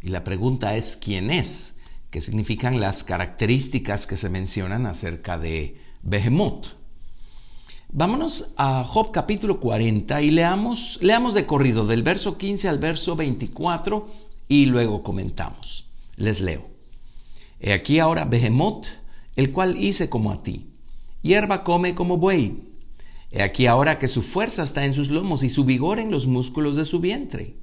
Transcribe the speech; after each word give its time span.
Y 0.00 0.08
la 0.08 0.24
pregunta 0.24 0.76
es, 0.76 0.96
¿quién 0.96 1.30
es? 1.30 1.73
Que 2.14 2.20
significan 2.20 2.78
las 2.78 3.02
características 3.02 4.06
que 4.06 4.16
se 4.16 4.28
mencionan 4.28 4.86
acerca 4.86 5.36
de 5.36 5.80
Behemoth. 6.04 6.76
Vámonos 7.88 8.52
a 8.56 8.84
Job 8.84 9.10
capítulo 9.10 9.58
40 9.58 10.22
y 10.22 10.30
leamos, 10.30 11.00
leamos 11.02 11.34
de 11.34 11.44
corrido 11.44 11.84
del 11.84 12.04
verso 12.04 12.38
15 12.38 12.68
al 12.68 12.78
verso 12.78 13.16
24 13.16 14.08
y 14.46 14.66
luego 14.66 15.02
comentamos. 15.02 15.88
Les 16.14 16.40
leo. 16.40 16.68
He 17.58 17.72
aquí 17.72 17.98
ahora 17.98 18.26
Behemoth, 18.26 18.86
el 19.34 19.50
cual 19.50 19.76
hice 19.76 20.08
como 20.08 20.30
a 20.30 20.40
ti. 20.40 20.70
Hierba 21.20 21.64
come 21.64 21.96
como 21.96 22.16
buey. 22.16 22.62
He 23.32 23.42
aquí 23.42 23.66
ahora 23.66 23.98
que 23.98 24.06
su 24.06 24.22
fuerza 24.22 24.62
está 24.62 24.84
en 24.84 24.94
sus 24.94 25.10
lomos 25.10 25.42
y 25.42 25.50
su 25.50 25.64
vigor 25.64 25.98
en 25.98 26.12
los 26.12 26.28
músculos 26.28 26.76
de 26.76 26.84
su 26.84 27.00
vientre. 27.00 27.56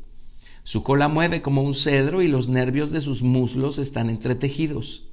Su 0.63 0.83
cola 0.83 1.07
mueve 1.07 1.41
como 1.41 1.63
un 1.63 1.73
cedro 1.73 2.21
y 2.21 2.27
los 2.27 2.47
nervios 2.47 2.91
de 2.91 3.01
sus 3.01 3.23
muslos 3.23 3.77
están 3.79 4.09
entretejidos. 4.09 5.07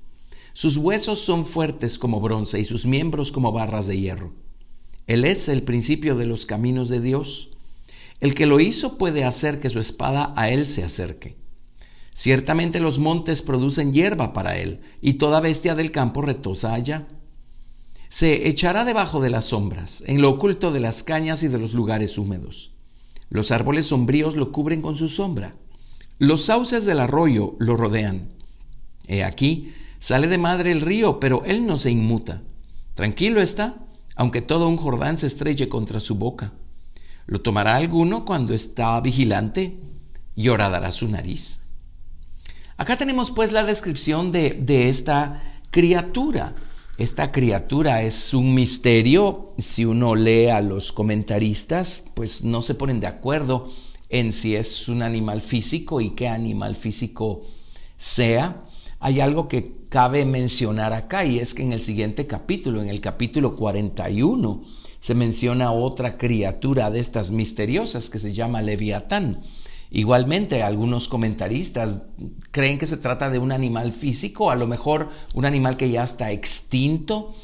Sus 0.53 0.77
huesos 0.77 1.21
son 1.21 1.45
fuertes 1.45 1.99
como 1.99 2.21
bronce 2.21 2.61
y 2.61 2.65
sus 2.65 2.85
miembros 2.85 3.33
como 3.33 3.53
barras 3.53 3.87
de 3.87 3.99
hierro. 3.99 4.33
Él 5.07 5.25
es 5.25 5.49
el 5.49 5.63
principio 5.63 6.17
de 6.17 6.27
los 6.27 6.47
caminos 6.47 6.89
de 6.89 7.01
Dios. 7.01 7.51
El 8.21 8.35
que 8.35 8.47
lo 8.47 8.61
hizo 8.61 8.99
puede 8.99 9.25
hacer 9.25 9.61
que 9.61 9.71
su 9.71 9.79
espada 9.79 10.35
a 10.37 10.51
él 10.51 10.67
se 10.67 10.85
acerque. 10.85 11.37
Ciertamente 12.13 12.81
los 12.81 12.99
montes 12.99 13.43
producen 13.43 13.93
hierba 13.93 14.33
para 14.33 14.59
él, 14.59 14.81
y 15.01 15.15
toda 15.15 15.41
bestia 15.41 15.77
del 15.77 15.93
campo 15.93 16.21
retosa 16.21 16.75
allá. 16.75 17.07
Se 18.09 18.49
echará 18.49 18.85
debajo 18.85 19.21
de 19.21 19.31
las 19.31 19.47
sombras, 19.47 20.03
en 20.07 20.21
lo 20.21 20.31
oculto 20.31 20.73
de 20.73 20.81
las 20.81 21.05
cañas 21.05 21.43
y 21.45 21.49
de 21.49 21.59
los 21.59 21.75
lugares 21.75 22.19
húmedos. 22.19 22.73
Los 23.31 23.51
árboles 23.51 23.87
sombríos 23.87 24.37
lo 24.37 24.53
cubren 24.53 24.83
con 24.83 24.97
su 24.97 25.09
sombra. 25.09 25.55
Los 26.19 26.45
sauces 26.47 26.85
del 26.85 27.01
arroyo 27.01 27.57
lo 27.59 27.77
rodean. 27.77 28.31
He 29.07 29.23
aquí, 29.23 29.73
sale 29.99 30.27
de 30.27 30.39
madre 30.39 30.73
el 30.73 30.81
río, 30.81 31.21
pero 31.21 31.45
él 31.45 31.67
no 31.67 31.79
se 31.79 31.91
inmuta. 31.91 32.43
Tranquilo 32.95 33.41
está, 33.41 33.87
aunque 34.17 34.43
todo 34.43 34.69
un 34.69 34.77
Jordán 34.77 35.19
se 35.19 35.27
estrelle 35.27 35.69
contra 35.69 36.01
su 36.01 36.17
boca. 36.17 36.53
Lo 37.27 37.41
tomará 37.41 37.77
alguno 37.77 38.25
cuando 38.25 38.55
está 38.55 39.01
vigilante 39.01 39.79
y 40.35 40.49
horadará 40.49 40.91
su 40.91 41.09
nariz. 41.09 41.61
Acá 42.77 42.97
tenemos 42.97 43.31
pues 43.31 43.53
la 43.53 43.65
descripción 43.65 44.33
de, 44.33 44.51
de 44.51 44.89
esta 44.89 45.43
criatura 45.71 46.55
esta 46.99 47.31
criatura 47.31 48.03
es 48.03 48.35
un 48.35 48.55
misterio. 48.55 49.55
Si 49.57 49.85
uno 49.85 50.17
lee 50.17 50.49
a 50.49 50.61
los 50.61 50.91
comentaristas, 50.91 52.05
pues 52.15 52.43
no 52.43 52.61
se 52.61 52.75
ponen 52.75 52.99
de 52.99 53.07
acuerdo 53.07 53.69
en 54.09 54.33
si 54.33 54.57
es 54.57 54.89
un 54.89 55.03
animal 55.03 55.41
físico 55.41 56.01
y 56.01 56.11
qué 56.11 56.27
animal 56.27 56.75
físico 56.75 57.43
sea. 57.97 58.65
Hay 58.99 59.21
algo 59.21 59.47
que 59.47 59.87
cabe 59.89 60.25
mencionar 60.25 60.93
acá 60.93 61.25
y 61.25 61.39
es 61.39 61.55
que 61.55 61.63
en 61.63 61.73
el 61.73 61.83
siguiente 61.83 62.27
capítulo, 62.27 62.83
en 62.83 62.89
el 62.89 63.01
capítulo 63.01 63.55
41, 63.55 64.65
se 64.99 65.15
menciona 65.15 65.71
otra 65.71 66.19
criatura 66.19 66.91
de 66.91 66.99
estas 66.99 67.31
misteriosas 67.31 68.11
que 68.11 68.19
se 68.19 68.33
llama 68.33 68.61
Leviatán. 68.61 69.41
Igualmente, 69.91 70.63
algunos 70.63 71.09
comentaristas 71.09 72.03
creen 72.51 72.79
que 72.79 72.87
se 72.87 72.99
trata 72.99 73.31
de 73.31 73.39
un 73.39 73.53
animal 73.53 73.93
físico, 73.93 74.51
a 74.51 74.57
lo 74.57 74.67
mejor 74.67 75.09
un 75.35 75.47
animal 75.47 75.77
que 75.77 75.91
ya 75.91 76.03
está 76.03 76.31
extinto, 76.31 77.35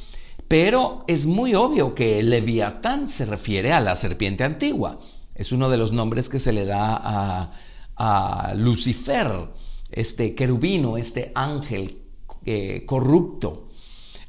pero 0.46 1.04
es 1.08 1.24
muy 1.24 1.54
obvio 1.54 1.94
que 1.94 2.18
el 2.18 2.30
Leviatán 2.30 3.08
se 3.08 3.24
refiere 3.24 3.72
a 3.72 3.80
la 3.80 3.96
serpiente 3.96 4.44
antigua. 4.44 5.00
Es 5.34 5.52
uno 5.52 5.70
de 5.70 5.78
los 5.78 5.92
nombres 5.92 6.28
que 6.28 6.38
se 6.38 6.52
le 6.52 6.66
da 6.66 7.50
a, 7.96 8.54
Lucifer, 8.56 9.48
este 9.90 10.34
querubino, 10.34 10.98
este 10.98 11.32
ángel 11.34 11.98
eh, 12.44 12.84
corrupto. 12.86 13.68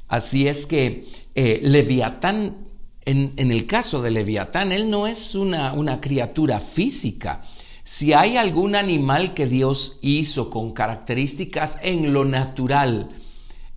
Así 0.08 0.48
es 0.48 0.66
que 0.66 1.04
eh, 1.34 1.60
Leviatán, 1.62 2.68
en, 3.04 3.34
el 3.36 3.66
caso 3.66 4.00
de 4.00 4.10
Leviatán, 4.10 4.72
él 4.72 4.88
no 4.88 5.06
es 5.06 5.34
una, 5.34 5.72
una 5.74 6.00
criatura 6.00 6.60
física, 6.60 7.42
si 7.86 8.14
hay 8.14 8.36
algún 8.36 8.74
animal 8.74 9.32
que 9.32 9.46
Dios 9.46 10.00
hizo 10.02 10.50
con 10.50 10.72
características 10.72 11.78
en 11.82 12.12
lo 12.12 12.24
natural, 12.24 13.10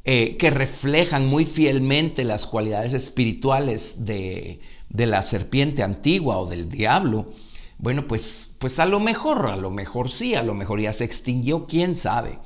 eh, 0.03 0.35
que 0.37 0.49
reflejan 0.49 1.27
muy 1.27 1.45
fielmente 1.45 2.23
las 2.23 2.47
cualidades 2.47 2.93
espirituales 2.93 4.05
de, 4.05 4.61
la 4.89 5.21
serpiente 5.21 5.83
antigua 5.83 6.39
o 6.39 6.47
del 6.47 6.69
diablo, 6.69 7.29
bueno, 7.77 8.07
pues, 8.07 8.55
pues 8.57 8.79
a 8.79 8.87
lo 8.87 8.99
mejor, 8.99 9.45
a 9.45 9.57
lo 9.57 9.69
mejor 9.69 10.09
sí, 10.09 10.33
a 10.33 10.41
lo 10.41 10.55
mejor 10.55 10.81
ya 10.81 10.91
se 10.91 11.03
extinguió, 11.03 11.67
quién 11.67 11.95
sabe. 11.95 12.39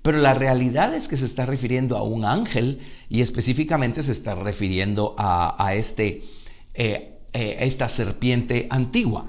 Pero 0.00 0.16
la 0.16 0.32
realidad 0.32 0.94
es 0.94 1.06
que 1.06 1.18
se 1.18 1.26
está 1.26 1.44
refiriendo 1.44 1.98
a 1.98 2.02
un 2.02 2.24
ángel 2.24 2.80
y 3.10 3.20
específicamente 3.20 4.02
se 4.02 4.12
está 4.12 4.36
refiriendo 4.36 5.14
a, 5.18 5.74
este, 5.74 6.22
eh, 6.72 7.18
eh, 7.34 7.56
esta 7.60 7.90
serpiente 7.90 8.68
antigua. 8.70 9.26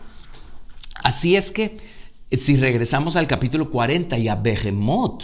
Así 1.03 1.35
es 1.35 1.51
que 1.51 1.77
si 2.31 2.55
regresamos 2.55 3.15
al 3.15 3.27
capítulo 3.27 3.69
40 3.69 4.17
y 4.17 4.27
a 4.27 4.35
Behemoth, 4.35 5.23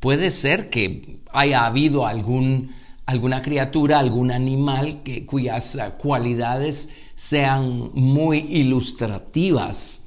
puede 0.00 0.30
ser 0.30 0.70
que 0.70 1.20
haya 1.32 1.66
habido 1.66 2.06
algún, 2.06 2.72
alguna 3.06 3.42
criatura, 3.42 3.98
algún 3.98 4.30
animal 4.30 5.02
que, 5.02 5.24
cuyas 5.26 5.76
eh, 5.76 5.92
cualidades 5.98 6.90
sean 7.14 7.90
muy 7.94 8.38
ilustrativas. 8.38 10.04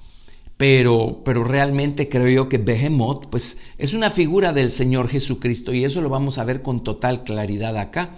Pero, 0.58 1.22
pero 1.26 1.44
realmente 1.44 2.08
creo 2.08 2.30
yo 2.30 2.50
que 2.50 2.58
Behemoth 2.58 3.28
pues, 3.28 3.58
es 3.78 3.94
una 3.94 4.10
figura 4.10 4.54
del 4.54 4.72
Señor 4.72 5.10
Jesucristo 5.10 5.74
y 5.74 5.84
eso 5.84 6.02
lo 6.02 6.10
vamos 6.10 6.38
a 6.38 6.46
ver 6.46 6.62
con 6.62 6.82
total 6.82 7.26
claridad 7.26 7.78
acá 7.78 8.16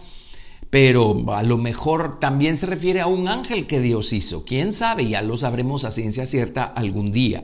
pero 0.70 1.24
a 1.34 1.44
lo 1.44 1.58
mejor 1.58 2.20
también 2.20 2.58
se 2.58 2.66
refiere 2.66 3.00
a 3.00 3.08
un 3.08 3.28
ángel 3.28 3.68
que 3.68 3.80
Dios 3.80 4.12
hizo. 4.12 4.44
¿Quién 4.44 4.74
sabe? 4.74 5.08
Ya 5.08 5.22
lo 5.22 5.38
sabremos 5.38 5.84
a 5.84 5.92
ciencia 5.92 6.26
cierta 6.26 6.64
algún 6.64 7.12
día. 7.12 7.44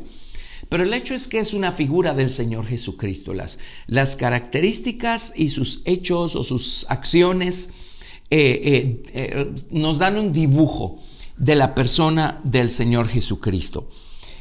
Pero 0.69 0.84
el 0.84 0.94
hecho 0.94 1.13
es 1.13 1.28
que 1.28 1.39
es 1.39 1.53
una 1.53 1.72
figura 1.72 2.13
del 2.13 2.29
Señor 2.29 2.66
Jesucristo. 2.66 3.34
Las, 3.34 3.59
las 3.88 4.16
características 4.16 5.34
y 5.35 5.50
sus 5.50 5.81
hechos 5.85 6.35
o 6.35 6.44
sus 6.44 6.85
acciones 6.89 7.69
eh, 8.29 8.61
eh, 8.63 9.03
eh, 9.13 9.53
nos 9.72 10.00
dan 10.00 10.17
un 10.17 10.34
dibujo 10.34 11.00
de 11.38 11.55
la 11.55 11.75
persona 11.75 12.41
del 12.44 12.69
Señor 12.69 13.07
Jesucristo. 13.07 13.90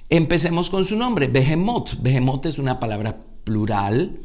Empecemos 0.09 0.71
con 0.71 0.85
su 0.85 0.97
nombre, 0.97 1.29
Behemoth. 1.29 2.01
Behemoth 2.01 2.47
es 2.47 2.59
una 2.59 2.81
palabra 2.81 3.25
plural. 3.45 4.21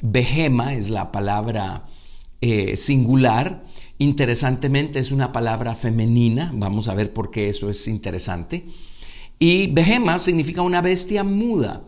Behema 0.00 0.74
es 0.74 0.88
la 0.88 1.12
palabra 1.12 1.86
singular 2.74 3.62
Interesantemente 3.98 4.98
es 4.98 5.12
una 5.12 5.32
palabra 5.32 5.74
femenina, 5.74 6.50
vamos 6.54 6.88
a 6.88 6.94
ver 6.94 7.12
por 7.12 7.30
qué 7.30 7.48
eso 7.48 7.70
es 7.70 7.86
interesante. 7.88 8.64
Y 9.38 9.68
behema 9.68 10.18
significa 10.18 10.62
una 10.62 10.80
bestia 10.80 11.24
muda. 11.24 11.82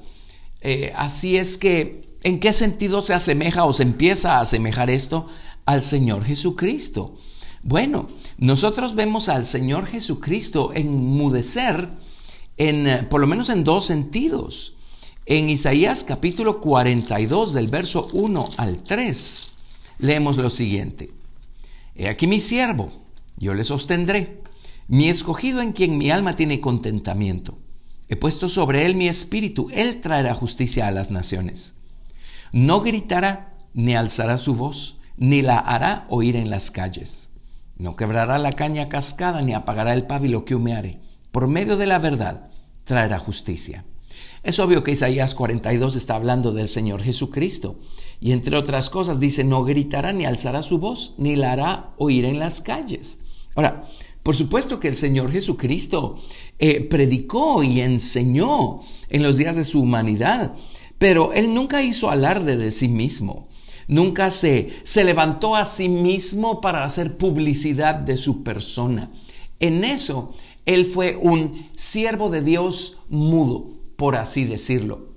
Eh, 0.60 0.92
así 0.96 1.36
es 1.36 1.58
que, 1.58 2.16
¿en 2.22 2.40
qué 2.40 2.52
sentido 2.52 3.02
se 3.02 3.14
asemeja 3.14 3.64
o 3.64 3.72
se 3.72 3.82
empieza 3.82 4.36
a 4.36 4.40
asemejar 4.40 4.90
esto 4.90 5.26
al 5.64 5.82
Señor 5.82 6.24
Jesucristo? 6.24 7.16
Bueno, 7.62 8.08
nosotros 8.38 8.94
vemos 8.94 9.28
al 9.28 9.46
Señor 9.46 9.86
Jesucristo 9.86 10.72
enmudecer 10.74 11.88
en, 12.56 12.86
eh, 12.86 13.02
por 13.04 13.20
lo 13.20 13.26
menos 13.26 13.48
en 13.48 13.64
dos 13.64 13.86
sentidos. 13.86 14.74
En 15.26 15.48
Isaías 15.48 16.04
capítulo 16.04 16.60
42 16.60 17.54
del 17.54 17.68
verso 17.68 18.08
1 18.12 18.50
al 18.58 18.82
3 18.82 19.46
leemos 19.98 20.36
lo 20.36 20.50
siguiente. 20.50 21.10
He 21.96 22.08
aquí 22.08 22.26
mi 22.26 22.40
siervo, 22.40 22.92
yo 23.36 23.54
le 23.54 23.64
sostendré, 23.64 24.42
mi 24.88 25.08
escogido 25.08 25.60
en 25.60 25.72
quien 25.72 25.96
mi 25.96 26.10
alma 26.10 26.36
tiene 26.36 26.60
contentamiento. 26.60 27.58
He 28.08 28.16
puesto 28.16 28.48
sobre 28.48 28.84
él 28.84 28.96
mi 28.96 29.08
espíritu, 29.08 29.68
él 29.72 30.00
traerá 30.00 30.34
justicia 30.34 30.86
a 30.86 30.90
las 30.90 31.10
naciones. 31.10 31.74
No 32.52 32.80
gritará, 32.80 33.54
ni 33.72 33.94
alzará 33.94 34.36
su 34.36 34.54
voz, 34.54 34.98
ni 35.16 35.42
la 35.42 35.58
hará 35.58 36.06
oír 36.08 36.36
en 36.36 36.50
las 36.50 36.70
calles. 36.70 37.30
No 37.76 37.96
quebrará 37.96 38.38
la 38.38 38.52
caña 38.52 38.88
cascada, 38.88 39.42
ni 39.42 39.54
apagará 39.54 39.94
el 39.94 40.06
pábilo 40.06 40.44
que 40.44 40.54
humeare. 40.54 41.00
Por 41.32 41.48
medio 41.48 41.76
de 41.76 41.86
la 41.86 41.98
verdad 41.98 42.50
traerá 42.84 43.18
justicia. 43.18 43.84
Es 44.42 44.58
obvio 44.58 44.84
que 44.84 44.92
Isaías 44.92 45.34
42 45.34 45.96
está 45.96 46.14
hablando 46.14 46.52
del 46.52 46.68
Señor 46.68 47.02
Jesucristo. 47.02 47.80
Y 48.20 48.32
entre 48.32 48.56
otras 48.56 48.90
cosas 48.90 49.20
dice, 49.20 49.44
no 49.44 49.64
gritará 49.64 50.12
ni 50.12 50.24
alzará 50.24 50.62
su 50.62 50.78
voz, 50.78 51.14
ni 51.18 51.36
la 51.36 51.52
hará 51.52 51.94
oír 51.98 52.24
en 52.24 52.38
las 52.38 52.60
calles. 52.60 53.18
Ahora, 53.54 53.84
por 54.24 54.34
supuesto 54.34 54.80
que 54.80 54.88
el 54.88 54.96
Señor 54.96 55.30
Jesucristo 55.30 56.16
eh, 56.58 56.80
predicó 56.80 57.62
y 57.62 57.82
enseñó 57.82 58.80
en 59.10 59.22
los 59.22 59.36
días 59.36 59.54
de 59.54 59.64
su 59.64 59.82
humanidad, 59.82 60.54
pero 60.98 61.34
Él 61.34 61.52
nunca 61.52 61.82
hizo 61.82 62.10
alarde 62.10 62.56
de 62.56 62.70
sí 62.70 62.88
mismo. 62.88 63.48
Nunca 63.86 64.30
se, 64.30 64.70
se 64.82 65.04
levantó 65.04 65.56
a 65.56 65.66
sí 65.66 65.90
mismo 65.90 66.62
para 66.62 66.84
hacer 66.84 67.18
publicidad 67.18 67.96
de 67.96 68.16
su 68.16 68.42
persona. 68.42 69.10
En 69.60 69.84
eso, 69.84 70.32
Él 70.64 70.86
fue 70.86 71.16
un 71.20 71.66
siervo 71.74 72.30
de 72.30 72.40
Dios 72.40 72.98
mudo, 73.10 73.72
por 73.96 74.16
así 74.16 74.44
decirlo. 74.44 75.13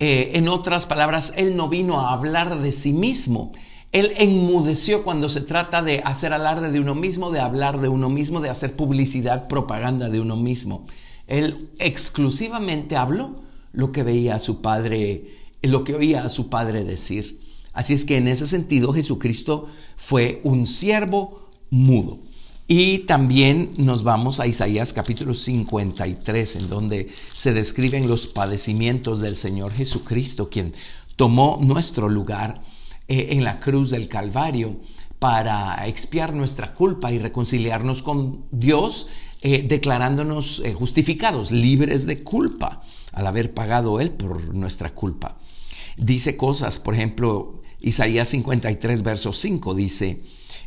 Eh, 0.00 0.32
en 0.34 0.48
otras 0.48 0.86
palabras, 0.86 1.34
Él 1.36 1.56
no 1.56 1.68
vino 1.68 2.00
a 2.00 2.12
hablar 2.12 2.60
de 2.60 2.72
sí 2.72 2.92
mismo. 2.92 3.52
Él 3.92 4.12
enmudeció 4.16 5.02
cuando 5.04 5.28
se 5.28 5.42
trata 5.42 5.82
de 5.82 6.00
hacer 6.04 6.32
alarde 6.32 6.72
de 6.72 6.80
uno 6.80 6.94
mismo, 6.94 7.30
de 7.30 7.40
hablar 7.40 7.80
de 7.80 7.88
uno 7.88 8.08
mismo, 8.08 8.40
de 8.40 8.48
hacer 8.48 8.76
publicidad, 8.76 9.46
propaganda 9.46 10.08
de 10.08 10.20
uno 10.20 10.36
mismo. 10.36 10.86
Él 11.26 11.68
exclusivamente 11.78 12.96
habló 12.96 13.42
lo 13.72 13.92
que 13.92 14.02
veía 14.02 14.36
a 14.36 14.38
su 14.38 14.62
padre, 14.62 15.36
lo 15.62 15.84
que 15.84 15.94
oía 15.94 16.24
a 16.24 16.28
su 16.28 16.48
padre 16.48 16.84
decir. 16.84 17.38
Así 17.72 17.94
es 17.94 18.04
que 18.04 18.16
en 18.16 18.28
ese 18.28 18.46
sentido 18.46 18.92
Jesucristo 18.92 19.68
fue 19.96 20.40
un 20.44 20.66
siervo 20.66 21.50
mudo. 21.68 22.20
Y 22.72 23.00
también 23.00 23.72
nos 23.78 24.04
vamos 24.04 24.38
a 24.38 24.46
Isaías 24.46 24.92
capítulo 24.92 25.34
53, 25.34 26.54
en 26.54 26.68
donde 26.68 27.08
se 27.34 27.52
describen 27.52 28.06
los 28.06 28.28
padecimientos 28.28 29.20
del 29.20 29.34
Señor 29.34 29.72
Jesucristo, 29.72 30.50
quien 30.50 30.72
tomó 31.16 31.58
nuestro 31.60 32.08
lugar 32.08 32.62
eh, 33.08 33.30
en 33.30 33.42
la 33.42 33.58
cruz 33.58 33.90
del 33.90 34.06
Calvario 34.06 34.76
para 35.18 35.84
expiar 35.88 36.32
nuestra 36.32 36.72
culpa 36.72 37.10
y 37.10 37.18
reconciliarnos 37.18 38.04
con 38.04 38.44
Dios, 38.52 39.08
eh, 39.42 39.64
declarándonos 39.66 40.62
eh, 40.64 40.72
justificados, 40.72 41.50
libres 41.50 42.06
de 42.06 42.22
culpa, 42.22 42.82
al 43.10 43.26
haber 43.26 43.52
pagado 43.52 43.98
Él 43.98 44.12
por 44.12 44.54
nuestra 44.54 44.94
culpa. 44.94 45.38
Dice 45.96 46.36
cosas, 46.36 46.78
por 46.78 46.94
ejemplo, 46.94 47.62
Isaías 47.80 48.28
53, 48.28 49.02
verso 49.02 49.32
5 49.32 49.74
dice, 49.74 50.20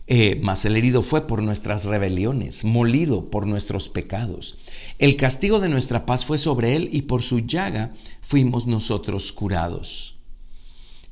eh, 0.05 0.39
mas 0.43 0.65
el 0.65 0.75
herido 0.75 1.01
fue 1.01 1.27
por 1.27 1.41
nuestras 1.41 1.85
rebeliones, 1.85 2.65
molido 2.65 3.29
por 3.29 3.47
nuestros 3.47 3.87
pecados. 3.87 4.57
El 4.99 5.15
castigo 5.15 5.59
de 5.59 5.69
nuestra 5.69 6.05
paz 6.05 6.25
fue 6.25 6.37
sobre 6.37 6.75
él 6.75 6.89
y 6.91 7.03
por 7.03 7.21
su 7.21 7.39
llaga 7.39 7.93
fuimos 8.21 8.67
nosotros 8.67 9.31
curados. 9.31 10.17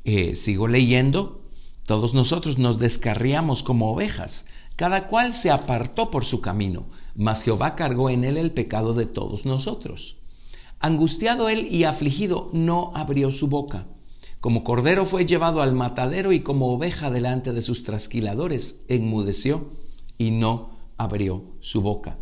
Eh, 0.03 0.35
sigo 0.35 0.67
leyendo. 0.67 1.41
Todos 1.85 2.13
nosotros 2.13 2.57
nos 2.57 2.79
descarriamos 2.79 3.63
como 3.63 3.91
ovejas, 3.91 4.45
cada 4.75 5.07
cual 5.07 5.33
se 5.33 5.51
apartó 5.51 6.11
por 6.11 6.25
su 6.25 6.41
camino, 6.41 6.85
mas 7.15 7.43
Jehová 7.43 7.75
cargó 7.75 8.09
en 8.09 8.23
él 8.23 8.37
el 8.37 8.51
pecado 8.51 8.93
de 8.93 9.05
todos 9.05 9.45
nosotros. 9.45 10.17
Angustiado 10.79 11.49
él 11.49 11.67
y 11.69 11.83
afligido, 11.83 12.49
no 12.53 12.91
abrió 12.95 13.31
su 13.31 13.47
boca. 13.47 13.87
Como 14.41 14.63
cordero 14.63 15.05
fue 15.05 15.25
llevado 15.25 15.61
al 15.61 15.73
matadero 15.75 16.31
y 16.31 16.41
como 16.41 16.73
oveja 16.73 17.11
delante 17.11 17.53
de 17.53 17.61
sus 17.61 17.83
trasquiladores, 17.83 18.79
enmudeció 18.87 19.69
y 20.17 20.31
no 20.31 20.71
abrió 20.97 21.43
su 21.59 21.81
boca. 21.81 22.17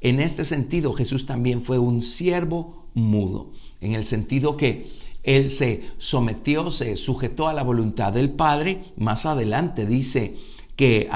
En 0.00 0.20
este 0.20 0.44
sentido, 0.44 0.92
Jesús 0.92 1.26
también 1.26 1.60
fue 1.60 1.78
un 1.78 2.02
siervo 2.02 2.86
mudo, 2.94 3.50
en 3.80 3.94
el 3.94 4.06
sentido 4.06 4.56
que 4.56 4.88
él 5.24 5.50
se 5.50 5.82
sometió, 5.98 6.70
se 6.70 6.94
sujetó 6.94 7.48
a 7.48 7.52
la 7.52 7.64
voluntad 7.64 8.12
del 8.12 8.30
Padre. 8.30 8.80
Más 8.96 9.26
adelante 9.26 9.84
dice 9.84 10.36
que 10.76 11.10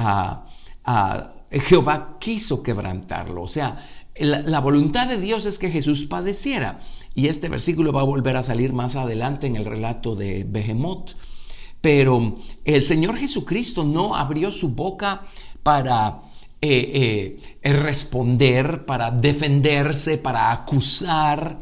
Jehová 1.53 2.17
quiso 2.19 2.61
quebrantarlo. 2.61 3.43
O 3.43 3.49
sea, 3.49 3.87
la 4.21 4.61
voluntad 4.61 5.09
de 5.09 5.19
Dios 5.19 5.47
es 5.47 5.59
que 5.59 5.71
Jesús 5.71 6.07
padeciera. 6.07 6.79
Y 7.15 7.27
este 7.27 7.49
versículo 7.49 7.93
va 7.93 8.03
a 8.03 8.05
volver 8.05 8.37
a 8.37 8.43
salir 8.43 8.73
más 8.73 8.97
adelante 8.97 9.47
en 9.47 9.57
el 9.57 9.65
relato 9.65 10.15
de 10.15 10.45
Behemoth. 10.49 11.13
Pero 11.81 12.37
el 12.65 12.83
Señor 12.83 13.17
Jesucristo 13.17 13.85
no 13.85 14.15
abrió 14.15 14.53
su 14.53 14.71
boca 14.71 15.23
para 15.63 16.21
eh, 16.61 17.39
eh, 17.63 17.73
responder, 17.73 18.85
para 18.85 19.11
defenderse, 19.11 20.19
para 20.19 20.53
acusar. 20.53 21.59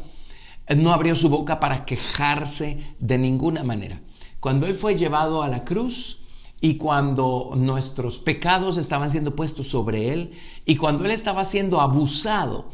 No 0.75 0.93
abrió 0.93 1.15
su 1.15 1.29
boca 1.29 1.59
para 1.59 1.85
quejarse 1.85 2.95
de 2.99 3.17
ninguna 3.17 3.63
manera. 3.63 4.01
Cuando 4.39 4.67
Él 4.67 4.75
fue 4.75 4.95
llevado 4.95 5.41
a 5.41 5.47
la 5.47 5.63
cruz 5.63 6.18
y 6.61 6.75
cuando 6.75 7.51
nuestros 7.55 8.17
pecados 8.17 8.77
estaban 8.77 9.11
siendo 9.11 9.35
puestos 9.35 9.67
sobre 9.67 10.11
Él 10.11 10.31
y 10.65 10.75
cuando 10.75 11.05
Él 11.05 11.11
estaba 11.11 11.45
siendo 11.45 11.79
abusado, 11.79 12.65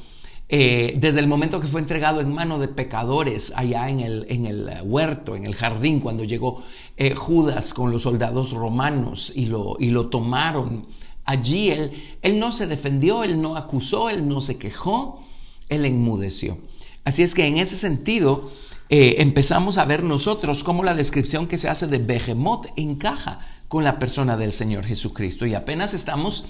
eh, 0.48 0.96
desde 1.00 1.20
el 1.20 1.28
momento 1.28 1.60
que 1.60 1.68
fue 1.68 1.82
entregado 1.82 2.22
en 2.22 2.32
mano 2.32 2.60
de 2.60 2.68
pecadores 2.68 3.52
allá 3.56 3.90
en 3.90 4.00
el, 4.00 4.28
en 4.30 4.46
el 4.46 4.70
huerto, 4.84 5.36
en 5.36 5.46
el 5.46 5.56
jardín, 5.56 6.00
cuando 6.00 6.24
llegó 6.24 6.64
eh, 6.98 7.16
Judas 7.16 7.74
con 7.74 7.92
los 7.92 8.04
soldados 8.04 8.52
romanos 8.52 9.34
y 9.36 9.48
lo, 9.48 9.76
y 9.80 9.90
lo 9.90 10.08
tomaron, 10.08 10.86
allí 11.26 11.70
él, 11.70 11.92
él 12.22 12.40
no 12.40 12.52
se 12.52 12.68
defendió, 12.68 13.24
él 13.24 13.42
no 13.42 13.56
acusó, 13.56 14.10
él 14.10 14.28
no 14.28 14.40
se 14.40 14.58
quejó, 14.58 15.24
él 15.70 15.86
enmudeció. 15.86 16.60
Así 17.06 17.24
es 17.24 17.34
que 17.34 17.48
en 17.48 17.58
ese 17.58 17.76
sentido 17.76 18.50
eh, 18.90 19.16
empezamos 19.20 19.80
a 19.80 19.86
ver 19.86 20.04
nosotros 20.04 20.64
cómo 20.64 20.84
la 20.84 20.94
descripción 20.94 21.48
que 21.48 21.58
se 21.58 21.70
hace 21.70 21.88
de 21.88 21.98
Behemoth 21.98 22.68
encaja 22.76 23.40
con 23.68 23.84
la 23.84 24.00
persona 24.00 24.38
del 24.38 24.52
Señor 24.52 24.86
Jesucristo 24.86 25.46
y 25.46 25.54
apenas 25.54 25.94
estamos 25.94 26.46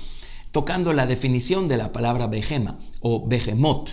tocando 0.52 0.94
la 0.94 1.06
definición 1.06 1.68
de 1.68 1.78
la 1.78 1.92
palabra 1.92 2.28
behema 2.28 2.78
o 3.02 3.26
behemoth. 3.28 3.92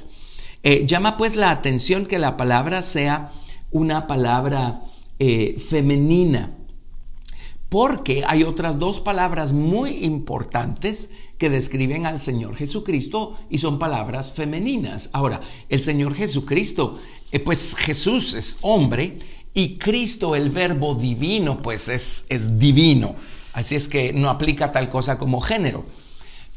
Eh, 0.62 0.84
llama 0.86 1.16
pues 1.16 1.34
la 1.34 1.50
atención 1.50 2.06
que 2.06 2.20
la 2.20 2.36
palabra 2.36 2.82
sea 2.82 3.32
una 3.72 4.06
palabra 4.06 4.82
eh, 5.18 5.56
femenina, 5.58 6.56
porque 7.68 8.22
hay 8.26 8.44
otras 8.44 8.78
dos 8.78 9.00
palabras 9.00 9.52
muy 9.54 10.04
importantes 10.04 11.10
que 11.38 11.50
describen 11.50 12.06
al 12.06 12.20
Señor 12.20 12.54
Jesucristo 12.54 13.36
y 13.50 13.58
son 13.58 13.78
palabras 13.78 14.32
femeninas. 14.32 15.10
Ahora, 15.12 15.40
el 15.68 15.80
Señor 15.80 16.14
Jesucristo, 16.14 16.98
eh, 17.32 17.40
pues 17.40 17.74
Jesús 17.74 18.34
es 18.34 18.58
hombre 18.60 19.18
y 19.54 19.78
Cristo, 19.78 20.34
el 20.34 20.50
verbo 20.50 20.94
divino, 20.94 21.62
pues 21.62 21.88
es, 21.88 22.26
es 22.28 22.58
divino. 22.58 23.14
Así 23.52 23.76
es 23.76 23.88
que 23.88 24.12
no 24.12 24.30
aplica 24.30 24.72
tal 24.72 24.88
cosa 24.88 25.18
como 25.18 25.40
género 25.40 25.84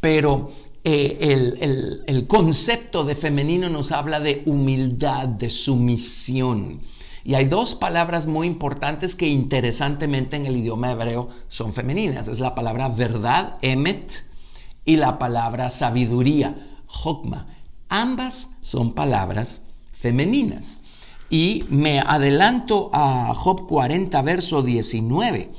pero 0.05 0.51
eh, 0.83 2.03
el, 2.05 2.27
concepto 2.27 3.03
de 3.05 3.15
femenino 3.15 3.69
nos 3.69 3.91
habla 3.91 4.19
de 4.19 4.43
humildad, 4.45 5.27
de 5.27 5.49
sumisión. 5.49 6.79
Y 7.23 7.33
hay 7.33 7.45
dos 7.45 7.73
palabras 7.73 8.27
muy 8.27 8.45
importantes 8.45 9.15
que 9.15 9.27
interesantemente 9.27 10.35
en 10.35 10.45
el 10.45 10.57
idioma 10.57 10.91
hebreo 10.91 11.29
son 11.47 11.73
femeninas. 11.73 12.27
Es 12.27 12.39
la 12.39 12.53
palabra 12.53 12.87
verdad, 12.87 13.57
emet, 13.63 14.25
y 14.85 14.97
la 14.97 15.17
palabra 15.17 15.71
sabiduría, 15.71 16.55
hokma. 17.03 17.47
Ambas 17.89 18.51
son 18.61 18.93
palabras 18.93 19.61
femeninas. 19.91 20.81
Y 21.29 21.63
me 21.69 21.99
adelanto 21.99 22.89
a 22.93 23.33
Job 23.35 23.67
40, 23.67 24.21
verso 24.21 24.61
19 24.61 25.51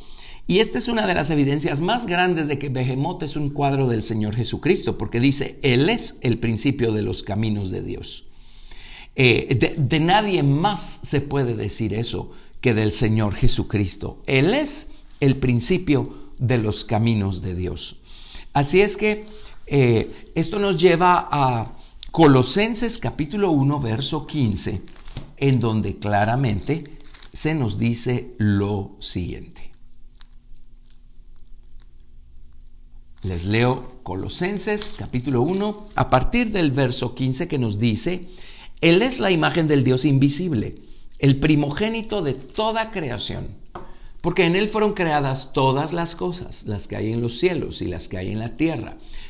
y 0.48 0.60
esta 0.60 0.78
es 0.78 0.86
una 0.86 1.06
de 1.06 1.14
las 1.14 1.30
evidencias 1.30 1.80
más 1.80 2.06
grandes 2.06 2.46
de 2.46 2.58
que 2.58 2.68
Behemoth 2.68 3.22
es 3.24 3.34
un 3.34 3.50
cuadro 3.50 3.88
del 3.88 4.02
Señor 4.02 4.36
Jesucristo, 4.36 4.96
porque 4.96 5.18
dice, 5.18 5.58
Él 5.62 5.88
es 5.88 6.18
el 6.20 6.38
principio 6.38 6.92
de 6.92 7.02
los 7.02 7.24
caminos 7.24 7.70
de 7.70 7.82
Dios. 7.82 8.26
Eh, 9.16 9.76
de, 9.76 10.00
nadie 10.00 10.42
más 10.42 11.00
se 11.02 11.20
puede 11.20 11.56
decir 11.56 11.94
eso 11.94 12.30
que 12.60 12.74
del 12.74 12.92
Señor 12.92 13.34
Jesucristo. 13.34 14.22
Él 14.26 14.54
es 14.54 14.88
el 15.18 15.36
principio 15.36 16.14
de 16.38 16.58
los 16.58 16.84
caminos 16.84 17.42
de 17.42 17.54
Dios. 17.56 17.96
Así 18.52 18.82
es 18.82 18.96
que 18.96 19.24
eh, 19.66 20.30
esto 20.36 20.60
nos 20.60 20.80
lleva 20.80 21.28
a 21.28 21.74
Colosenses 22.12 22.98
capítulo 22.98 23.50
1, 23.50 23.80
verso 23.80 24.26
15, 24.26 24.80
en 25.36 25.60
donde 25.60 25.96
claramente 25.98 26.84
se 27.32 27.54
nos 27.54 27.78
dice 27.78 28.34
lo 28.38 28.96
siguiente. 29.00 29.72
Les 33.22 33.44
leo 33.44 34.00
Colosenses 34.02 34.94
capítulo 34.96 35.42
1 35.42 35.88
a 35.96 36.10
partir 36.10 36.52
del 36.52 36.70
verso 36.70 37.14
15 37.14 37.48
que 37.48 37.58
nos 37.58 37.78
dice, 37.78 38.28
Él 38.80 39.02
es 39.02 39.18
la 39.18 39.30
imagen 39.30 39.66
del 39.66 39.84
Dios 39.84 40.04
invisible, 40.04 40.76
el 41.18 41.40
primogénito 41.40 42.22
de 42.22 42.34
toda 42.34 42.92
creación, 42.92 43.48
porque 44.20 44.44
en 44.44 44.54
Él 44.54 44.68
fueron 44.68 44.94
creadas 44.94 45.52
todas 45.52 45.92
las 45.92 46.14
cosas, 46.14 46.66
las 46.66 46.86
que 46.86 46.96
hay 46.96 47.12
en 47.12 47.20
los 47.20 47.38
cielos 47.38 47.82
y 47.82 47.86
las 47.86 48.08
que 48.08 48.18
hay 48.18 48.30
en 48.30 48.38
la 48.38 48.56
tierra, 48.56 48.96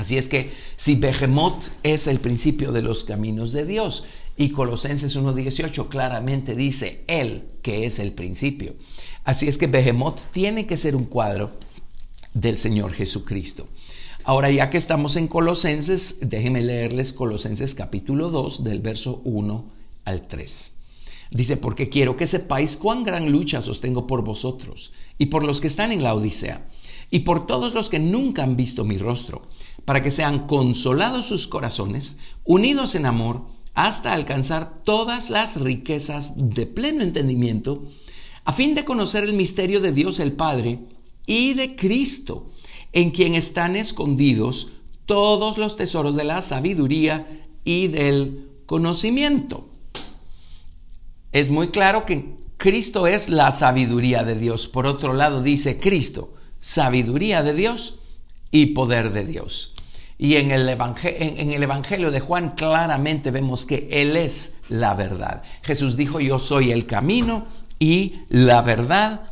Así 0.00 0.16
es 0.16 0.30
que 0.30 0.50
si 0.76 0.94
Behemoth 0.94 1.66
es 1.82 2.06
el 2.06 2.20
principio 2.20 2.72
de 2.72 2.80
los 2.80 3.04
caminos 3.04 3.52
de 3.52 3.66
Dios, 3.66 4.04
y 4.34 4.48
Colosenses 4.48 5.14
1.18 5.14 5.88
claramente 5.88 6.54
dice 6.54 7.04
Él 7.06 7.44
que 7.60 7.84
es 7.84 7.98
el 7.98 8.12
principio. 8.12 8.76
Así 9.24 9.46
es 9.46 9.58
que 9.58 9.66
Behemoth 9.66 10.22
tiene 10.32 10.66
que 10.66 10.78
ser 10.78 10.96
un 10.96 11.04
cuadro 11.04 11.50
del 12.32 12.56
Señor 12.56 12.94
Jesucristo. 12.94 13.68
Ahora 14.24 14.50
ya 14.50 14.70
que 14.70 14.78
estamos 14.78 15.16
en 15.16 15.28
Colosenses, 15.28 16.16
déjenme 16.22 16.62
leerles 16.62 17.12
Colosenses 17.12 17.74
capítulo 17.74 18.30
2 18.30 18.64
del 18.64 18.80
verso 18.80 19.20
1 19.24 19.70
al 20.06 20.26
3. 20.26 20.72
Dice, 21.30 21.58
porque 21.58 21.90
quiero 21.90 22.16
que 22.16 22.26
sepáis 22.26 22.78
cuán 22.78 23.04
gran 23.04 23.30
lucha 23.30 23.60
sostengo 23.60 24.06
por 24.06 24.24
vosotros 24.24 24.92
y 25.18 25.26
por 25.26 25.44
los 25.44 25.60
que 25.60 25.66
están 25.66 25.92
en 25.92 26.02
la 26.02 26.14
Odisea 26.14 26.66
y 27.10 27.20
por 27.20 27.46
todos 27.46 27.74
los 27.74 27.90
que 27.90 27.98
nunca 27.98 28.42
han 28.42 28.56
visto 28.56 28.84
mi 28.84 28.98
rostro, 28.98 29.42
para 29.84 30.02
que 30.02 30.10
sean 30.10 30.46
consolados 30.46 31.26
sus 31.26 31.48
corazones, 31.48 32.18
unidos 32.44 32.94
en 32.94 33.06
amor, 33.06 33.46
hasta 33.74 34.12
alcanzar 34.12 34.82
todas 34.84 35.30
las 35.30 35.60
riquezas 35.60 36.34
de 36.36 36.66
pleno 36.66 37.02
entendimiento, 37.02 37.84
a 38.44 38.52
fin 38.52 38.74
de 38.74 38.84
conocer 38.84 39.24
el 39.24 39.32
misterio 39.32 39.80
de 39.80 39.92
Dios 39.92 40.20
el 40.20 40.32
Padre 40.32 40.80
y 41.26 41.54
de 41.54 41.76
Cristo, 41.76 42.50
en 42.92 43.10
quien 43.10 43.34
están 43.34 43.76
escondidos 43.76 44.72
todos 45.06 45.58
los 45.58 45.76
tesoros 45.76 46.16
de 46.16 46.24
la 46.24 46.42
sabiduría 46.42 47.26
y 47.64 47.88
del 47.88 48.48
conocimiento 48.66 49.70
es 51.32 51.50
muy 51.50 51.68
claro 51.68 52.04
que 52.04 52.36
Cristo 52.56 53.06
es 53.06 53.28
la 53.28 53.52
sabiduría 53.52 54.24
de 54.24 54.34
Dios. 54.34 54.66
Por 54.66 54.86
otro 54.86 55.12
lado, 55.12 55.42
dice 55.42 55.76
Cristo, 55.76 56.34
sabiduría 56.60 57.42
de 57.42 57.54
Dios 57.54 57.98
y 58.50 58.66
poder 58.66 59.12
de 59.12 59.24
Dios. 59.24 59.74
Y 60.18 60.36
en 60.36 60.50
el, 60.50 60.68
en 60.68 61.52
el, 61.52 61.62
Evangelio 61.62 62.10
de 62.10 62.20
Juan 62.20 62.50
claramente 62.50 63.30
vemos 63.30 63.64
que 63.64 63.88
Él 63.90 64.16
es 64.16 64.56
la 64.68 64.94
verdad. 64.94 65.42
Jesús 65.62 65.96
dijo, 65.96 66.20
yo 66.20 66.38
soy 66.38 66.72
el 66.72 66.84
camino 66.86 67.46
y 67.78 68.16
la 68.28 68.60
verdad 68.60 69.22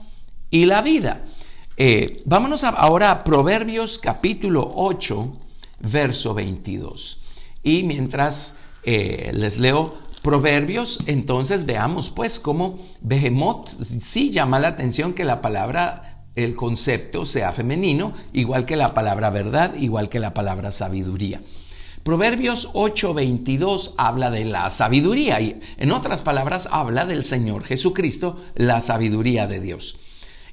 y 0.50 0.64
la 0.64 0.80
vida. 0.80 1.24
Eh, 1.76 2.22
vámonos 2.24 2.64
ahora 2.64 3.10
a 3.10 3.22
Proverbios 3.22 3.98
capítulo 3.98 4.72
8, 4.74 5.32
verso 5.80 6.32
22. 6.32 7.20
Y 7.62 7.82
mientras 7.82 8.56
eh, 8.82 9.30
les 9.34 9.58
leo 9.58 9.94
Proverbios, 10.22 10.98
entonces 11.06 11.66
veamos 11.66 12.10
pues 12.10 12.40
cómo 12.40 12.78
Behemoth 13.00 13.80
sí 13.82 14.30
llama 14.30 14.58
la 14.58 14.68
atención 14.68 15.12
que 15.12 15.24
la 15.24 15.40
palabra, 15.40 16.17
el 16.44 16.54
concepto 16.54 17.24
sea 17.24 17.52
femenino, 17.52 18.12
igual 18.32 18.64
que 18.64 18.76
la 18.76 18.94
palabra 18.94 19.30
verdad, 19.30 19.74
igual 19.76 20.08
que 20.08 20.20
la 20.20 20.34
palabra 20.34 20.70
sabiduría. 20.70 21.40
Proverbios 22.02 22.70
8:22 22.72 23.94
habla 23.98 24.30
de 24.30 24.44
la 24.44 24.70
sabiduría 24.70 25.40
y 25.40 25.60
en 25.76 25.92
otras 25.92 26.22
palabras 26.22 26.68
habla 26.70 27.04
del 27.04 27.24
Señor 27.24 27.64
Jesucristo, 27.64 28.40
la 28.54 28.80
sabiduría 28.80 29.46
de 29.46 29.60
Dios. 29.60 29.98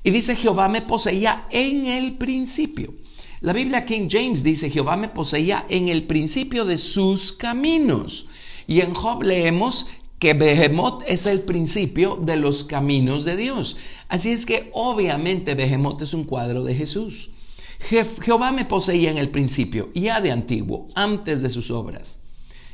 Y 0.03 0.11
dice, 0.11 0.35
Jehová 0.35 0.67
me 0.67 0.81
poseía 0.81 1.45
en 1.49 1.85
el 1.85 2.13
principio. 2.17 2.93
La 3.41 3.53
Biblia 3.53 3.85
King 3.85 4.07
James 4.09 4.43
dice, 4.43 4.69
Jehová 4.69 4.97
me 4.97 5.09
poseía 5.09 5.65
en 5.69 5.87
el 5.87 6.03
principio 6.07 6.65
de 6.65 6.77
sus 6.77 7.31
caminos. 7.31 8.27
Y 8.67 8.81
en 8.81 8.93
Job 8.93 9.23
leemos 9.23 9.87
que 10.19 10.33
Behemoth 10.33 11.03
es 11.07 11.25
el 11.25 11.41
principio 11.41 12.17
de 12.21 12.37
los 12.37 12.63
caminos 12.63 13.25
de 13.25 13.35
Dios. 13.35 13.77
Así 14.07 14.31
es 14.31 14.45
que 14.45 14.69
obviamente 14.73 15.55
Behemoth 15.55 16.01
es 16.01 16.13
un 16.13 16.23
cuadro 16.23 16.63
de 16.63 16.75
Jesús. 16.75 17.31
Jehová 17.79 18.51
me 18.51 18.65
poseía 18.65 19.11
en 19.11 19.17
el 19.17 19.29
principio, 19.29 19.91
ya 19.93 20.21
de 20.21 20.31
antiguo, 20.31 20.87
antes 20.95 21.41
de 21.41 21.49
sus 21.49 21.69
obras. 21.69 22.19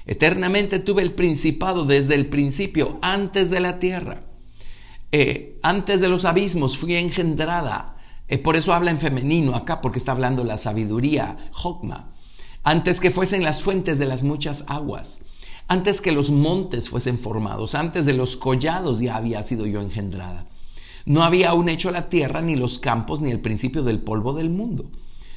Eternamente 0.05 0.79
tuve 0.79 1.01
el 1.01 1.13
principado 1.13 1.86
desde 1.86 2.15
el 2.15 2.27
principio, 2.27 3.00
antes 3.01 3.50
de 3.50 3.60
la 3.60 3.79
tierra. 3.79 4.24
Eh, 5.12 5.60
antes 5.63 6.00
de 6.00 6.07
los 6.07 6.25
abismos 6.25 6.77
fui 6.77 6.95
engendrada. 6.95 7.98
Eh, 8.27 8.38
por 8.38 8.55
eso 8.55 8.74
habla 8.74 8.91
en 8.91 9.00
femenino 9.00 9.55
acá, 9.55 9.81
porque 9.81 10.00
está 10.00 10.13
hablando 10.13 10.43
la 10.43 10.57
sabiduría, 10.57 11.38
Jokma. 11.51 12.13
Antes 12.63 13.00
que 13.00 13.12
fuesen 13.12 13.43
las 13.43 13.62
fuentes 13.62 14.00
de 14.00 14.05
las 14.05 14.24
muchas 14.24 14.63
aguas 14.67 15.21
antes 15.72 16.01
que 16.01 16.12
los 16.12 16.32
montes 16.32 16.90
fuesen 16.90 17.18
formados, 17.18 17.75
antes 17.75 18.06
de 18.06 18.12
los 18.12 18.36
collados 18.36 19.00
ya 19.00 19.16
había 19.16 19.42
sido 19.42 19.66
yo 19.66 19.80
engendrada. 19.80 20.46
No 21.06 21.24
había 21.24 21.51
aún 21.51 21.70
hecho 21.70 21.92
la 21.92 22.10
tierra, 22.10 22.42
ni 22.42 22.58
los 22.58 22.78
campos, 22.78 23.22
ni 23.22 23.32
el 23.32 23.40
principio 23.40 23.82
del 23.82 24.01
polvo 24.01 24.34
del 24.34 24.50
mundo. 24.50 24.92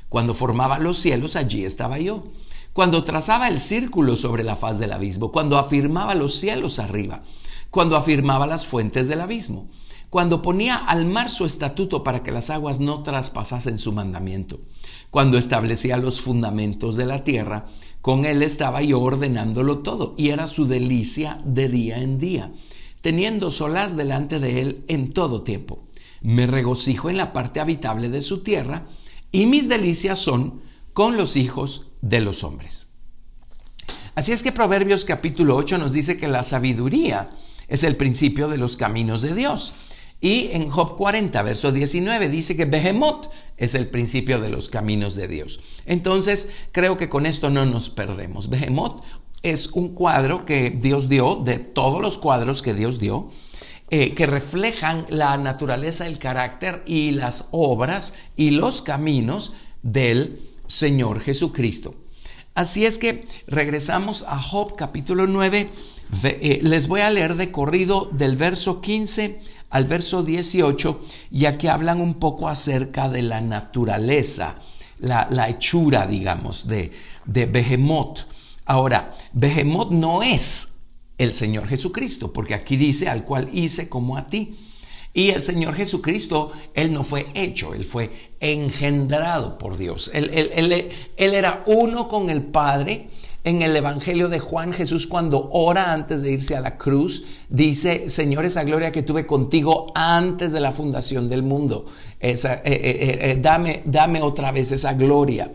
Cuando 0.08 0.34
formaba 0.34 0.80
los 0.80 0.98
cielos, 0.98 1.36
allí 1.36 1.64
estaba 1.64 2.00
yo. 2.00 2.24
Cuando 2.72 3.04
trazaba 3.04 3.46
el 3.46 3.60
círculo 3.60 4.16
sobre 4.16 4.42
la 4.42 4.56
faz 4.56 4.80
del 4.80 4.92
abismo, 4.92 5.30
cuando 5.30 5.56
afirmaba 5.56 6.16
los 6.16 6.34
cielos 6.34 6.80
arriba, 6.80 7.22
cuando 7.70 7.96
afirmaba 7.96 8.48
las 8.48 8.66
fuentes 8.66 9.06
del 9.06 9.20
abismo, 9.20 9.68
cuando 10.10 10.42
ponía 10.42 10.74
al 10.74 11.06
mar 11.06 11.30
su 11.30 11.44
estatuto 11.44 12.02
para 12.02 12.24
que 12.24 12.32
las 12.32 12.50
aguas 12.50 12.80
no 12.80 13.04
traspasasen 13.04 13.78
su 13.78 13.92
mandamiento, 13.92 14.58
cuando 15.12 15.38
establecía 15.38 15.96
los 15.96 16.20
fundamentos 16.20 16.96
de 16.96 17.06
la 17.06 17.22
tierra, 17.22 17.66
con 18.04 18.26
Él 18.26 18.42
estaba 18.42 18.82
yo 18.82 19.00
ordenándolo 19.00 19.78
todo 19.78 20.14
y 20.18 20.28
era 20.28 20.46
su 20.46 20.66
delicia 20.66 21.40
de 21.46 21.70
día 21.70 22.02
en 22.02 22.18
día, 22.18 22.52
teniendo 23.00 23.50
solas 23.50 23.96
delante 23.96 24.40
de 24.40 24.60
Él 24.60 24.84
en 24.88 25.14
todo 25.14 25.42
tiempo. 25.42 25.88
Me 26.20 26.46
regocijo 26.46 27.08
en 27.08 27.16
la 27.16 27.32
parte 27.32 27.60
habitable 27.60 28.10
de 28.10 28.20
su 28.20 28.42
tierra 28.42 28.84
y 29.32 29.46
mis 29.46 29.70
delicias 29.70 30.18
son 30.18 30.60
con 30.92 31.16
los 31.16 31.38
hijos 31.38 31.86
de 32.02 32.20
los 32.20 32.44
hombres. 32.44 32.88
Así 34.14 34.32
es 34.32 34.42
que 34.42 34.52
Proverbios 34.52 35.06
capítulo 35.06 35.56
8 35.56 35.78
nos 35.78 35.94
dice 35.94 36.18
que 36.18 36.28
la 36.28 36.42
sabiduría 36.42 37.30
es 37.68 37.84
el 37.84 37.96
principio 37.96 38.48
de 38.48 38.58
los 38.58 38.76
caminos 38.76 39.22
de 39.22 39.34
Dios. 39.34 39.72
Y 40.24 40.48
en 40.52 40.70
Job 40.70 40.96
40, 40.96 41.42
verso 41.42 41.70
19, 41.70 42.30
dice 42.30 42.56
que 42.56 42.64
Behemoth 42.64 43.28
es 43.58 43.74
el 43.74 43.88
principio 43.88 44.40
de 44.40 44.48
los 44.48 44.70
caminos 44.70 45.16
de 45.16 45.28
Dios. 45.28 45.60
Entonces, 45.84 46.48
creo 46.72 46.96
que 46.96 47.10
con 47.10 47.26
esto 47.26 47.50
no 47.50 47.66
nos 47.66 47.90
perdemos. 47.90 48.48
Behemoth 48.48 49.04
es 49.42 49.66
un 49.72 49.90
cuadro 49.90 50.46
que 50.46 50.70
Dios 50.70 51.10
dio, 51.10 51.36
de 51.36 51.58
todos 51.58 52.00
los 52.00 52.16
cuadros 52.16 52.62
que 52.62 52.72
Dios 52.72 52.98
dio, 52.98 53.28
eh, 53.90 54.14
que 54.14 54.24
reflejan 54.24 55.04
la 55.10 55.36
naturaleza, 55.36 56.06
el 56.06 56.18
carácter 56.18 56.82
y 56.86 57.10
las 57.10 57.48
obras 57.50 58.14
y 58.34 58.52
los 58.52 58.80
caminos 58.80 59.52
del 59.82 60.40
Señor 60.66 61.20
Jesucristo. 61.20 61.96
Así 62.54 62.86
es 62.86 62.98
que 62.98 63.26
regresamos 63.46 64.24
a 64.26 64.40
Job 64.40 64.74
capítulo 64.74 65.26
9. 65.26 65.68
Eh, 66.22 66.60
les 66.62 66.88
voy 66.88 67.02
a 67.02 67.10
leer 67.10 67.34
de 67.34 67.50
corrido 67.50 68.08
del 68.12 68.36
verso 68.36 68.80
15 68.80 69.40
al 69.74 69.86
verso 69.86 70.22
18, 70.22 71.00
ya 71.32 71.58
que 71.58 71.68
hablan 71.68 72.00
un 72.00 72.14
poco 72.14 72.46
acerca 72.46 73.08
de 73.08 73.22
la 73.22 73.40
naturaleza, 73.40 74.54
la, 75.00 75.48
hechura, 75.48 76.06
digamos, 76.06 76.68
de, 76.68 76.92
de 77.24 77.46
Behemoth. 77.46 78.20
Ahora, 78.66 79.10
Behemoth 79.32 79.90
no 79.90 80.22
es 80.22 80.74
el 81.18 81.32
Señor 81.32 81.66
Jesucristo, 81.66 82.32
porque 82.32 82.54
aquí 82.54 82.76
dice 82.76 83.08
al 83.08 83.24
cual 83.24 83.50
hice 83.52 83.88
como 83.88 84.16
a 84.16 84.28
ti. 84.28 84.54
Y 85.12 85.30
el 85.30 85.42
Señor 85.42 85.74
Jesucristo, 85.74 86.52
Él 86.72 86.92
no 86.92 87.02
fue 87.02 87.26
hecho, 87.34 87.74
Él 87.74 87.84
fue 87.84 88.12
engendrado 88.38 89.58
por 89.58 89.76
Dios. 89.76 90.08
Él, 90.14 90.30
él, 90.32 90.88
él, 91.16 91.34
era 91.34 91.64
uno 91.66 92.06
con 92.06 92.30
el 92.30 92.44
Padre 92.44 93.08
en 93.44 93.60
el 93.60 93.76
Evangelio 93.76 94.30
de 94.30 94.40
Juan, 94.40 94.72
Jesús 94.72 95.06
cuando 95.06 95.50
ora 95.52 95.92
antes 95.92 96.22
de 96.22 96.32
irse 96.32 96.56
a 96.56 96.62
la 96.62 96.78
cruz, 96.78 97.24
dice, 97.50 98.08
Señor, 98.08 98.46
esa 98.46 98.64
gloria 98.64 98.90
que 98.90 99.02
tuve 99.02 99.26
contigo 99.26 99.92
antes 99.94 100.50
de 100.52 100.60
la 100.60 100.72
fundación 100.72 101.28
del 101.28 101.42
mundo, 101.42 101.84
esa, 102.20 102.54
eh, 102.54 102.62
eh, 102.64 103.18
eh, 103.20 103.38
dame, 103.40 103.82
dame 103.84 104.22
otra 104.22 104.50
vez 104.50 104.72
esa 104.72 104.94
gloria. 104.94 105.52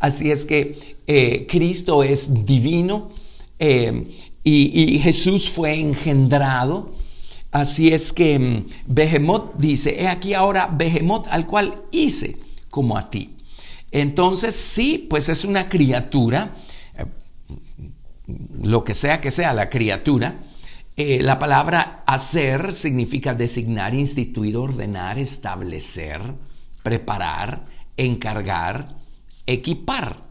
Así 0.00 0.32
es 0.32 0.44
que 0.44 1.46
Cristo 1.48 2.02
es 2.02 2.44
divino 2.44 3.10
y, 3.58 4.94
y, 4.94 4.98
Jesús 4.98 5.48
fue 5.48 5.74
engendrado. 5.74 6.92
Así 7.50 7.88
es 7.88 8.12
que 8.12 8.38
mm, 8.38 8.66
Behemoth 8.86 9.54
dice, 9.56 10.00
he 10.00 10.06
aquí 10.06 10.34
ahora 10.34 10.68
Behemoth 10.72 11.26
al 11.30 11.46
cual 11.46 11.82
hice 11.90 12.36
como 12.68 12.96
a 12.96 13.10
ti. 13.10 13.36
Entonces 13.90 14.54
sí, 14.54 15.06
pues 15.08 15.28
es 15.28 15.44
una 15.44 15.68
criatura, 15.68 16.54
lo 18.62 18.84
que 18.84 18.94
sea 18.94 19.20
que 19.20 19.30
sea 19.30 19.52
la 19.54 19.70
criatura. 19.70 20.40
Eh, 20.96 21.22
la 21.22 21.38
palabra 21.38 22.02
hacer 22.06 22.72
significa 22.72 23.34
designar, 23.34 23.94
instituir, 23.94 24.56
ordenar, 24.56 25.18
establecer, 25.18 26.20
preparar, 26.82 27.66
encargar, 27.96 28.88
equipar. 29.46 30.28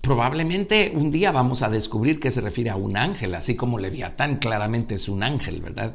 Probablemente 0.00 0.92
un 0.94 1.10
día 1.10 1.30
vamos 1.30 1.62
a 1.62 1.70
descubrir 1.70 2.18
que 2.18 2.30
se 2.30 2.40
refiere 2.40 2.70
a 2.70 2.76
un 2.76 2.96
ángel, 2.96 3.34
así 3.34 3.54
como 3.54 3.78
Leviatán 3.78 4.36
claramente 4.36 4.96
es 4.96 5.08
un 5.08 5.22
ángel, 5.22 5.60
¿verdad? 5.60 5.94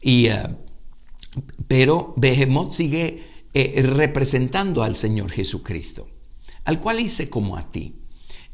Y, 0.00 0.26
eh, 0.26 0.42
pero 1.66 2.12
Behemoth 2.16 2.72
sigue 2.72 3.22
eh, 3.54 3.82
representando 3.82 4.82
al 4.82 4.94
Señor 4.94 5.30
Jesucristo, 5.30 6.08
al 6.64 6.80
cual 6.80 7.00
hice 7.00 7.30
como 7.30 7.56
a 7.56 7.70
ti. 7.70 8.01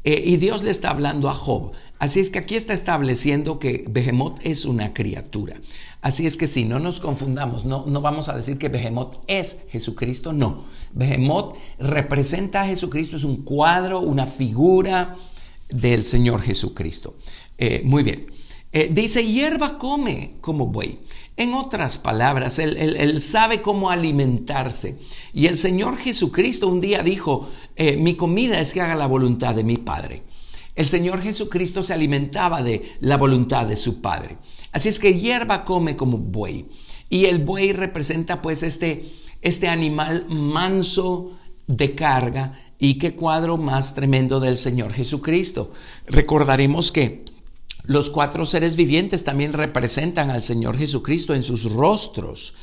Eh, 0.09 0.23
y 0.25 0.37
Dios 0.37 0.63
le 0.63 0.71
está 0.71 0.89
hablando 0.89 1.29
a 1.29 1.35
Job. 1.35 1.71
Así 1.99 2.19
es 2.19 2.31
que 2.31 2.39
aquí 2.39 2.55
está 2.55 2.73
estableciendo 2.73 3.59
que 3.59 3.85
Behemoth 3.87 4.39
es 4.43 4.65
una 4.65 4.91
criatura. 4.91 5.61
Así 6.01 6.25
es 6.25 6.35
que 6.35 6.47
si 6.47 6.65
no 6.65 6.79
nos 6.79 6.99
confundamos, 6.99 7.63
no, 7.63 7.85
no 7.85 8.01
vamos 8.01 8.27
a 8.27 8.35
decir 8.35 8.57
que 8.57 8.69
Behemoth 8.69 9.17
es 9.27 9.57
Jesucristo, 9.69 10.33
no. 10.33 10.65
Behemoth 10.93 11.55
representa 11.77 12.63
a 12.63 12.65
Jesucristo, 12.65 13.17
es 13.17 13.23
un 13.23 13.43
cuadro, 13.43 13.99
una 13.99 14.25
figura 14.25 15.15
del 15.69 16.03
Señor 16.03 16.41
Jesucristo. 16.41 17.15
Eh, 17.59 17.83
muy 17.85 18.01
bien. 18.01 18.25
Eh, 18.71 18.89
dice, 18.91 19.23
hierba 19.23 19.77
come 19.77 20.37
como 20.41 20.65
buey. 20.65 20.97
En 21.39 21.53
otras 21.53 21.97
palabras, 21.97 22.59
él, 22.59 23.21
sabe 23.21 23.61
cómo 23.61 23.89
alimentarse. 23.89 24.99
Y 25.33 25.47
el 25.47 25.55
Señor 25.55 25.97
Jesucristo 25.97 26.67
un 26.67 26.81
día 26.81 27.01
dijo, 27.01 27.49
eh, 27.77 27.95
mi 27.95 28.15
comida 28.15 28.59
es 28.59 28.73
que 28.73 28.81
haga 28.81 28.95
la 28.95 29.07
voluntad 29.07 29.55
de 29.55 29.63
mi 29.63 29.77
Padre. 29.77 30.23
El 30.75 30.85
Señor 30.85 31.21
Jesucristo 31.21 31.81
se 31.81 31.93
alimentaba 31.93 32.61
de 32.61 32.91
la 32.99 33.15
voluntad 33.15 33.65
de 33.65 33.77
su 33.77 34.01
Padre. 34.01 34.35
Así 34.73 34.89
es 34.89 34.99
que 34.99 35.17
hierba 35.17 35.63
come 35.63 35.95
como 35.95 36.17
buey. 36.17 36.65
Y 37.09 37.23
el 37.23 37.39
buey 37.39 37.71
representa 37.71 38.41
pues 38.41 38.61
este, 38.61 39.05
este 39.41 39.69
animal 39.69 40.25
manso 40.27 41.37
de 41.67 41.95
carga 41.95 42.59
y 42.77 42.95
qué 42.95 43.15
cuadro 43.15 43.55
más 43.55 43.95
tremendo 43.95 44.41
del 44.41 44.57
Señor 44.57 44.91
Jesucristo. 44.91 45.71
Recordaremos 46.05 46.91
que 46.91 47.23
los 47.89 48.11
cuatro 48.11 48.45
seres 48.45 48.75
vivientes 48.75 49.23
también 49.23 49.51
representan 49.51 50.29
al 50.29 50.43
Señor 50.43 50.77
Jesucristo 50.77 51.33
en 51.33 51.41
sus 51.41 51.73
rostros. 51.73 52.53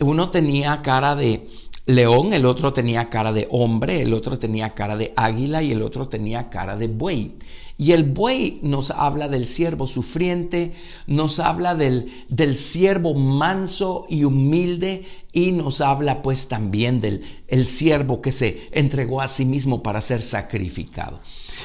Uno 0.00 0.30
tenía 0.30 0.82
cara 0.82 1.14
de 1.14 1.46
león, 1.86 2.32
el 2.32 2.44
otro 2.44 2.72
tenía 2.72 3.08
cara 3.08 3.32
de 3.32 3.46
hombre, 3.52 4.02
el 4.02 4.12
otro 4.12 4.36
tenía 4.36 4.70
cara 4.70 4.96
de 4.96 5.12
águila 5.14 5.62
y 5.62 5.70
el 5.70 5.80
otro 5.80 6.08
tenía 6.08 6.50
cara 6.50 6.76
de 6.76 6.88
buey. 6.88 7.36
Y 7.78 7.92
el 7.92 8.02
buey 8.02 8.58
nos 8.62 8.90
habla 8.90 9.28
del 9.28 9.46
siervo 9.46 9.86
sufriente, 9.86 10.72
nos 11.06 11.38
habla 11.38 11.76
del, 11.76 12.10
del 12.28 12.56
siervo 12.56 13.14
manso 13.14 14.06
y 14.08 14.24
humilde 14.24 15.04
y 15.32 15.52
nos 15.52 15.82
habla 15.82 16.20
pues 16.20 16.48
también 16.48 17.00
del 17.00 17.22
el 17.46 17.66
siervo 17.66 18.20
que 18.20 18.32
se 18.32 18.68
entregó 18.72 19.20
a 19.20 19.28
sí 19.28 19.44
mismo 19.44 19.84
para 19.84 20.00
ser 20.00 20.20
sacrificado. 20.20 21.20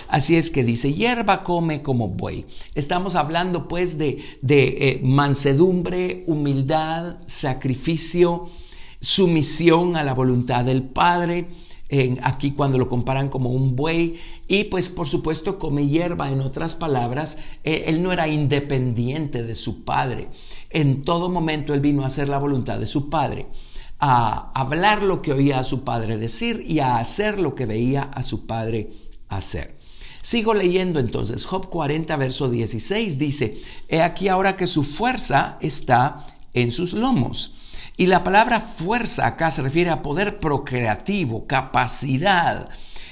Así 0.08 0.36
es 0.36 0.52
que 0.52 0.64
dice, 0.64 0.94
hierba 0.94 1.44
come 1.44 1.82
como 1.82 2.10
buey. 2.10 2.46
Estamos 2.76 3.16
hablando 3.16 3.68
pues 3.68 3.98
de, 3.98 4.24
eh, 4.44 5.00
mansedumbre, 5.04 6.24
humildad, 6.28 7.18
sacrificio, 7.28 8.48
sumisión 9.02 9.98
a 9.98 10.04
la 10.04 10.14
voluntad 10.14 10.66
del 10.66 10.84
Padre. 10.84 11.50
Aquí 12.22 12.52
cuando 12.52 12.78
lo 12.78 12.88
comparan 12.88 13.30
como 13.30 13.50
un 13.50 13.76
buey. 13.76 14.20
Y 14.52 14.64
pues 14.66 14.90
por 14.90 15.08
supuesto 15.08 15.60
come 15.60 15.88
hierba, 15.88 16.32
en 16.32 16.42
otras 16.42 16.74
palabras, 16.74 17.38
eh, 17.64 17.84
él 17.86 18.02
no 18.02 18.12
era 18.12 18.28
independiente 18.28 19.44
de 19.44 19.54
su 19.54 19.84
padre, 19.84 20.30
en 20.72 21.04
todo 21.04 21.30
momento 21.30 21.72
él 21.76 21.82
vino 21.82 22.04
a 22.04 22.08
hacer 22.08 22.30
la 22.30 22.40
voluntad 22.40 22.80
de 22.80 22.88
su 22.88 23.12
padre, 23.12 23.46
a 24.00 24.52
hablar 24.60 25.04
lo 25.04 25.22
que 25.22 25.34
oía 25.34 25.60
a 25.60 25.64
su 25.64 25.84
padre 25.84 26.18
decir 26.18 26.66
y 26.68 26.80
a 26.80 26.98
hacer 26.98 27.40
lo 27.40 27.54
que 27.54 27.68
veía 27.68 28.02
a 28.02 28.24
su 28.24 28.48
padre 28.48 28.90
hacer. 29.28 29.78
Sigo 30.22 30.54
leyendo 30.54 31.00
entonces, 31.00 31.46
Job 31.46 31.70
40, 31.70 32.16
verso 32.18 32.50
16 32.50 33.18
dice, 33.18 33.62
He 33.88 34.02
aquí 34.02 34.28
ahora 34.28 34.58
que 34.58 34.68
su 34.68 34.84
fuerza 34.84 35.58
está 35.62 36.26
en 36.54 36.72
sus 36.72 36.94
lomos 36.94 37.54
y 38.00 38.06
la 38.06 38.24
palabra 38.24 38.62
fuerza 38.62 39.28
acá 39.28 39.52
se 39.52 39.62
refiere 39.62 39.90
a 39.90 40.02
poder 40.02 40.40
procreativo, 40.40 41.46
capacidad. 41.46 42.70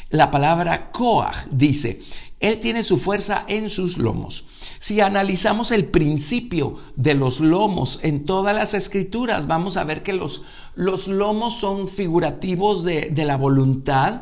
La 0.09 0.31
palabra 0.31 0.91
koach 0.93 1.47
dice, 1.51 1.99
él 2.39 2.61
tiene 2.61 2.83
su 2.83 2.97
fuerza 2.97 3.43
en 3.49 3.69
sus 3.69 3.97
lomos. 3.97 4.45
Si 4.79 5.01
analizamos 5.01 5.73
el 5.73 5.87
principio 5.87 6.75
de 6.95 7.15
los 7.15 7.41
lomos 7.41 7.99
en 8.03 8.23
todas 8.23 8.55
las 8.55 8.73
escrituras, 8.73 9.47
vamos 9.47 9.75
a 9.75 9.83
ver 9.83 10.03
que 10.03 10.13
los, 10.13 10.43
los 10.75 11.09
lomos 11.09 11.59
son 11.59 11.89
figurativos 11.89 12.85
de, 12.85 13.09
de 13.09 13.25
la 13.25 13.35
voluntad, 13.35 14.21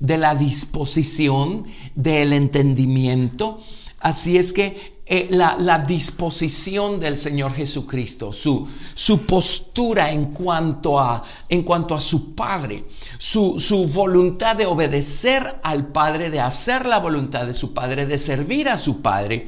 de 0.00 0.18
la 0.18 0.34
disposición, 0.34 1.64
del 1.94 2.32
entendimiento. 2.32 3.60
Así 4.00 4.36
es 4.36 4.52
que 4.52 4.95
eh, 5.08 5.28
la, 5.30 5.84
disposición 5.86 6.98
del 6.98 7.16
Señor 7.16 7.54
Jesucristo, 7.54 8.32
su, 8.32 8.66
su 8.92 9.24
postura 9.24 10.10
en 10.10 10.32
cuanto, 10.32 10.98
a, 10.98 11.22
en 11.48 11.62
cuanto 11.62 11.94
a 11.94 12.00
su 12.00 12.34
Padre, 12.34 12.84
su, 13.16 13.56
su 13.56 13.86
voluntad 13.86 14.56
de 14.56 14.66
obedecer 14.66 15.60
al 15.62 15.86
Padre, 15.92 16.30
de 16.30 16.40
hacer 16.40 16.86
la 16.86 16.98
voluntad 16.98 17.46
de 17.46 17.54
su 17.54 17.72
Padre, 17.72 18.06
de 18.06 18.18
servir 18.18 18.68
a 18.68 18.76
su 18.76 19.00
Padre 19.00 19.46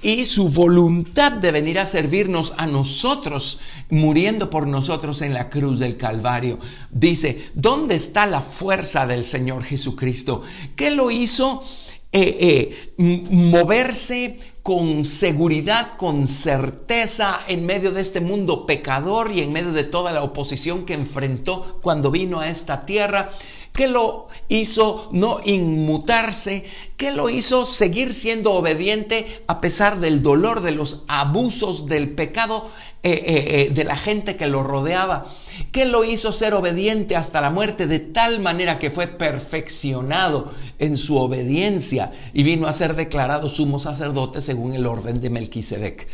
y 0.00 0.26
su 0.26 0.48
voluntad 0.48 1.32
de 1.32 1.50
venir 1.50 1.80
a 1.80 1.86
servirnos 1.86 2.54
a 2.56 2.68
nosotros, 2.68 3.58
muriendo 3.90 4.48
por 4.48 4.68
nosotros 4.68 5.22
en 5.22 5.34
la 5.34 5.50
cruz 5.50 5.80
del 5.80 5.96
Calvario. 5.96 6.60
Dice, 6.90 7.50
¿dónde 7.54 7.96
está 7.96 8.26
la 8.26 8.42
fuerza 8.42 9.08
del 9.08 9.24
Señor 9.24 9.64
Jesucristo? 9.64 10.42
¿Qué 10.76 10.92
lo 10.92 11.10
hizo? 11.10 11.62
Eh, 12.12 12.74
eh, 12.96 13.16
moverse 13.30 14.36
con 14.62 15.04
seguridad, 15.04 15.96
con 15.96 16.28
certeza 16.28 17.40
en 17.48 17.64
medio 17.64 17.92
de 17.92 18.00
este 18.00 18.20
mundo 18.20 18.66
pecador 18.66 19.30
y 19.32 19.40
en 19.40 19.52
medio 19.52 19.72
de 19.72 19.84
toda 19.84 20.12
la 20.12 20.22
oposición 20.22 20.84
que 20.84 20.94
enfrentó 20.94 21.78
cuando 21.82 22.10
vino 22.10 22.40
a 22.40 22.48
esta 22.48 22.84
tierra, 22.84 23.30
que 23.72 23.88
lo 23.88 24.26
hizo 24.48 25.08
no 25.12 25.40
inmutarse, 25.44 26.64
que 26.96 27.12
lo 27.12 27.30
hizo 27.30 27.64
seguir 27.64 28.12
siendo 28.12 28.52
obediente 28.52 29.42
a 29.46 29.60
pesar 29.60 30.00
del 30.00 30.22
dolor, 30.22 30.60
de 30.60 30.72
los 30.72 31.04
abusos, 31.08 31.86
del 31.86 32.10
pecado 32.10 32.68
eh, 33.02 33.12
eh, 33.12 33.22
eh, 33.26 33.70
de 33.72 33.84
la 33.84 33.96
gente 33.96 34.36
que 34.36 34.46
lo 34.46 34.62
rodeaba, 34.62 35.24
que 35.72 35.84
lo 35.84 36.04
hizo 36.04 36.32
ser 36.32 36.54
obediente 36.54 37.16
hasta 37.16 37.40
la 37.40 37.50
muerte 37.50 37.86
de 37.86 38.00
tal 38.00 38.40
manera 38.40 38.78
que 38.78 38.90
fue 38.90 39.06
perfeccionado 39.06 40.52
en 40.78 40.96
su 40.96 41.16
obediencia 41.16 42.10
y 42.32 42.42
vino 42.42 42.66
a 42.66 42.72
ser 42.72 42.96
declarado 42.96 43.48
sumo 43.48 43.78
sacerdote 43.78 44.40
según 44.40 44.74
el 44.74 44.86
orden 44.86 45.20
de 45.20 45.30
Melquisedec. 45.30 46.08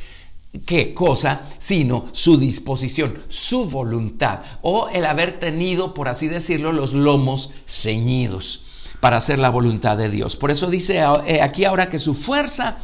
¿Qué 0.64 0.94
cosa? 0.94 1.42
Sino 1.58 2.06
su 2.12 2.38
disposición, 2.38 3.18
su 3.28 3.68
voluntad 3.68 4.40
o 4.62 4.88
el 4.88 5.04
haber 5.04 5.38
tenido, 5.38 5.92
por 5.92 6.08
así 6.08 6.28
decirlo, 6.28 6.72
los 6.72 6.92
lomos 6.92 7.52
ceñidos 7.66 8.62
para 9.00 9.18
hacer 9.18 9.38
la 9.38 9.50
voluntad 9.50 9.98
de 9.98 10.08
Dios. 10.08 10.36
Por 10.36 10.50
eso 10.50 10.68
dice 10.68 11.00
aquí 11.00 11.64
ahora 11.64 11.90
que 11.90 11.98
su 11.98 12.14
fuerza 12.14 12.78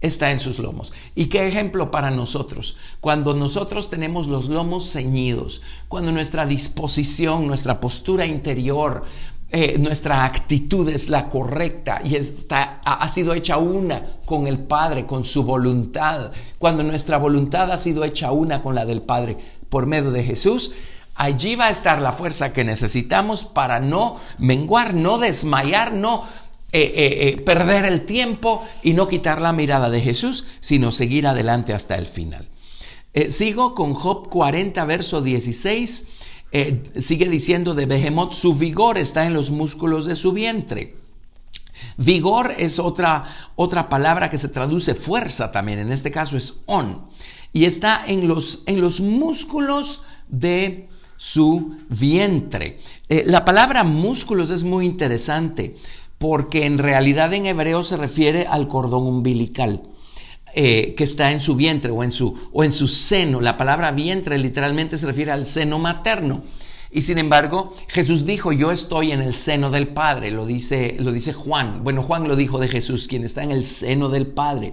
está 0.00 0.30
en 0.30 0.40
sus 0.40 0.58
lomos. 0.58 0.92
¿Y 1.14 1.26
qué 1.26 1.46
ejemplo 1.48 1.90
para 1.90 2.10
nosotros? 2.10 2.76
Cuando 3.00 3.34
nosotros 3.34 3.90
tenemos 3.90 4.28
los 4.28 4.48
lomos 4.48 4.92
ceñidos, 4.92 5.62
cuando 5.88 6.12
nuestra 6.12 6.46
disposición, 6.46 7.46
nuestra 7.46 7.80
postura 7.80 8.26
interior, 8.26 9.04
eh, 9.50 9.78
nuestra 9.78 10.24
actitud 10.24 10.88
es 10.88 11.08
la 11.08 11.30
correcta 11.30 12.00
y 12.04 12.16
está, 12.16 12.80
ha 12.84 13.06
sido 13.08 13.34
hecha 13.34 13.56
una 13.56 14.16
con 14.24 14.46
el 14.46 14.58
Padre, 14.58 15.06
con 15.06 15.22
su 15.22 15.44
voluntad, 15.44 16.32
cuando 16.58 16.82
nuestra 16.82 17.18
voluntad 17.18 17.70
ha 17.70 17.76
sido 17.76 18.02
hecha 18.04 18.32
una 18.32 18.62
con 18.62 18.74
la 18.74 18.84
del 18.84 19.02
Padre 19.02 19.36
por 19.68 19.86
medio 19.86 20.10
de 20.10 20.24
Jesús, 20.24 20.72
allí 21.14 21.54
va 21.54 21.66
a 21.66 21.70
estar 21.70 22.02
la 22.02 22.12
fuerza 22.12 22.52
que 22.52 22.64
necesitamos 22.64 23.44
para 23.44 23.80
no 23.80 24.16
menguar, 24.38 24.94
no 24.94 25.18
desmayar, 25.18 25.92
no 25.92 26.24
eh, 26.76 26.92
eh, 26.96 27.28
eh, 27.28 27.36
perder 27.40 27.84
el 27.84 28.04
tiempo 28.04 28.60
y 28.82 28.94
no 28.94 29.06
quitar 29.06 29.40
la 29.40 29.52
mirada 29.52 29.90
de 29.90 30.00
Jesús, 30.00 30.44
sino 30.58 30.90
seguir 30.90 31.24
adelante 31.24 31.72
hasta 31.72 31.94
el 31.94 32.08
final. 32.08 32.48
sigo 33.28 33.76
con 33.76 33.94
Job 33.94 34.28
40, 34.28 34.84
verso 34.84 35.22
16. 35.22 36.06
sigue 36.98 37.28
diciendo 37.28 37.74
de 37.74 37.86
Behemoth, 37.86 38.32
su 38.32 38.54
vigor 38.54 38.98
está 38.98 39.24
en 39.24 39.34
los 39.34 39.52
músculos 39.52 40.04
de 40.04 40.16
su 40.16 40.32
vientre. 40.32 40.96
Vigor 41.96 42.52
es 42.58 42.80
otra, 42.80 43.22
otra 43.54 43.88
palabra 43.88 44.28
que 44.28 44.38
se 44.38 44.48
traduce 44.48 44.96
fuerza 44.96 45.52
también, 45.52 45.78
en 45.78 45.92
este 45.92 46.10
caso 46.10 46.36
es 46.36 46.62
on. 46.66 47.06
y 47.52 47.66
está 47.66 48.02
en 48.04 48.26
los, 48.26 48.64
en 48.66 48.80
los 48.80 49.00
músculos 49.00 50.02
de 50.26 50.88
su 51.16 51.76
vientre. 51.88 52.78
La 53.08 53.44
palabra 53.44 53.84
músculos 53.84 54.50
es 54.50 54.64
muy 54.64 54.86
interesante 54.86 55.76
porque 56.24 56.64
en 56.64 56.78
realidad 56.78 57.34
en 57.34 57.44
hebreo 57.44 57.82
se 57.82 57.98
refiere 57.98 58.46
al 58.46 58.66
cordón 58.66 59.06
umbilical. 59.06 59.82
Eh, 60.54 60.94
que 60.96 61.04
está 61.04 61.32
en 61.32 61.40
su 61.40 61.54
vientre 61.54 61.90
o 61.90 62.02
en 62.02 62.12
su, 62.12 62.48
o 62.50 62.64
en 62.64 62.72
su 62.72 62.88
seno. 62.88 63.42
La 63.42 63.58
palabra 63.58 63.90
vientre 63.90 64.38
literalmente 64.38 64.96
se 64.96 65.04
refiere 65.04 65.32
al 65.32 65.44
seno 65.44 65.78
materno. 65.78 66.42
Y 66.90 67.02
sin 67.02 67.18
embargo, 67.18 67.74
Jesús 67.88 68.24
dijo, 68.24 68.52
yo 68.52 68.70
estoy 68.70 69.12
en 69.12 69.20
el 69.20 69.34
seno 69.34 69.70
del 69.70 69.88
Padre, 69.88 70.30
lo 70.30 70.46
dice, 70.46 70.96
lo 70.98 71.12
dice 71.12 71.34
Juan. 71.34 71.84
Bueno, 71.84 72.02
Juan 72.02 72.26
lo 72.26 72.36
dijo 72.36 72.58
de 72.58 72.68
Jesús, 72.68 73.06
quien 73.06 73.24
está 73.24 73.42
en 73.42 73.50
el 73.50 73.66
seno 73.66 74.08
del 74.08 74.26
Padre. 74.26 74.72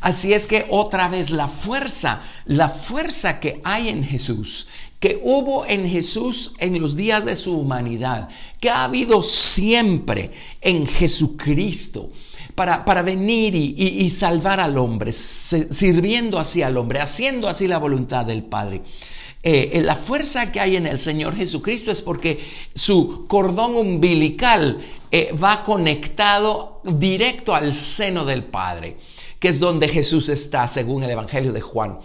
Así 0.00 0.34
es 0.34 0.46
que 0.46 0.66
otra 0.70 1.08
vez 1.08 1.30
la 1.30 1.48
fuerza, 1.48 2.22
la 2.44 2.68
fuerza 2.68 3.40
que 3.40 3.60
hay 3.64 3.88
en 3.88 4.04
Jesús, 4.04 4.68
que 5.00 5.20
hubo 5.22 5.66
en 5.66 5.88
Jesús 5.88 6.52
en 6.58 6.80
los 6.80 6.96
días 6.96 7.24
de 7.24 7.36
su 7.36 7.58
humanidad, 7.58 8.28
que 8.60 8.70
ha 8.70 8.84
habido 8.84 9.22
siempre 9.22 10.30
en 10.60 10.86
Jesucristo, 10.86 12.10
para, 12.54 12.84
para 12.84 13.02
venir 13.02 13.54
y, 13.54 14.08
salvar 14.08 14.60
al 14.60 14.78
hombre, 14.78 15.12
sirviendo 15.12 16.38
así 16.38 16.62
al 16.62 16.78
hombre, 16.78 17.00
haciendo 17.00 17.48
así 17.48 17.68
la 17.68 17.78
voluntad 17.78 18.24
del 18.24 18.44
Padre. 18.44 18.80
Eh, 19.42 19.82
la 19.84 19.94
fuerza 19.94 20.50
que 20.50 20.58
hay 20.58 20.76
en 20.76 20.86
el 20.86 20.98
Señor 20.98 21.36
Jesucristo 21.36 21.92
es 21.92 22.00
porque 22.00 22.40
su 22.74 23.26
cordón 23.28 23.76
umbilical 23.76 24.80
eh, 25.12 25.30
va 25.32 25.62
conectado 25.62 26.80
directo 26.82 27.54
al 27.54 27.72
seno 27.72 28.24
del 28.24 28.44
Padre 28.44 28.96
es 29.46 29.60
donde 29.60 29.88
Jesús 29.88 30.28
está, 30.28 30.68
según 30.68 31.02
el 31.02 31.10
Evangelio 31.10 31.52
de 31.52 31.60
Juan. 31.60 31.98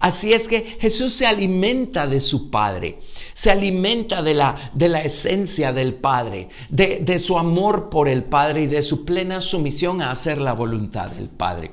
Así 0.00 0.32
es 0.32 0.48
que 0.48 0.76
Jesús 0.80 1.12
se 1.12 1.26
alimenta 1.26 2.06
de 2.06 2.20
su 2.20 2.50
Padre, 2.50 2.98
se 3.34 3.50
alimenta 3.50 4.22
de 4.22 4.34
la, 4.34 4.70
de 4.74 4.88
la 4.88 5.02
esencia 5.02 5.72
del 5.72 5.94
Padre, 5.94 6.48
de, 6.68 7.00
de 7.00 7.18
su 7.18 7.38
amor 7.38 7.88
por 7.90 8.08
el 8.08 8.24
Padre 8.24 8.62
y 8.62 8.66
de 8.66 8.82
su 8.82 9.04
plena 9.04 9.40
sumisión 9.40 10.02
a 10.02 10.10
hacer 10.10 10.40
la 10.40 10.52
voluntad 10.52 11.08
del 11.10 11.28
Padre. 11.28 11.72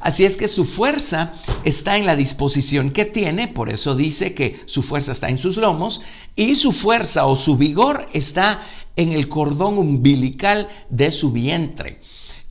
Así 0.00 0.24
es 0.24 0.36
que 0.36 0.48
su 0.48 0.64
fuerza 0.64 1.32
está 1.64 1.96
en 1.96 2.06
la 2.06 2.16
disposición 2.16 2.90
que 2.90 3.04
tiene, 3.04 3.48
por 3.48 3.70
eso 3.70 3.94
dice 3.94 4.34
que 4.34 4.60
su 4.66 4.82
fuerza 4.82 5.12
está 5.12 5.28
en 5.28 5.38
sus 5.38 5.56
lomos, 5.56 6.02
y 6.36 6.54
su 6.54 6.72
fuerza 6.72 7.26
o 7.26 7.36
su 7.36 7.56
vigor 7.56 8.08
está 8.12 8.62
en 8.96 9.12
el 9.12 9.28
cordón 9.28 9.78
umbilical 9.78 10.68
de 10.90 11.10
su 11.10 11.32
vientre. 11.32 12.00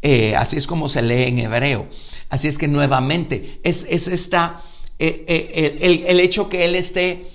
Eh, 0.10 0.38
así 0.38 0.56
es 0.56 0.68
como 0.68 0.88
se 0.88 1.02
lee 1.02 1.24
en 1.24 1.40
hebreo. 1.40 1.90
Así 2.30 2.48
es 2.48 2.58
que 2.58 2.70
nuevamente 2.70 3.60
es, 3.62 3.84
esta, 3.84 4.56
eh, 5.00 5.26
eh, 5.28 6.06
el 6.08 6.22
hecho 6.22 6.48
que 6.48 6.64
él 6.64 6.76
esté 6.76 7.26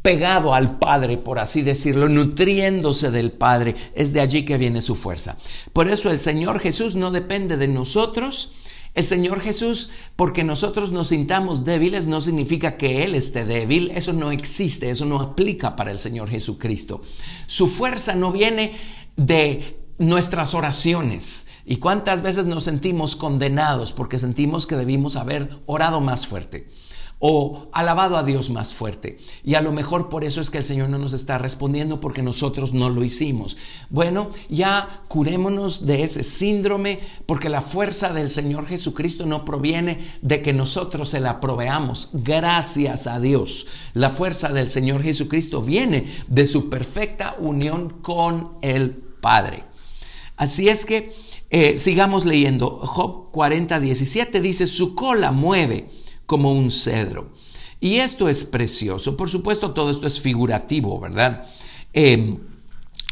pegado 0.00 0.54
al 0.54 0.78
Padre, 0.78 1.18
por 1.18 1.38
así 1.38 1.60
decirlo, 1.60 2.08
nutriéndose 2.08 3.10
del 3.10 3.32
Padre, 3.32 3.74
es 3.94 4.14
de 4.14 4.22
allí 4.22 4.46
que 4.46 4.56
viene 4.56 4.80
su 4.80 4.94
fuerza. 4.94 5.36
Por 5.74 5.88
eso 5.88 6.10
el 6.10 6.18
Señor 6.18 6.58
Jesús 6.58 6.96
no 6.96 7.10
depende 7.10 7.58
de 7.58 7.68
nosotros, 7.68 8.52
el 8.94 9.04
Señor 9.04 9.42
Jesús, 9.42 9.90
porque 10.16 10.42
nosotros 10.42 10.92
nos 10.92 11.08
sintamos 11.08 11.66
débiles, 11.66 12.06
no 12.06 12.22
significa 12.22 12.78
que 12.78 13.04
Él 13.04 13.14
esté 13.14 13.44
débil. 13.44 13.92
Eso 13.94 14.14
no 14.14 14.32
existe, 14.32 14.88
eso 14.88 15.04
no 15.04 15.20
aplica 15.20 15.76
para 15.76 15.90
el 15.90 15.98
Señor 15.98 16.30
Jesucristo. 16.30 17.02
Su 17.46 17.66
fuerza 17.66 18.14
no 18.14 18.32
viene 18.32 18.72
de 19.16 19.84
nuestras 19.98 20.54
oraciones. 20.54 21.46
¿Y 21.64 21.76
cuántas 21.76 22.22
veces 22.22 22.46
nos 22.46 22.64
sentimos 22.64 23.16
condenados 23.16 23.92
porque 23.92 24.18
sentimos 24.18 24.66
que 24.66 24.76
debimos 24.76 25.16
haber 25.16 25.50
orado 25.66 26.00
más 26.00 26.26
fuerte? 26.26 26.68
o 27.18 27.68
alabado 27.72 28.16
a 28.16 28.22
Dios 28.22 28.50
más 28.50 28.74
fuerte. 28.74 29.18
Y 29.42 29.54
a 29.54 29.62
lo 29.62 29.72
mejor 29.72 30.08
por 30.08 30.24
eso 30.24 30.40
es 30.40 30.50
que 30.50 30.58
el 30.58 30.64
Señor 30.64 30.90
no 30.90 30.98
nos 30.98 31.14
está 31.14 31.38
respondiendo 31.38 31.98
porque 31.98 32.22
nosotros 32.22 32.74
no 32.74 32.90
lo 32.90 33.04
hicimos. 33.04 33.56
Bueno, 33.88 34.30
ya 34.50 35.02
curémonos 35.08 35.86
de 35.86 36.02
ese 36.02 36.22
síndrome 36.22 37.00
porque 37.24 37.48
la 37.48 37.62
fuerza 37.62 38.12
del 38.12 38.28
Señor 38.28 38.66
Jesucristo 38.66 39.24
no 39.24 39.44
proviene 39.44 39.98
de 40.20 40.42
que 40.42 40.52
nosotros 40.52 41.08
se 41.08 41.20
la 41.20 41.40
proveamos. 41.40 42.10
Gracias 42.12 43.06
a 43.06 43.18
Dios. 43.18 43.66
La 43.94 44.10
fuerza 44.10 44.50
del 44.50 44.68
Señor 44.68 45.02
Jesucristo 45.02 45.62
viene 45.62 46.06
de 46.28 46.46
su 46.46 46.68
perfecta 46.68 47.36
unión 47.38 47.88
con 48.02 48.58
el 48.60 48.90
Padre. 48.90 49.64
Así 50.36 50.68
es 50.68 50.84
que 50.84 51.10
eh, 51.50 51.78
sigamos 51.78 52.24
leyendo. 52.24 52.80
Job 52.84 53.30
40, 53.32 53.80
17 53.80 54.40
dice, 54.40 54.66
su 54.66 54.94
cola 54.94 55.32
mueve 55.32 55.88
como 56.26 56.52
un 56.52 56.70
cedro. 56.70 57.32
Y 57.80 57.96
esto 57.96 58.28
es 58.28 58.44
precioso. 58.44 59.16
Por 59.16 59.28
supuesto, 59.28 59.72
todo 59.72 59.90
esto 59.90 60.06
es 60.06 60.20
figurativo, 60.20 60.98
¿verdad? 60.98 61.46
Em, 61.92 62.38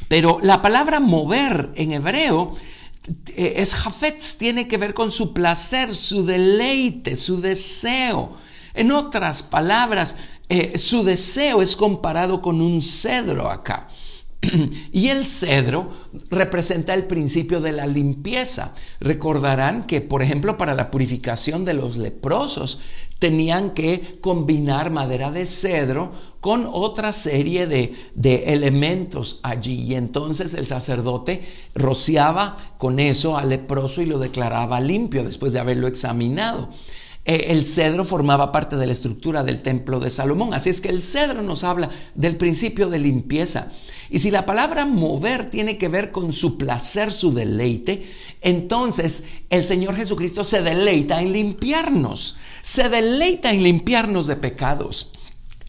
pero 0.09 0.39
la 0.43 0.61
palabra 0.63 1.01
mover 1.01 1.71
en 1.77 1.93
hebreo 1.93 2.55
eh, 3.37 3.55
es 3.57 3.75
jafetz, 3.75 4.37
tiene 4.39 4.67
que 4.67 4.79
ver 4.79 4.95
con 4.95 5.11
su 5.11 5.33
placer, 5.33 5.95
su 5.95 6.25
deleite, 6.25 7.17
su 7.17 7.41
deseo. 7.41 8.33
En 8.75 8.91
otras 8.91 9.43
palabras, 9.43 10.17
eh, 10.49 10.77
su 10.79 11.05
deseo 11.05 11.63
es 11.63 11.77
comparado 11.77 12.43
con 12.43 12.61
un 12.61 12.83
cedro 12.83 13.51
acá. 13.51 13.89
Y 14.93 15.09
el 15.09 15.27
cedro 15.27 15.91
representa 16.31 16.95
el 16.95 17.05
principio 17.05 17.61
de 17.61 17.73
la 17.73 17.87
limpieza. 17.87 18.73
Recordarán 19.01 19.87
que, 19.87 20.01
por 20.01 20.23
ejemplo, 20.23 20.57
para 20.57 20.75
la 20.75 20.91
purificación 20.91 21.65
de 21.65 21.75
los 21.75 21.97
leprosos, 21.97 22.81
tenían 23.19 23.71
que 23.71 24.19
combinar 24.21 24.91
madera 24.91 25.31
de 25.31 25.47
cedro 25.47 26.13
con 26.41 26.69
otra 26.71 27.13
serie 27.13 27.67
de, 27.67 27.95
de, 28.15 28.53
elementos 28.53 29.41
allí. 29.43 29.83
Y 29.83 29.95
entonces 29.95 30.55
el 30.55 30.67
sacerdote 30.67 31.43
rociaba 31.75 32.57
con 32.77 32.99
eso 32.99 33.39
al 33.39 33.49
leproso 33.49 34.03
y 34.03 34.07
lo 34.07 34.19
declaraba 34.19 34.81
limpio 34.81 35.25
después 35.25 35.53
de 35.53 35.61
haberlo 35.61 35.87
examinado. 35.87 36.69
Eh, 37.27 37.47
el 37.49 37.65
cedro 37.65 38.05
formaba 38.05 38.53
parte 38.53 38.77
de 38.77 38.87
la 38.87 38.93
estructura 38.93 39.43
del 39.43 39.63
templo 39.63 39.99
de 39.99 40.11
Salomón. 40.11 40.53
Así 40.53 40.69
es 40.69 40.81
que 40.81 40.91
el 40.91 41.01
cedro 41.01 41.43
nos 41.43 41.65
habla 41.65 41.91
del 42.15 42.37
principio 42.37 42.91
de 42.91 42.99
limpieza. 42.99 43.69
Y 44.11 44.19
si 44.19 44.31
la 44.31 44.45
palabra 44.45 44.85
mover 44.85 45.49
tiene 45.49 45.79
que 45.79 45.89
ver 45.89 46.13
con 46.13 46.33
su 46.35 46.59
placer, 46.59 47.13
su 47.13 47.33
deleite, 47.33 48.05
entonces 48.43 49.25
el 49.49 49.65
Señor 49.65 49.97
Jesucristo 49.97 50.45
se 50.45 50.61
deleita 50.61 51.23
en 51.23 51.33
limpiarnos, 51.33 52.37
se 52.61 52.91
deleita 52.91 53.53
en 53.53 53.63
limpiarnos 53.63 54.27
de 54.27 54.37
pecados. 54.37 55.11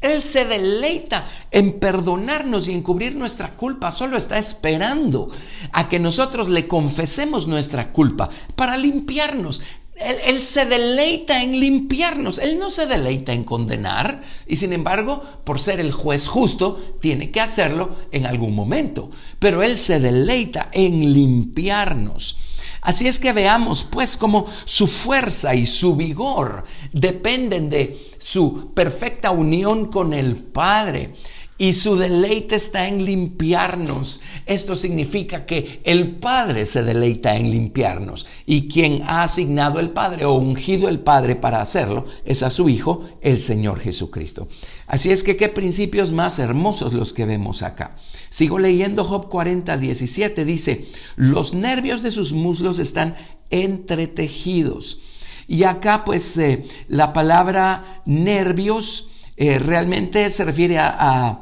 Él 0.01 0.21
se 0.21 0.45
deleita 0.45 1.25
en 1.49 1.79
perdonarnos 1.79 2.67
y 2.67 2.73
en 2.73 2.83
cubrir 2.83 3.15
nuestra 3.15 3.55
culpa. 3.55 3.91
Solo 3.91 4.17
está 4.17 4.37
esperando 4.37 5.31
a 5.71 5.89
que 5.89 5.99
nosotros 5.99 6.49
le 6.49 6.67
confesemos 6.67 7.47
nuestra 7.47 7.91
culpa 7.91 8.29
para 8.55 8.77
limpiarnos. 8.77 9.61
Él, 9.95 10.41
se 10.41 10.65
deleita 10.65 11.41
en 11.41 11.60
limpiarnos, 11.60 12.39
Él 12.39 12.60
no 12.60 12.69
se 12.69 12.86
deleita 12.86 13.31
en 13.31 13.45
condenar 13.45 14.21
y 14.45 14.58
sin 14.58 14.73
embargo, 14.73 15.21
por 15.43 15.60
ser 15.60 15.79
el 15.79 15.93
juez 15.93 16.27
justo, 16.27 16.97
tiene 16.99 17.31
que 17.31 17.39
hacerlo 17.39 17.95
en 18.12 18.25
algún 18.25 18.53
momento, 18.55 19.10
pero 19.39 19.63
Él 19.63 19.77
se 19.77 19.99
deleita 20.01 20.69
en 20.73 21.13
limpiarnos. 21.13 22.38
Así 22.81 23.08
es 23.08 23.19
que 23.19 23.34
veamos 23.34 23.84
pues 23.84 24.15
cómo 24.15 24.45
su 24.65 24.86
fuerza 24.86 25.55
y 25.55 25.65
su 25.65 25.95
vigor 25.95 26.65
dependen 26.91 27.69
de 27.69 27.97
su 28.19 28.73
perfecta 28.73 29.31
unión 29.31 29.88
con 29.88 30.13
el 30.13 30.36
Padre 30.36 31.13
y 31.57 31.73
su 31.73 31.95
deleite 31.95 32.55
está 32.55 32.87
en 32.87 33.05
limpiarnos. 33.05 34.21
Esto 34.45 34.75
significa 34.75 35.45
que 35.45 35.79
el 35.85 36.17
Padre 36.17 36.65
se 36.65 36.83
deleita 36.83 37.37
en 37.37 37.49
limpiarnos 37.49 38.27
y 38.45 38.67
quien 38.67 39.03
ha 39.03 39.23
asignado 39.23 39.79
el 39.79 39.91
Padre 39.91 40.25
o 40.25 40.33
ungido 40.33 40.89
el 40.89 40.99
Padre 40.99 41.35
para 41.35 41.61
hacerlo 41.61 42.05
es 42.25 42.43
a 42.43 42.49
su 42.49 42.67
Hijo, 42.67 43.05
el 43.21 43.39
Señor 43.39 43.79
Jesucristo. 43.79 44.49
Así 44.87 45.11
es 45.11 45.23
que 45.23 45.37
qué 45.37 45.47
principios 45.47 46.11
más 46.11 46.39
hermosos 46.39 46.93
los 46.93 47.13
que 47.13 47.25
vemos 47.25 47.63
acá. 47.63 47.95
Sigo 48.29 48.59
leyendo 48.59 49.05
Job 49.05 49.29
40, 49.29 49.77
17, 49.77 50.43
dice, 50.43 50.85
los 51.15 51.53
nervios 51.53 52.03
de 52.03 52.11
sus 52.11 52.33
muslos 52.33 52.79
están 52.79 53.15
entretejidos. 53.49 54.99
Y 55.47 55.63
acá 55.63 56.03
pues 56.03 56.37
eh, 56.37 56.63
la 56.87 57.13
palabra 57.13 58.01
nervios 58.05 59.09
eh, 59.37 59.59
realmente 59.59 60.29
se 60.29 60.45
refiere 60.45 60.77
a, 60.79 61.41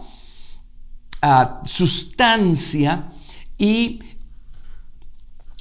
sustancia 1.64 3.10
y 3.58 4.00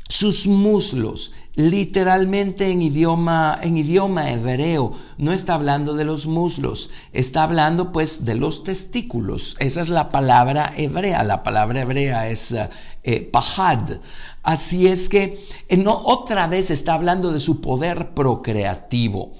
sus 0.09 0.49
muslos, 0.49 1.33
literalmente 1.55 2.73
en 2.73 2.83
idioma, 2.83 3.61
en 3.63 3.77
idioma 3.77 4.33
hebreo, 4.33 4.93
no 5.19 5.33
está 5.33 5.55
hablando 5.55 5.95
de 5.95 6.05
los 6.05 6.27
muslos, 6.27 6.91
está 7.13 7.45
hablando 7.45 7.93
pues 7.93 8.25
de 8.25 8.35
los 8.35 8.65
testículos. 8.65 9.55
Esa 9.61 9.83
es 9.83 9.89
la 9.89 10.11
palabra 10.11 10.73
hebrea, 10.77 11.23
la 11.23 11.45
palabra 11.45 11.83
hebrea 11.83 12.29
es 12.29 12.57
eh, 13.05 13.21
pahad. 13.21 14.01
Así 14.43 14.89
es 14.89 15.09
que 15.09 15.39
no, 15.79 15.97
otra 15.97 16.49
vez 16.49 16.73
está 16.73 16.95
hablando 16.95 17.31
de 17.31 17.39
su 17.39 17.61
poder 17.61 18.15
procreativo. 18.15 19.33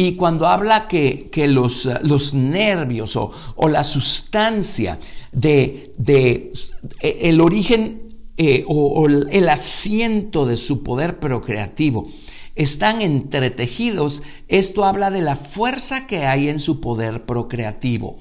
Y 0.00 0.14
cuando 0.14 0.46
habla 0.46 0.86
que, 0.86 1.28
los, 1.48 1.88
los, 2.02 2.32
nervios 2.32 3.16
o, 3.16 3.68
la 3.68 3.82
sustancia 3.82 5.00
de, 5.32 5.92
de 5.98 6.52
eh, 7.00 7.18
el 7.22 7.40
origen 7.40 8.02
eh, 8.36 8.64
o, 8.68 9.08
el 9.08 9.48
asiento 9.48 10.46
de 10.46 10.56
su 10.56 10.84
poder 10.84 11.18
procreativo 11.18 12.06
están 12.54 13.02
entretejidos, 13.02 14.22
esto 14.46 14.84
habla 14.84 15.10
de 15.10 15.20
la 15.20 15.34
fuerza 15.34 16.06
que 16.06 16.26
hay 16.26 16.48
en 16.48 16.60
su 16.60 16.80
poder 16.80 17.26
procreativo. 17.26 18.18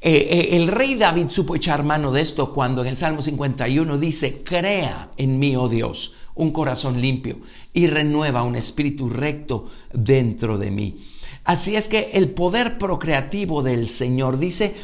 Eh, 0.00 0.48
el 0.56 0.66
rey 0.66 0.96
David 0.96 1.28
supo 1.28 1.54
echar 1.54 1.84
mano 1.84 2.10
de 2.10 2.20
esto 2.20 2.52
cuando 2.52 2.82
en 2.82 2.88
el 2.88 2.96
Salmo 2.96 3.22
51 3.22 3.96
dice, 3.96 4.42
crea 4.42 5.12
en 5.16 5.38
mí, 5.38 5.54
oh 5.54 5.68
Dios, 5.68 6.14
un 6.34 6.50
corazón 6.50 7.00
limpio 7.00 7.38
y 7.72 7.86
renueva 7.86 8.42
un 8.42 8.56
espíritu 8.56 9.08
recto 9.08 9.70
dentro 9.92 10.58
de 10.58 10.72
mí. 10.72 10.96
Así 11.44 11.74
es 11.74 11.88
que 11.88 12.10
el 12.14 12.30
poder 12.30 12.78
procreativo 12.78 13.62
del 13.62 13.88
Señor, 13.88 14.38
dice, 14.38 14.74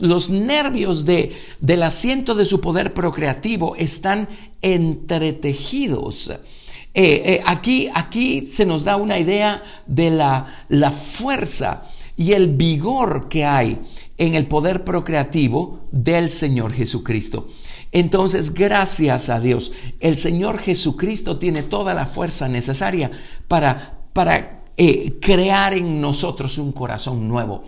los 0.00 0.30
nervios 0.30 1.04
de, 1.04 1.32
del 1.60 1.82
asiento 1.84 2.34
de 2.34 2.44
su 2.44 2.60
poder 2.60 2.92
procreativo 2.92 3.76
están 3.76 4.28
entretejidos. 4.60 6.30
Eh, 6.30 7.22
eh, 7.24 7.42
aquí, 7.46 7.88
aquí 7.94 8.40
se 8.40 8.66
nos 8.66 8.82
da 8.82 8.96
una 8.96 9.18
idea 9.18 9.62
de 9.86 10.10
la, 10.10 10.64
la 10.68 10.90
fuerza 10.90 11.84
y 12.16 12.32
el 12.32 12.48
vigor 12.48 13.28
que 13.28 13.44
hay 13.44 13.78
en 14.16 14.34
el 14.34 14.46
poder 14.46 14.82
procreativo 14.82 15.88
del 15.92 16.30
Señor 16.30 16.72
Jesucristo. 16.72 17.46
Entonces, 17.92 18.52
gracias 18.52 19.28
a 19.28 19.38
Dios, 19.38 19.72
el 20.00 20.18
Señor 20.18 20.58
Jesucristo 20.58 21.38
tiene 21.38 21.62
toda 21.62 21.94
la 21.94 22.06
fuerza 22.06 22.48
necesaria 22.48 23.12
para, 23.46 24.00
para 24.12 24.57
eh, 24.80 25.18
crear 25.20 25.74
en 25.74 26.00
nosotros 26.00 26.56
un 26.56 26.70
corazón 26.70 27.26
nuevo, 27.26 27.64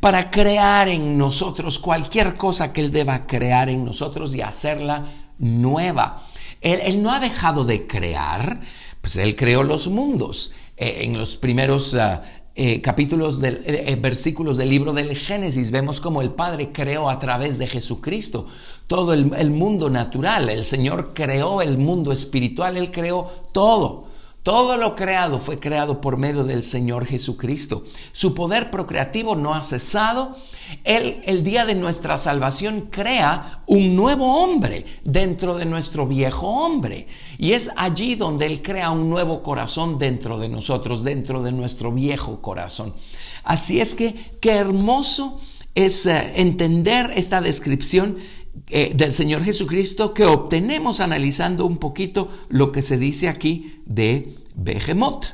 para 0.00 0.30
crear 0.30 0.88
en 0.88 1.18
nosotros 1.18 1.78
cualquier 1.78 2.36
cosa 2.36 2.72
que 2.72 2.80
Él 2.80 2.90
deba 2.90 3.26
crear 3.26 3.68
en 3.68 3.84
nosotros 3.84 4.34
y 4.34 4.40
hacerla 4.40 5.04
nueva. 5.36 6.22
Él, 6.62 7.02
no 7.02 7.12
ha 7.12 7.20
dejado 7.20 7.64
de 7.64 7.86
crear, 7.86 8.62
pues 9.02 9.16
Él 9.16 9.36
creó 9.36 9.62
los 9.62 9.88
mundos. 9.88 10.52
Eh, 10.78 11.00
en 11.02 11.18
los 11.18 11.36
primeros 11.36 11.94
ah, 11.96 12.22
eh, 12.54 12.80
capítulos, 12.80 13.40
del, 13.40 13.98
versículos 14.00 14.56
del 14.56 14.70
libro 14.70 14.94
del 14.94 15.14
Génesis, 15.14 15.70
vemos 15.70 16.00
como 16.00 16.22
el 16.22 16.30
Padre 16.30 16.72
creó 16.72 17.10
a 17.10 17.18
través 17.18 17.58
de 17.58 17.66
Jesucristo 17.66 18.46
todo 18.86 19.12
el 19.12 19.50
mundo 19.50 19.90
natural. 19.90 20.48
El 20.48 20.64
Señor 20.64 21.12
creó 21.12 21.60
el 21.60 21.76
mundo 21.76 22.10
espiritual, 22.10 22.78
Él 22.78 22.90
creó 22.90 23.30
todo. 23.52 24.13
Todo 24.44 24.76
lo 24.76 24.94
creado 24.94 25.38
fue 25.38 25.58
creado 25.58 26.02
por 26.02 26.18
medio 26.18 26.44
del 26.44 26.62
Señor 26.62 27.06
Jesucristo. 27.06 27.84
Su 28.12 28.34
poder 28.34 28.70
procreativo 28.70 29.36
no 29.36 29.54
ha 29.54 29.62
cesado. 29.62 30.36
Él, 30.84 31.22
el 31.24 31.42
día 31.42 31.64
de 31.64 31.74
nuestra 31.74 32.18
salvación, 32.18 32.88
crea 32.90 33.62
un 33.66 33.96
nuevo 33.96 34.42
hombre 34.42 34.84
dentro 35.02 35.56
de 35.56 35.64
nuestro 35.64 36.06
viejo 36.06 36.46
hombre. 36.46 37.06
Y 37.38 37.52
es 37.52 37.70
allí 37.74 38.16
donde 38.16 38.44
Él 38.44 38.60
crea 38.60 38.90
un 38.90 39.08
nuevo 39.08 39.42
corazón 39.42 39.98
dentro 39.98 40.38
de 40.38 40.50
nosotros, 40.50 41.02
dentro 41.02 41.42
de 41.42 41.52
nuestro 41.52 41.90
viejo 41.90 42.42
corazón. 42.42 42.92
Así 43.44 43.80
es 43.80 43.94
que 43.94 44.14
qué 44.42 44.56
hermoso 44.56 45.40
es 45.74 46.04
eh, 46.04 46.34
entender 46.36 47.12
esta 47.16 47.40
descripción 47.40 48.18
eh, 48.68 48.92
del 48.94 49.12
Señor 49.12 49.44
Jesucristo 49.44 50.14
que 50.14 50.24
obtenemos 50.24 51.00
analizando 51.00 51.66
un 51.66 51.78
poquito 51.78 52.28
lo 52.48 52.72
que 52.72 52.82
se 52.82 52.96
dice 52.96 53.28
aquí 53.28 53.80
de 53.84 54.34
Behemoth. 54.54 55.26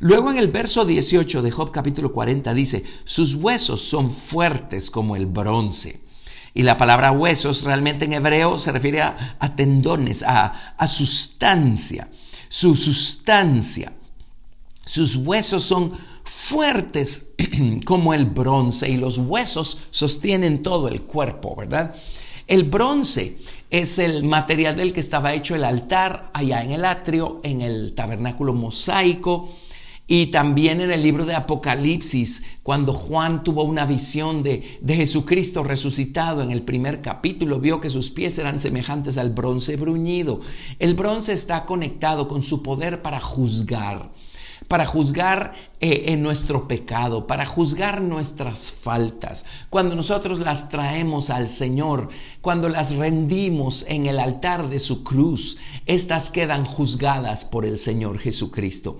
Luego 0.00 0.30
en 0.30 0.38
el 0.38 0.48
verso 0.48 0.84
18 0.84 1.42
de 1.42 1.50
Job 1.50 1.70
capítulo 1.70 2.12
40 2.12 2.52
dice, 2.54 2.84
sus 3.04 3.34
huesos 3.34 3.80
son 3.80 4.10
fuertes 4.10 4.90
como 4.90 5.16
el 5.16 5.26
bronce. 5.26 6.00
Y 6.54 6.62
la 6.62 6.76
palabra 6.76 7.12
huesos 7.12 7.64
realmente 7.64 8.04
en 8.04 8.12
hebreo 8.12 8.58
se 8.58 8.72
refiere 8.72 9.00
a, 9.00 9.56
tendones, 9.56 10.22
a, 10.22 10.74
a 10.76 10.86
sustancia, 10.86 12.08
su 12.48 12.76
sustancia. 12.76 13.92
Sus 14.84 15.16
huesos 15.16 15.62
son 15.62 15.92
fuertes 16.24 17.30
como 17.84 18.12
el 18.12 18.26
bronce 18.26 18.88
y 18.88 18.96
los 18.96 19.18
huesos 19.18 19.78
sostienen 19.90 20.62
todo 20.62 20.88
el 20.88 21.02
cuerpo, 21.02 21.56
¿verdad? 21.56 21.94
El 22.52 22.64
bronce 22.64 23.38
es 23.70 23.98
el 23.98 24.24
material 24.24 24.76
del 24.76 24.92
que 24.92 25.00
estaba 25.00 25.32
hecho 25.32 25.54
el 25.54 25.64
altar 25.64 26.30
allá 26.34 26.62
en 26.62 26.72
el 26.72 26.84
atrio, 26.84 27.40
en 27.44 27.62
el 27.62 27.94
tabernáculo 27.94 28.52
mosaico. 28.52 29.48
Y 30.06 30.26
también 30.26 30.82
en 30.82 30.90
el 30.90 31.02
libro 31.02 31.24
de 31.24 31.34
Apocalipsis, 31.34 32.42
cuando 32.62 32.92
Juan 32.92 33.42
tuvo 33.42 33.62
una 33.62 33.86
visión 33.86 34.42
de, 34.42 34.78
de, 34.82 34.96
Jesucristo 34.96 35.64
resucitado 35.64 36.42
en 36.42 36.50
el 36.50 36.60
primer 36.60 37.00
capítulo, 37.00 37.58
vio 37.58 37.80
que 37.80 37.88
sus 37.88 38.10
pies 38.10 38.36
eran 38.38 38.60
semejantes 38.60 39.16
al 39.16 39.30
bronce 39.30 39.76
bruñido. 39.76 40.42
El 40.78 40.92
bronce 40.92 41.32
está 41.32 41.64
conectado 41.64 42.28
con 42.28 42.42
su 42.42 42.62
poder 42.62 43.00
para 43.00 43.18
juzgar 43.18 44.10
para 44.72 44.86
juzgar 44.86 45.52
eh, 45.84 46.12
en 46.12 46.22
nuestro 46.22 46.68
pecado, 46.68 47.26
para 47.26 47.44
juzgar 47.44 48.00
nuestras 48.00 48.72
faltas. 48.72 49.44
Cuando 49.68 49.94
nosotros 49.94 50.40
las 50.40 50.68
traemos 50.68 51.28
al 51.30 51.48
Señor, 51.48 52.08
cuando 52.40 52.68
las 52.68 52.94
rendimos 52.94 53.84
en 53.88 54.06
el 54.06 54.18
altar 54.18 54.68
de 54.68 54.78
su 54.78 55.02
cruz, 55.02 55.58
estas 55.86 56.30
quedan 56.30 56.64
juzgadas 56.64 57.44
por 57.44 57.64
el 57.64 57.78
Señor 57.78 58.18
Jesucristo. 58.18 58.98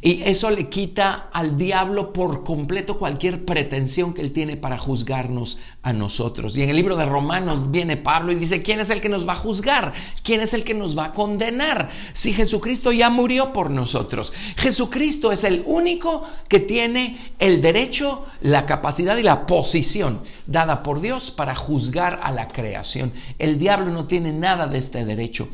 Y 0.00 0.22
eso 0.22 0.50
le 0.50 0.68
quita 0.68 1.28
al 1.32 1.56
diablo 1.56 2.12
por 2.12 2.44
completo 2.44 2.98
cualquier 2.98 3.44
pretensión 3.44 4.14
que 4.14 4.22
él 4.22 4.32
tiene 4.32 4.56
para 4.56 4.78
juzgarnos 4.78 5.58
a 5.82 5.92
nosotros. 5.92 6.56
Y 6.56 6.62
en 6.62 6.70
el 6.70 6.76
libro 6.76 6.96
de 6.96 7.04
Romanos 7.04 7.70
viene 7.70 7.96
Pablo 7.96 8.32
y 8.32 8.36
dice, 8.36 8.62
¿quién 8.62 8.80
es 8.80 8.90
el 8.90 9.00
que 9.00 9.08
nos 9.08 9.26
va 9.26 9.32
a 9.32 9.36
juzgar? 9.36 9.92
¿Quién 10.22 10.40
es 10.40 10.54
el 10.54 10.64
que 10.64 10.74
nos 10.74 10.96
va 10.96 11.06
a 11.06 11.12
condenar? 11.12 11.90
Si 12.12 12.32
Jesucristo 12.32 12.92
ya 12.92 13.10
murió 13.10 13.52
por 13.52 13.70
nosotros. 13.70 14.32
Jesucristo 14.56 15.02
Cristo 15.02 15.32
es 15.32 15.42
el 15.42 15.64
único 15.66 16.21
que 16.48 16.60
tiene 16.60 17.18
el 17.38 17.62
derecho, 17.62 18.24
la 18.40 18.66
capacidad 18.66 19.16
y 19.16 19.22
la 19.22 19.46
posición 19.46 20.22
dada 20.46 20.82
por 20.82 21.00
Dios 21.00 21.30
para 21.30 21.54
juzgar 21.54 22.20
a 22.22 22.32
la 22.32 22.48
creación. 22.48 23.12
El 23.38 23.58
diablo 23.58 23.90
no 23.90 24.06
tiene 24.06 24.32
nada 24.32 24.66
de 24.66 24.78
este 24.78 25.04
derecho. 25.04 25.48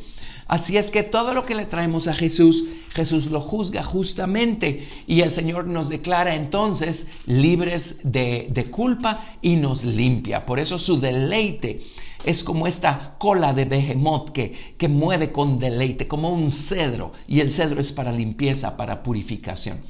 Así 0.47 0.77
es 0.77 0.89
que 0.89 1.03
todo 1.03 1.35
lo 1.35 1.45
que 1.45 1.53
le 1.53 1.67
traemos 1.67 2.07
a 2.07 2.13
Jesús, 2.15 2.65
Jesús 2.89 3.27
lo 3.27 3.39
juzga 3.39 3.83
justamente 3.83 4.87
y 5.05 5.21
el 5.21 5.31
Señor 5.31 5.67
nos 5.67 5.89
declara 5.89 6.35
entonces 6.35 7.07
libres 7.27 7.99
de, 8.01 8.47
de 8.49 8.65
culpa 8.65 9.23
y 9.43 9.57
nos 9.57 9.85
limpia. 9.85 10.47
Por 10.47 10.57
eso 10.57 10.79
su 10.79 10.99
deleite 10.99 11.81
es 12.23 12.43
como 12.43 12.67
esta 12.67 13.15
cola 13.17 13.53
de 13.53 13.65
behemoth 13.65 14.31
que, 14.31 14.73
que 14.77 14.87
mueve 14.87 15.31
con 15.31 15.59
deleite, 15.59 16.07
como 16.07 16.33
un 16.33 16.51
cedro, 16.51 17.11
y 17.27 17.39
el 17.39 17.51
cedro 17.51 17.79
es 17.79 17.91
para 17.91 18.11
limpieza, 18.11 18.75
para 18.75 19.03
purificación. 19.03 19.81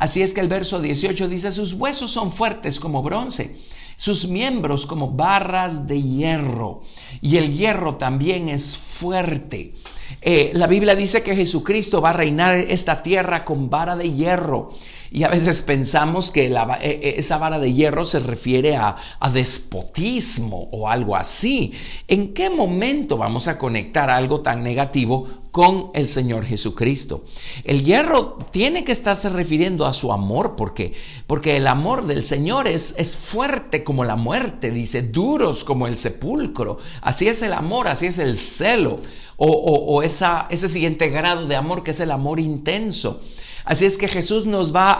Así 0.00 0.22
es 0.22 0.32
que 0.32 0.40
el 0.40 0.48
verso 0.48 0.80
18 0.80 1.28
dice, 1.28 1.52
sus 1.52 1.74
huesos 1.74 2.10
son 2.10 2.32
fuertes 2.32 2.80
como 2.80 3.02
bronce, 3.02 3.54
sus 3.98 4.26
miembros 4.26 4.86
como 4.86 5.10
barras 5.10 5.86
de 5.86 6.00
hierro, 6.00 6.80
y 7.20 7.36
el 7.36 7.54
hierro 7.54 7.96
también 7.96 8.48
es 8.48 8.78
fuerte. 8.78 9.74
Eh, 10.22 10.52
la 10.54 10.66
Biblia 10.66 10.94
dice 10.94 11.22
que 11.22 11.36
Jesucristo 11.36 12.00
va 12.00 12.10
a 12.10 12.14
reinar 12.14 12.56
esta 12.56 13.02
tierra 13.02 13.44
con 13.44 13.68
vara 13.68 13.94
de 13.94 14.10
hierro. 14.10 14.70
Y 15.12 15.24
a 15.24 15.28
veces 15.28 15.60
pensamos 15.62 16.30
que 16.30 16.48
la, 16.48 16.78
e, 16.80 16.90
e, 16.90 17.18
esa 17.18 17.36
vara 17.36 17.58
de 17.58 17.72
hierro 17.72 18.06
se 18.06 18.20
refiere 18.20 18.76
a, 18.76 18.96
a, 19.18 19.30
despotismo 19.30 20.68
o 20.72 20.88
algo 20.88 21.16
así. 21.16 21.72
¿En 22.08 22.32
qué 22.32 22.48
momento 22.48 23.18
vamos 23.18 23.48
a 23.48 23.58
conectar 23.58 24.08
algo 24.08 24.40
tan 24.40 24.62
negativo 24.62 25.26
con 25.50 25.90
el 25.94 26.08
Señor 26.08 26.44
Jesucristo? 26.44 27.24
El 27.64 27.84
hierro 27.84 28.38
tiene 28.50 28.84
que 28.84 28.92
estarse 28.92 29.28
refiriendo 29.28 29.86
a 29.86 29.92
su 29.92 30.12
amor 30.12 30.56
porque, 30.56 30.92
porque 31.26 31.56
el 31.56 31.66
amor 31.66 32.06
del 32.06 32.24
Señor 32.24 32.68
es, 32.68 32.94
es 32.96 33.16
fuerte 33.16 33.84
como 33.84 34.04
la 34.04 34.16
muerte, 34.16 34.70
dice, 34.70 35.02
duros 35.02 35.64
como 35.64 35.86
el 35.86 35.96
sepulcro. 35.96 36.78
Así 37.02 37.28
es 37.28 37.42
el 37.42 37.52
amor, 37.52 37.88
así 37.88 38.06
es 38.06 38.18
el 38.18 38.36
celo 38.36 39.00
o, 39.42 39.46
o, 39.48 40.02
esa, 40.02 40.46
ese 40.50 40.68
siguiente 40.68 41.08
grado 41.08 41.46
de 41.46 41.56
amor 41.56 41.82
que 41.82 41.92
es 41.92 42.00
el 42.00 42.10
amor 42.10 42.38
intenso. 42.38 43.20
Así 43.64 43.86
es 43.86 43.96
que 43.96 44.08
Jesús 44.08 44.44
nos 44.44 44.74
va 44.74 44.92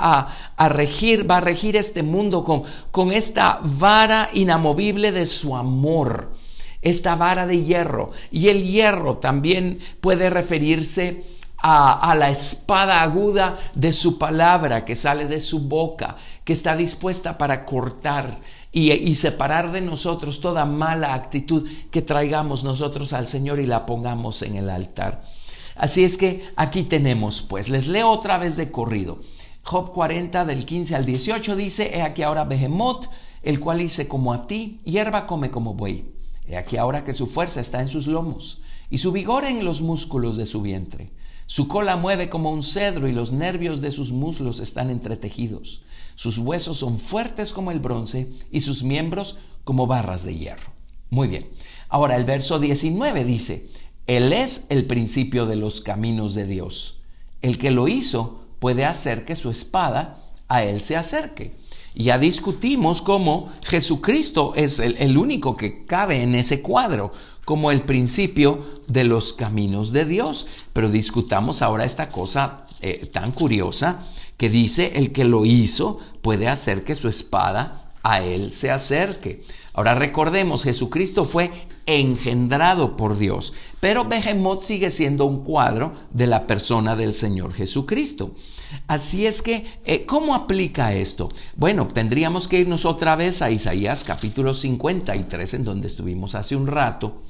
a, 0.56 0.68
regir, 0.70 1.30
va 1.30 1.38
a 1.38 1.40
regir 1.40 1.76
este 1.76 2.02
mundo 2.02 2.42
con, 2.42 2.62
con 2.90 3.12
esta 3.12 3.60
vara 3.62 4.30
inamovible 4.32 5.12
de 5.12 5.26
su 5.26 5.56
amor, 5.56 6.32
esta 6.82 7.16
vara 7.16 7.46
de 7.46 7.62
hierro. 7.62 8.10
Y 8.30 8.48
el 8.48 8.64
hierro 8.64 9.18
también 9.18 9.78
puede 10.00 10.30
referirse 10.30 11.22
a, 11.62 12.14
la 12.18 12.30
espada 12.30 13.02
aguda 13.02 13.58
de 13.74 13.92
su 13.92 14.18
palabra 14.18 14.84
que 14.84 14.96
sale 14.96 15.26
de 15.26 15.40
su 15.40 15.68
boca, 15.68 16.16
que 16.44 16.52
está 16.52 16.74
dispuesta 16.74 17.36
para 17.36 17.64
cortar 17.64 18.38
y, 18.72 19.14
separar 19.14 19.72
de 19.72 19.80
nosotros 19.80 20.40
toda 20.40 20.64
mala 20.64 21.14
actitud 21.14 21.68
que 21.90 22.02
traigamos 22.02 22.64
nosotros 22.64 23.12
al 23.12 23.26
Señor 23.26 23.60
y 23.60 23.66
la 23.66 23.84
pongamos 23.84 24.42
en 24.42 24.56
el 24.56 24.70
altar. 24.70 25.22
Así 25.76 26.04
es 26.04 26.16
que 26.16 26.48
aquí 26.56 26.84
tenemos, 26.84 27.42
pues, 27.42 27.68
les 27.68 27.86
leo 27.86 28.10
otra 28.10 28.38
vez 28.38 28.56
de 28.56 28.70
corrido. 28.70 29.20
Job 29.62 29.92
40 29.92 30.44
del 30.44 30.64
15 30.64 30.94
al 30.94 31.04
18 31.04 31.56
dice, 31.56 31.96
he 31.96 32.02
aquí 32.02 32.22
ahora 32.22 32.44
Behemot, 32.44 33.10
el 33.42 33.60
cual 33.60 33.80
hice 33.80 34.08
como 34.08 34.32
a 34.32 34.46
ti, 34.46 34.78
hierba 34.84 35.26
come 35.26 35.50
como 35.50 35.74
buey. 35.74 36.19
He 36.50 36.56
aquí 36.56 36.76
ahora 36.76 37.04
que 37.04 37.14
su 37.14 37.28
fuerza 37.28 37.60
está 37.60 37.80
en 37.80 37.88
sus 37.88 38.08
lomos 38.08 38.60
y 38.90 38.98
su 38.98 39.12
vigor 39.12 39.44
en 39.44 39.64
los 39.64 39.82
músculos 39.82 40.36
de 40.36 40.46
su 40.46 40.62
vientre. 40.62 41.12
Su 41.46 41.68
cola 41.68 41.96
mueve 41.96 42.28
como 42.28 42.50
un 42.50 42.64
cedro 42.64 43.06
y 43.08 43.12
los 43.12 43.30
nervios 43.30 43.80
de 43.80 43.92
sus 43.92 44.10
muslos 44.10 44.58
están 44.58 44.90
entretejidos. 44.90 45.82
Sus 46.16 46.38
huesos 46.38 46.78
son 46.78 46.98
fuertes 46.98 47.52
como 47.52 47.70
el 47.70 47.78
bronce 47.78 48.32
y 48.50 48.62
sus 48.62 48.82
miembros 48.82 49.36
como 49.62 49.86
barras 49.86 50.24
de 50.24 50.36
hierro. 50.36 50.72
Muy 51.08 51.28
bien. 51.28 51.48
Ahora 51.88 52.16
el 52.16 52.24
verso 52.24 52.58
19 52.58 53.24
dice, 53.24 53.68
Él 54.08 54.32
es 54.32 54.66
el 54.70 54.86
principio 54.86 55.46
de 55.46 55.54
los 55.54 55.80
caminos 55.80 56.34
de 56.34 56.46
Dios. 56.46 57.00
El 57.42 57.58
que 57.58 57.70
lo 57.70 57.86
hizo 57.86 58.44
puede 58.58 58.84
hacer 58.84 59.24
que 59.24 59.36
su 59.36 59.50
espada 59.50 60.18
a 60.48 60.64
Él 60.64 60.80
se 60.80 60.96
acerque. 60.96 61.54
Ya 61.94 62.18
discutimos 62.18 63.02
cómo 63.02 63.50
Jesucristo 63.66 64.52
es 64.54 64.78
el, 64.78 65.18
único 65.18 65.54
que 65.54 65.84
cabe 65.84 66.22
en 66.22 66.34
ese 66.34 66.62
cuadro, 66.62 67.12
como 67.44 67.70
el 67.72 67.82
principio 67.82 68.64
de 68.86 69.04
los 69.04 69.32
caminos 69.32 69.92
de 69.92 70.04
Dios. 70.04 70.46
Pero 70.72 70.88
discutamos 70.88 71.62
ahora 71.62 71.84
esta 71.84 72.08
cosa 72.08 72.64
eh, 72.80 73.10
tan 73.12 73.32
curiosa 73.32 74.00
que 74.36 74.48
dice, 74.48 74.92
el 74.94 75.12
que 75.12 75.24
lo 75.24 75.44
hizo 75.44 75.98
puede 76.22 76.48
hacer 76.48 76.84
que 76.84 76.94
su 76.94 77.08
espada 77.08 77.92
a 78.02 78.20
él 78.20 78.52
se 78.52 78.70
acerque. 78.70 79.42
Ahora 79.74 79.94
recordemos, 79.94 80.64
Jesucristo 80.64 81.24
fue 81.24 81.50
engendrado 81.96 82.96
por 82.96 83.18
Dios, 83.18 83.52
pero 83.80 84.04
Behemoth 84.04 84.62
sigue 84.62 84.90
siendo 84.90 85.24
un 85.24 85.44
cuadro 85.44 85.92
de 86.10 86.26
la 86.26 86.46
persona 86.46 86.96
del 86.96 87.14
Señor 87.14 87.54
Jesucristo. 87.54 88.34
Así 88.86 89.26
es 89.26 89.42
que, 89.42 89.64
eh, 89.84 90.04
¿cómo 90.06 90.34
aplica 90.34 90.94
esto? 90.94 91.28
Bueno, 91.56 91.88
tendríamos 91.88 92.46
que 92.46 92.60
irnos 92.60 92.84
otra 92.84 93.16
vez 93.16 93.42
a 93.42 93.50
Isaías 93.50 94.04
capítulo 94.04 94.54
53, 94.54 95.54
en 95.54 95.64
donde 95.64 95.88
estuvimos 95.88 96.34
hace 96.34 96.56
un 96.56 96.66
rato. 96.66 97.22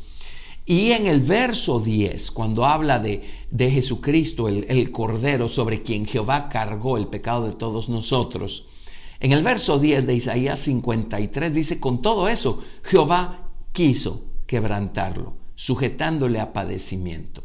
Y 0.66 0.92
en 0.92 1.06
el 1.06 1.20
verso 1.20 1.80
10, 1.80 2.30
cuando 2.30 2.66
habla 2.66 2.98
de, 2.98 3.22
de 3.50 3.70
Jesucristo, 3.70 4.48
el, 4.48 4.66
el 4.68 4.92
Cordero 4.92 5.48
sobre 5.48 5.82
quien 5.82 6.06
Jehová 6.06 6.48
cargó 6.48 6.96
el 6.96 7.08
pecado 7.08 7.46
de 7.46 7.54
todos 7.54 7.88
nosotros, 7.88 8.66
en 9.20 9.32
el 9.32 9.42
verso 9.42 9.78
10 9.78 10.06
de 10.06 10.14
Isaías 10.14 10.58
53 10.60 11.54
dice, 11.54 11.78
con 11.78 12.00
todo 12.00 12.28
eso, 12.28 12.58
Jehová 12.82 13.50
quiso 13.72 14.29
quebrantarlo, 14.50 15.36
sujetándole 15.54 16.40
a 16.40 16.52
padecimiento. 16.52 17.44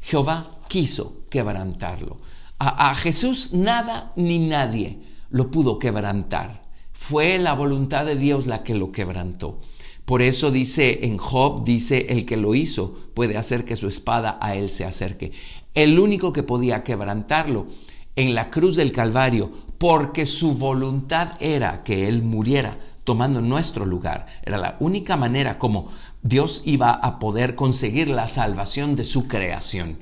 Jehová 0.00 0.58
quiso 0.66 1.22
quebrantarlo. 1.30 2.16
A, 2.58 2.92
Jesús 2.96 3.52
nada 3.52 4.12
ni 4.16 4.40
nadie 4.40 4.98
lo 5.30 5.48
pudo 5.52 5.78
quebrantar. 5.78 6.64
Fue 6.92 7.38
la 7.38 7.54
voluntad 7.54 8.04
de 8.04 8.16
Dios 8.16 8.48
la 8.48 8.64
que 8.64 8.74
lo 8.74 8.90
quebrantó. 8.90 9.60
Por 10.04 10.20
eso 10.20 10.50
dice 10.50 11.06
en 11.06 11.18
Job, 11.18 11.62
dice, 11.62 12.06
el 12.08 12.26
que 12.26 12.36
lo 12.36 12.56
hizo 12.56 12.98
puede 13.14 13.36
hacer 13.36 13.64
que 13.64 13.76
su 13.76 13.86
espada 13.86 14.40
a 14.42 14.56
él 14.56 14.70
se 14.70 14.84
acerque. 14.84 15.30
El 15.72 16.00
único 16.00 16.32
que 16.32 16.42
podía 16.42 16.82
quebrantarlo 16.82 17.68
en 18.16 18.34
la 18.34 18.50
cruz 18.50 18.74
del 18.74 18.90
Calvario, 18.90 19.52
porque 19.78 20.26
su 20.26 20.54
voluntad 20.54 21.36
era 21.38 21.84
que 21.84 22.08
Él 22.08 22.24
muriera 22.24 22.76
tomando 23.08 23.40
nuestro 23.40 23.86
lugar. 23.86 24.26
Era 24.44 24.58
la 24.58 24.76
única 24.80 25.16
manera 25.16 25.58
como 25.58 25.90
Dios 26.28 26.62
iba 26.66 26.92
a 26.92 27.18
poder 27.18 27.54
conseguir 27.54 28.10
la 28.10 28.28
salvación 28.28 28.96
de 28.96 29.04
su 29.04 29.28
creación 29.28 29.98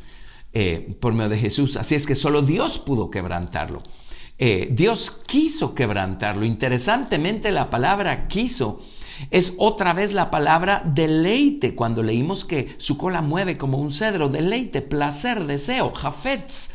eh, 0.53 0.97
por 1.01 1.13
medio 1.13 1.31
de 1.31 1.39
Jesús. 1.39 1.77
Así 1.77 1.95
es 1.95 2.07
que 2.07 2.17
solo 2.17 2.43
Dios 2.43 2.79
pudo 2.79 3.11
quebrantarlo. 3.11 3.83
Eh, 4.39 4.69
Dios 4.73 5.11
quiso 5.27 5.75
quebrantarlo. 5.75 6.45
Interesantemente, 6.45 7.53
la 7.53 7.71
palabra 7.71 8.27
quiso 8.27 8.81
es 9.31 9.55
otra 9.59 9.93
vez 9.93 10.13
la 10.13 10.31
palabra 10.31 10.83
deleite. 10.85 11.75
Cuando 11.75 12.03
leímos 12.03 12.45
que 12.45 12.75
su 12.79 12.99
cola 12.99 13.23
mueve 13.23 13.57
como 13.57 13.79
un 13.79 13.93
cedro, 13.93 14.29
deleite, 14.29 14.83
placer, 14.83 15.45
deseo, 15.45 15.93
jafetz. 15.93 16.73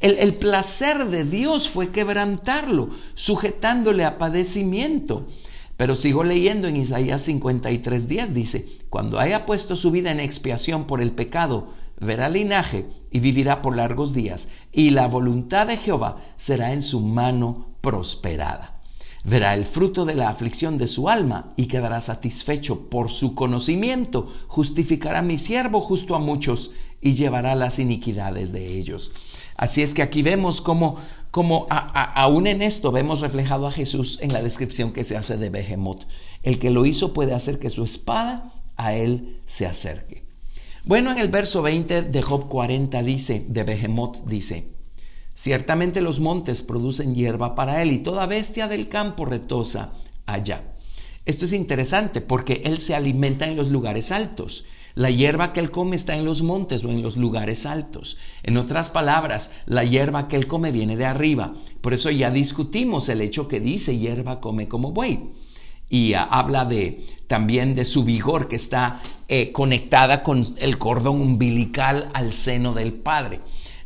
El, 0.00 0.32
placer 0.34 1.06
de 1.06 1.24
Dios 1.24 1.68
fue 1.68 1.90
quebrantarlo, 1.90 2.88
sujetándole 3.14 4.04
a 4.04 4.16
padecimiento. 4.16 5.26
Pero 5.76 5.96
sigo 5.96 6.22
leyendo 6.22 6.68
en 6.68 6.76
Isaías 6.76 7.26
53:10, 7.26 8.28
dice, 8.28 8.66
cuando 8.90 9.18
haya 9.18 9.46
puesto 9.46 9.76
su 9.76 9.90
vida 9.90 10.10
en 10.12 10.20
expiación 10.20 10.86
por 10.86 11.00
el 11.00 11.10
pecado, 11.10 11.68
verá 12.00 12.28
linaje 12.28 12.86
y 13.10 13.20
vivirá 13.20 13.62
por 13.62 13.76
largos 13.76 14.14
días, 14.14 14.48
y 14.72 14.90
la 14.90 15.08
voluntad 15.08 15.66
de 15.66 15.76
Jehová 15.76 16.18
será 16.36 16.72
en 16.72 16.82
su 16.82 17.00
mano 17.00 17.76
prosperada. 17.80 18.80
Verá 19.24 19.54
el 19.54 19.64
fruto 19.64 20.04
de 20.04 20.14
la 20.14 20.28
aflicción 20.28 20.76
de 20.76 20.86
su 20.86 21.08
alma 21.08 21.54
y 21.56 21.66
quedará 21.66 22.02
satisfecho 22.02 22.90
por 22.90 23.10
su 23.10 23.34
conocimiento. 23.34 24.30
Justificará 24.48 25.22
mi 25.22 25.38
siervo 25.38 25.80
justo 25.80 26.14
a 26.14 26.18
muchos 26.18 26.72
y 27.00 27.14
llevará 27.14 27.54
las 27.54 27.78
iniquidades 27.78 28.52
de 28.52 28.78
ellos. 28.78 29.12
Así 29.56 29.82
es 29.82 29.94
que 29.94 30.02
aquí 30.02 30.22
vemos 30.22 30.60
cómo, 30.60 30.98
aún 31.32 32.46
en 32.46 32.62
esto 32.62 32.92
vemos 32.92 33.20
reflejado 33.20 33.66
a 33.66 33.70
Jesús 33.70 34.18
en 34.20 34.32
la 34.32 34.42
descripción 34.42 34.92
que 34.92 35.04
se 35.04 35.16
hace 35.16 35.36
de 35.36 35.50
Behemoth. 35.50 36.04
El 36.42 36.58
que 36.58 36.70
lo 36.70 36.86
hizo 36.86 37.12
puede 37.12 37.34
hacer 37.34 37.58
que 37.58 37.70
su 37.70 37.84
espada 37.84 38.52
a 38.76 38.94
él 38.94 39.40
se 39.46 39.66
acerque. 39.66 40.24
Bueno, 40.84 41.12
en 41.12 41.18
el 41.18 41.28
verso 41.28 41.62
20 41.62 42.02
de 42.02 42.22
Job 42.22 42.48
40 42.48 43.02
dice, 43.02 43.46
de 43.48 43.62
Behemoth 43.62 44.26
dice, 44.26 44.66
ciertamente 45.32 46.02
los 46.02 46.20
montes 46.20 46.62
producen 46.62 47.14
hierba 47.14 47.54
para 47.54 47.80
él 47.80 47.92
y 47.92 47.98
toda 47.98 48.26
bestia 48.26 48.68
del 48.68 48.88
campo 48.88 49.24
retosa 49.24 49.92
allá. 50.26 50.74
Esto 51.24 51.46
es 51.46 51.54
interesante 51.54 52.20
porque 52.20 52.60
él 52.64 52.78
se 52.78 52.94
alimenta 52.94 53.46
en 53.46 53.56
los 53.56 53.68
lugares 53.68 54.12
altos. 54.12 54.66
La 54.94 55.10
hierba 55.10 55.52
que 55.52 55.60
él 55.60 55.70
come 55.70 55.96
está 55.96 56.14
en 56.14 56.24
los 56.24 56.42
montes 56.42 56.84
o 56.84 56.90
en 56.90 57.02
los 57.02 57.16
lugares 57.16 57.66
altos. 57.66 58.16
En 58.42 58.56
otras 58.56 58.90
palabras, 58.90 59.50
la 59.66 59.84
hierba 59.84 60.28
que 60.28 60.36
él 60.36 60.46
come 60.46 60.70
viene 60.70 60.96
de 60.96 61.04
arriba. 61.04 61.52
Por 61.80 61.94
eso 61.94 62.10
ya 62.10 62.30
discutimos 62.30 63.08
el 63.08 63.20
hecho 63.20 63.48
que 63.48 63.60
dice 63.60 63.98
hierba 63.98 64.40
come 64.40 64.68
como 64.68 64.92
buey. 64.92 65.32
Y 65.90 66.14
habla 66.14 66.64
de 66.64 67.04
también 67.26 67.74
de 67.74 67.84
su 67.84 68.04
vigor 68.04 68.48
que 68.48 68.56
está 68.56 69.02
eh, 69.28 69.52
conectada 69.52 70.22
con 70.22 70.46
el 70.58 70.78
cordón 70.78 71.20
umbilical 71.20 72.10
al 72.14 72.32
seno 72.32 72.72
del 72.72 72.92
Padre. 72.92 73.40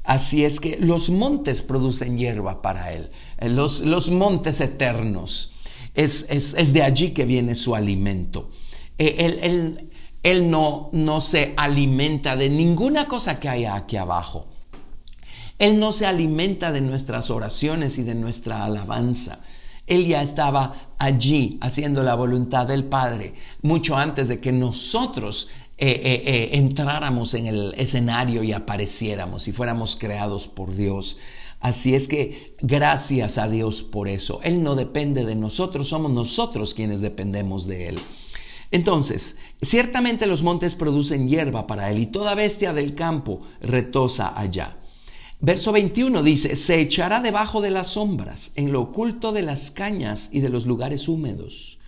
Así 0.05 0.45
es 0.45 0.59
que 0.59 0.79
los 0.81 1.11
montes 1.11 1.63
producen 1.63 2.17
hierba 2.17 2.63
para 2.63 2.93
él, 2.95 3.11
eh, 3.39 3.49
los, 3.51 3.81
los 3.81 4.11
montes 4.11 4.61
eternos. 4.61 5.53
Es, 5.95 6.27
es, 6.31 6.73
de 6.73 6.83
allí 6.83 7.11
que 7.11 7.25
viene 7.25 7.55
su 7.55 7.75
alimento. 7.75 8.51
Eh, 8.99 9.39
él, 9.43 9.88
él 10.23 10.51
no, 10.51 10.91
no 10.93 11.21
se 11.21 11.55
alimenta 11.57 12.37
de 12.37 12.49
ninguna 12.49 13.07
cosa 13.07 13.39
que 13.39 13.49
haya 13.49 13.75
aquí 13.75 13.97
abajo. 13.97 14.47
Él 15.59 15.81
no 15.81 15.93
se 15.93 16.07
alimenta 16.07 16.71
de 16.71 16.81
nuestras 16.81 17.31
oraciones 17.31 17.99
y 17.99 18.05
de 18.05 18.15
nuestra 18.15 18.65
alabanza. 18.65 19.41
Él 19.87 20.07
ya 20.07 20.23
estaba 20.23 20.75
allí 20.99 21.59
haciendo 21.61 22.03
la 22.03 22.15
voluntad 22.15 22.67
del 22.67 22.85
Padre 22.85 23.35
mucho 23.63 23.97
antes 23.97 24.29
de 24.29 24.39
que 24.39 24.53
nosotros 24.53 25.49
eh, 25.79 25.89
eh, 25.89 26.23
eh, 26.27 26.49
entráramos 26.53 27.35
en 27.35 27.47
el 27.47 27.75
escenario 27.77 28.43
y 28.43 28.53
apareciéramos 28.53 29.49
y 29.49 29.53
fuéramos 29.53 29.97
creados 29.97 30.47
por 30.47 30.75
Dios. 30.75 31.19
Así 31.61 31.95
es 31.95 32.07
que 32.07 32.55
gracias 32.61 33.39
a 33.39 33.49
Dios 33.49 33.83
por 33.83 34.09
eso. 34.09 34.41
Él 34.45 34.63
no 34.63 34.75
depende 34.75 35.25
de 35.25 35.35
nosotros, 35.35 35.89
somos 35.89 36.13
nosotros 36.13 36.75
quienes 36.75 37.01
dependemos 37.01 37.67
de 37.67 37.89
Él. 37.89 37.99
Entonces, 38.71 39.37
ciertamente 39.63 40.27
los 40.27 40.43
montes 40.43 40.75
producen 40.75 41.29
hierba 41.29 41.67
para 41.67 41.91
él 41.91 41.99
y 41.99 42.07
toda 42.07 42.35
bestia 42.35 42.73
del 42.73 42.95
campo 42.95 43.41
retosa 43.61 44.39
allá. 44.39 44.79
Verso 45.41 45.71
21 45.73 46.23
dice, 46.23 46.57
se 46.57 46.81
echará 46.81 47.21
debajo 47.21 47.61
de 47.61 47.71
las 47.71 47.89
sombras, 47.89 48.51
en 48.57 48.73
lo 48.73 48.81
oculto 48.83 49.33
de 49.33 49.43
las 49.43 49.71
cañas 49.71 50.31
y 50.33 50.41
de 50.41 50.49
los 50.49 50.67
lugares 50.67 51.09
húmedos. 51.09 51.79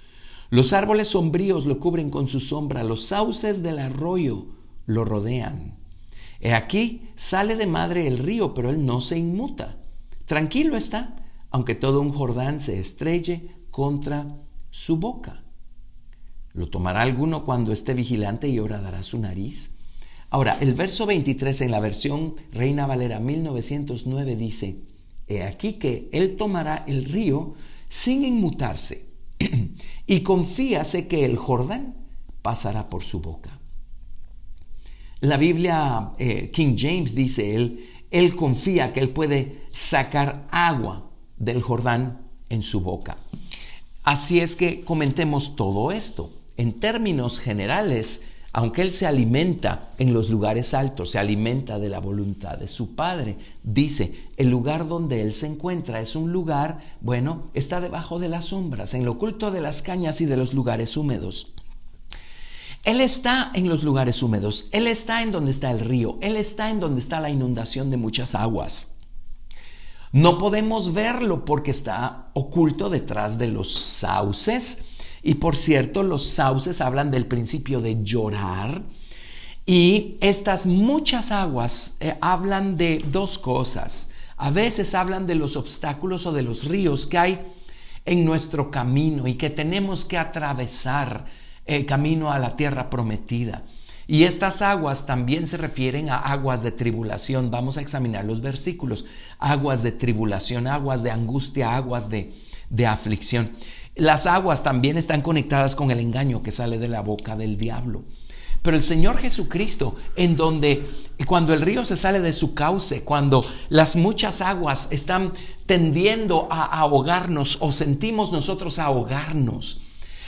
Los 0.50 0.72
árboles 0.72 1.08
sombríos 1.08 1.66
lo 1.66 1.80
cubren 1.80 2.10
con 2.10 2.28
su 2.28 2.40
sombra, 2.40 2.84
los 2.84 3.06
sauces 3.06 3.62
del 3.62 3.78
arroyo 3.78 4.46
lo 4.86 5.04
rodean. 5.04 5.78
He 6.40 6.54
aquí 6.54 7.10
sale 7.16 7.56
de 7.56 7.66
madre 7.66 8.06
el 8.06 8.18
río, 8.18 8.54
pero 8.54 8.70
él 8.70 8.86
no 8.86 9.00
se 9.00 9.18
inmuta. 9.18 9.78
Tranquilo 10.26 10.76
está, 10.76 11.16
aunque 11.50 11.74
todo 11.74 12.00
un 12.00 12.12
Jordán 12.12 12.60
se 12.60 12.78
estrelle 12.78 13.50
contra 13.70 14.38
su 14.70 14.96
boca. 14.96 15.44
¿Lo 16.52 16.68
tomará 16.68 17.02
alguno 17.02 17.44
cuando 17.44 17.72
esté 17.72 17.94
vigilante 17.94 18.48
y 18.48 18.58
horadará 18.58 19.02
su 19.02 19.18
nariz? 19.18 19.74
Ahora, 20.30 20.58
el 20.60 20.74
verso 20.74 21.06
23 21.06 21.60
en 21.62 21.70
la 21.70 21.80
versión 21.80 22.36
Reina 22.52 22.86
Valera 22.86 23.20
1909 23.20 24.36
dice, 24.36 24.76
He 25.26 25.42
aquí 25.42 25.74
que 25.74 26.08
él 26.12 26.36
tomará 26.36 26.84
el 26.86 27.04
río 27.04 27.54
sin 27.88 28.24
inmutarse 28.24 29.06
y 30.06 30.20
confíase 30.20 31.06
que 31.06 31.24
el 31.24 31.36
Jordán 31.36 31.96
pasará 32.42 32.88
por 32.88 33.04
su 33.04 33.20
boca. 33.20 33.58
La 35.20 35.36
Biblia 35.36 36.12
eh, 36.18 36.50
King 36.50 36.76
James 36.78 37.14
dice 37.14 37.54
él, 37.54 37.84
él 38.10 38.34
confía 38.34 38.92
que 38.92 39.00
él 39.00 39.10
puede 39.10 39.62
sacar 39.70 40.48
agua 40.50 41.10
del 41.36 41.62
Jordán 41.62 42.22
en 42.48 42.62
su 42.62 42.80
boca. 42.80 43.18
Así 44.02 44.40
es 44.40 44.56
que 44.56 44.82
comentemos 44.82 45.56
todo 45.56 45.92
esto. 45.92 46.39
En 46.60 46.78
términos 46.78 47.40
generales, 47.40 48.20
aunque 48.52 48.82
Él 48.82 48.92
se 48.92 49.06
alimenta 49.06 49.88
en 49.96 50.12
los 50.12 50.28
lugares 50.28 50.74
altos, 50.74 51.12
se 51.12 51.18
alimenta 51.18 51.78
de 51.78 51.88
la 51.88 52.00
voluntad 52.00 52.58
de 52.58 52.68
su 52.68 52.94
Padre, 52.94 53.38
dice, 53.62 54.28
el 54.36 54.50
lugar 54.50 54.86
donde 54.86 55.22
Él 55.22 55.32
se 55.32 55.46
encuentra 55.46 56.02
es 56.02 56.16
un 56.16 56.32
lugar, 56.32 56.80
bueno, 57.00 57.44
está 57.54 57.80
debajo 57.80 58.18
de 58.18 58.28
las 58.28 58.44
sombras, 58.44 58.92
en 58.92 59.06
lo 59.06 59.12
oculto 59.12 59.50
de 59.50 59.62
las 59.62 59.80
cañas 59.80 60.20
y 60.20 60.26
de 60.26 60.36
los 60.36 60.52
lugares 60.52 60.98
húmedos. 60.98 61.54
Él 62.84 63.00
está 63.00 63.52
en 63.54 63.66
los 63.66 63.82
lugares 63.82 64.22
húmedos, 64.22 64.68
Él 64.72 64.86
está 64.86 65.22
en 65.22 65.32
donde 65.32 65.52
está 65.52 65.70
el 65.70 65.80
río, 65.80 66.18
Él 66.20 66.36
está 66.36 66.68
en 66.68 66.78
donde 66.78 67.00
está 67.00 67.20
la 67.20 67.30
inundación 67.30 67.88
de 67.88 67.96
muchas 67.96 68.34
aguas. 68.34 68.90
No 70.12 70.36
podemos 70.36 70.92
verlo 70.92 71.46
porque 71.46 71.70
está 71.70 72.28
oculto 72.34 72.90
detrás 72.90 73.38
de 73.38 73.48
los 73.48 73.72
sauces. 73.72 74.89
Y 75.22 75.34
por 75.34 75.56
cierto, 75.56 76.02
los 76.02 76.26
sauces 76.26 76.80
hablan 76.80 77.10
del 77.10 77.26
principio 77.26 77.80
de 77.80 78.02
llorar. 78.02 78.82
Y 79.66 80.16
estas 80.20 80.66
muchas 80.66 81.30
aguas 81.30 81.94
eh, 82.00 82.16
hablan 82.20 82.76
de 82.76 83.02
dos 83.12 83.38
cosas. 83.38 84.10
A 84.36 84.50
veces 84.50 84.94
hablan 84.94 85.26
de 85.26 85.34
los 85.34 85.56
obstáculos 85.56 86.26
o 86.26 86.32
de 86.32 86.42
los 86.42 86.64
ríos 86.64 87.06
que 87.06 87.18
hay 87.18 87.40
en 88.06 88.24
nuestro 88.24 88.70
camino 88.70 89.26
y 89.26 89.34
que 89.34 89.50
tenemos 89.50 90.04
que 90.04 90.16
atravesar 90.16 91.26
el 91.66 91.84
camino 91.86 92.32
a 92.32 92.38
la 92.38 92.56
tierra 92.56 92.88
prometida. 92.88 93.62
Y 94.06 94.24
estas 94.24 94.60
aguas 94.60 95.06
también 95.06 95.46
se 95.46 95.56
refieren 95.56 96.08
a 96.08 96.16
aguas 96.16 96.64
de 96.64 96.72
tribulación. 96.72 97.50
Vamos 97.52 97.76
a 97.76 97.80
examinar 97.80 98.24
los 98.24 98.40
versículos. 98.40 99.04
Aguas 99.38 99.84
de 99.84 99.92
tribulación, 99.92 100.66
aguas 100.66 101.04
de 101.04 101.12
angustia, 101.12 101.76
aguas 101.76 102.10
de, 102.10 102.32
de 102.70 102.86
aflicción. 102.86 103.52
Las 103.94 104.26
aguas 104.26 104.62
también 104.62 104.96
están 104.96 105.20
conectadas 105.20 105.76
con 105.76 105.90
el 105.90 106.00
engaño 106.00 106.42
que 106.42 106.52
sale 106.52 106.78
de 106.78 106.88
la 106.88 107.00
boca 107.00 107.36
del 107.36 107.56
diablo. 107.56 108.04
Pero 108.62 108.76
el 108.76 108.82
Señor 108.82 109.18
Jesucristo, 109.18 109.96
en 110.16 110.36
donde 110.36 110.86
cuando 111.26 111.54
el 111.54 111.62
río 111.62 111.84
se 111.84 111.96
sale 111.96 112.20
de 112.20 112.32
su 112.32 112.54
cauce, 112.54 113.02
cuando 113.02 113.44
las 113.70 113.96
muchas 113.96 114.42
aguas 114.42 114.88
están 114.90 115.32
tendiendo 115.66 116.46
a 116.50 116.64
ahogarnos 116.64 117.56
o 117.60 117.72
sentimos 117.72 118.32
nosotros 118.32 118.78
ahogarnos, 118.78 119.80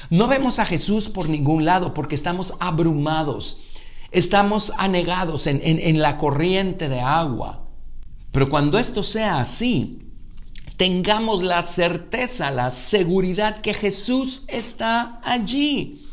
no 0.09 0.29
vemos 0.29 0.59
a 0.59 0.65
Jesús 0.65 1.09
por 1.09 1.29
ningún 1.29 1.65
lado 1.65 1.93
porque 1.95 2.15
estamos 2.15 2.55
abrumados 2.59 3.61
estamos 4.13 4.73
anegados 4.77 5.47
en, 5.47 5.99
la 6.01 6.17
corriente 6.19 6.89
de 6.89 7.01
agua. 7.01 7.67
Pero 8.31 8.49
cuando 8.49 8.79
esto 8.79 9.03
sea 9.03 9.41
así, 9.41 10.01
tengamos 10.77 11.43
la 11.43 11.62
certeza, 11.62 12.51
la 12.51 12.70
seguridad 12.70 13.61
que 13.61 13.75
Jesús 13.75 14.45
está 14.49 15.20
allí. 15.23 16.07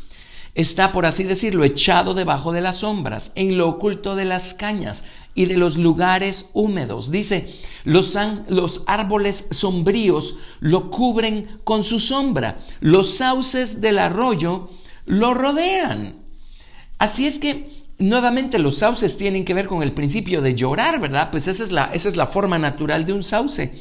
Está, 0.54 0.92
por 0.92 1.06
así 1.06 1.24
decirlo, 1.24 1.64
echado 1.64 2.14
debajo 2.14 2.52
de 2.52 2.60
las 2.60 2.78
sombras, 2.78 3.32
en 3.34 3.56
lo 3.56 3.68
oculto 3.68 4.16
de 4.16 4.24
las 4.24 4.54
cañas 4.54 5.04
y 5.34 5.46
de 5.46 5.56
los 5.56 5.76
lugares 5.76 6.50
húmedos. 6.52 7.10
Dice, 7.10 7.48
los, 7.84 8.16
los 8.48 8.82
árboles 8.86 9.46
sombríos 9.52 10.36
lo 10.58 10.90
cubren 10.90 11.60
con 11.64 11.84
su 11.84 12.00
sombra, 12.00 12.58
los 12.80 13.14
sauces 13.14 13.80
del 13.80 13.98
arroyo 13.98 14.68
lo 15.06 15.34
rodean. 15.34 16.16
Así 16.98 17.26
es 17.26 17.38
que 17.38 17.80
Nuevamente 18.00 18.58
los 18.58 18.78
sauces 18.78 19.18
tienen 19.18 19.44
que 19.44 19.52
ver 19.52 19.66
con 19.66 19.82
el 19.82 19.92
principio 19.92 20.40
de 20.40 20.54
llorar, 20.54 21.00
¿verdad? 21.00 21.30
Pues 21.30 21.46
esa 21.48 21.62
es 21.62 21.70
la, 21.70 21.90
esa 21.92 22.08
es 22.08 22.16
la 22.16 22.24
forma 22.26 22.58
natural 22.58 23.04
de 23.04 23.12
un 23.12 23.22
sauce. 23.22 23.74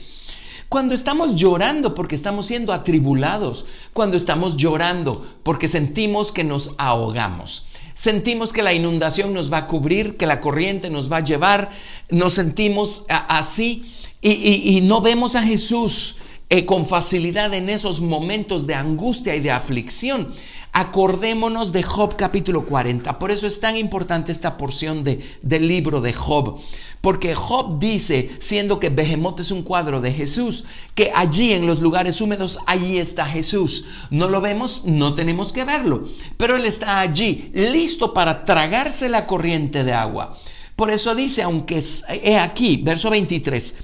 Cuando 0.69 0.93
estamos 0.93 1.35
llorando 1.35 1.95
porque 1.95 2.13
estamos 2.13 2.45
siendo 2.45 2.73
atribulados, 2.73 3.65
cuando 3.91 4.15
estamos 4.15 4.55
llorando 4.55 5.25
porque 5.41 5.67
sentimos 5.67 6.31
que 6.31 6.43
nos 6.43 6.75
ahogamos, 6.77 7.65
sentimos 7.95 8.53
que 8.53 8.61
la 8.61 8.75
inundación 8.75 9.33
nos 9.33 9.51
va 9.51 9.57
a 9.57 9.67
cubrir, 9.67 10.15
que 10.15 10.27
la 10.27 10.39
corriente 10.39 10.91
nos 10.91 11.11
va 11.11 11.17
a 11.17 11.23
llevar, 11.23 11.71
nos 12.11 12.35
sentimos 12.35 13.05
así 13.09 13.83
y, 14.21 14.81
no 14.81 15.01
vemos 15.01 15.35
a 15.35 15.41
Jesús 15.41 16.17
eh, 16.51 16.67
con 16.67 16.85
facilidad 16.85 17.51
en 17.55 17.67
esos 17.67 17.99
momentos 17.99 18.67
de 18.67 18.75
angustia 18.75 19.35
y 19.35 19.39
de 19.39 19.49
aflicción. 19.49 20.29
Acordémonos 20.71 21.71
de 21.71 21.81
Job 21.81 22.15
capítulo 22.15 22.65
40. 22.65 23.17
Por 23.17 23.31
eso 23.31 23.47
es 23.47 23.59
tan 23.59 23.75
importante 23.75 24.31
esta 24.31 24.55
porción 24.55 25.03
de, 25.03 25.25
del 25.41 25.67
libro 25.67 25.99
de 25.99 26.13
Job. 26.13 26.59
Porque 27.01 27.33
Job 27.33 27.79
dice, 27.79 28.29
siendo 28.39 28.79
que 28.79 28.89
Behemoth 28.89 29.39
es 29.39 29.51
un 29.51 29.63
cuadro 29.63 29.99
de 29.99 30.11
Jesús, 30.11 30.65
que 30.93 31.11
allí 31.15 31.53
en 31.53 31.65
los 31.65 31.79
lugares 31.81 32.21
húmedos, 32.21 32.59
allí 32.67 32.99
está 32.99 33.25
Jesús. 33.25 33.85
No 34.11 34.29
lo 34.29 34.41
vemos, 34.41 34.83
no 34.85 35.15
tenemos 35.15 35.51
que 35.53 35.63
verlo. 35.63 36.03
Pero 36.37 36.55
Él 36.55 36.65
está 36.65 36.99
allí, 36.99 37.49
listo 37.53 38.13
para 38.13 38.45
tragarse 38.45 39.09
la 39.09 39.25
corriente 39.25 39.83
de 39.83 39.93
agua. 39.93 40.37
Por 40.75 40.91
eso 40.91 41.15
dice, 41.15 41.41
aunque 41.41 41.83
he 42.23 42.37
aquí, 42.37 42.77
verso 42.77 43.09
23, 43.09 43.75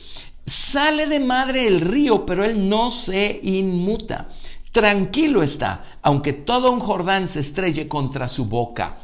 sale 0.45 1.07
de 1.07 1.19
madre 1.19 1.67
el 1.67 1.81
río, 1.81 2.25
pero 2.25 2.45
Él 2.45 2.69
no 2.69 2.91
se 2.91 3.39
inmuta 3.43 4.29
tranquilo 4.75 5.41
está, 5.41 5.85
aunque 6.01 6.33
todo 6.33 6.69
un 6.69 6.81
Jordán 6.81 7.29
se 7.29 7.39
estrelle 7.39 7.87
contra 7.87 8.27
su 8.27 8.43
boca. 8.43 8.97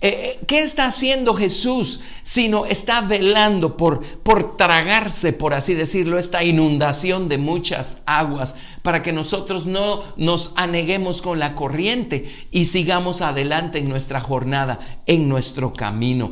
Eh, 0.00 0.08
eh, 0.08 0.40
¿Qué 0.46 0.62
está 0.62 0.86
haciendo 0.86 1.34
Jesús? 1.34 2.00
Sino 2.22 2.64
está 2.64 3.02
velando 3.02 3.76
por, 3.76 4.02
por 4.02 4.56
tragarse, 4.56 5.34
por 5.34 5.52
así 5.52 5.74
decirlo, 5.74 6.16
esta 6.16 6.42
inundación 6.42 7.28
de 7.28 7.36
muchas 7.36 7.98
aguas, 8.06 8.54
para 8.80 9.02
que 9.02 9.12
nosotros 9.12 9.66
no 9.66 10.02
nos 10.16 10.54
aneguemos 10.56 11.20
con 11.20 11.38
la 11.38 11.54
corriente 11.54 12.32
y 12.50 12.64
sigamos 12.64 13.20
adelante 13.20 13.78
en 13.78 13.90
nuestra 13.90 14.22
jornada, 14.22 14.80
en 15.04 15.28
nuestro 15.28 15.74
camino. 15.74 16.30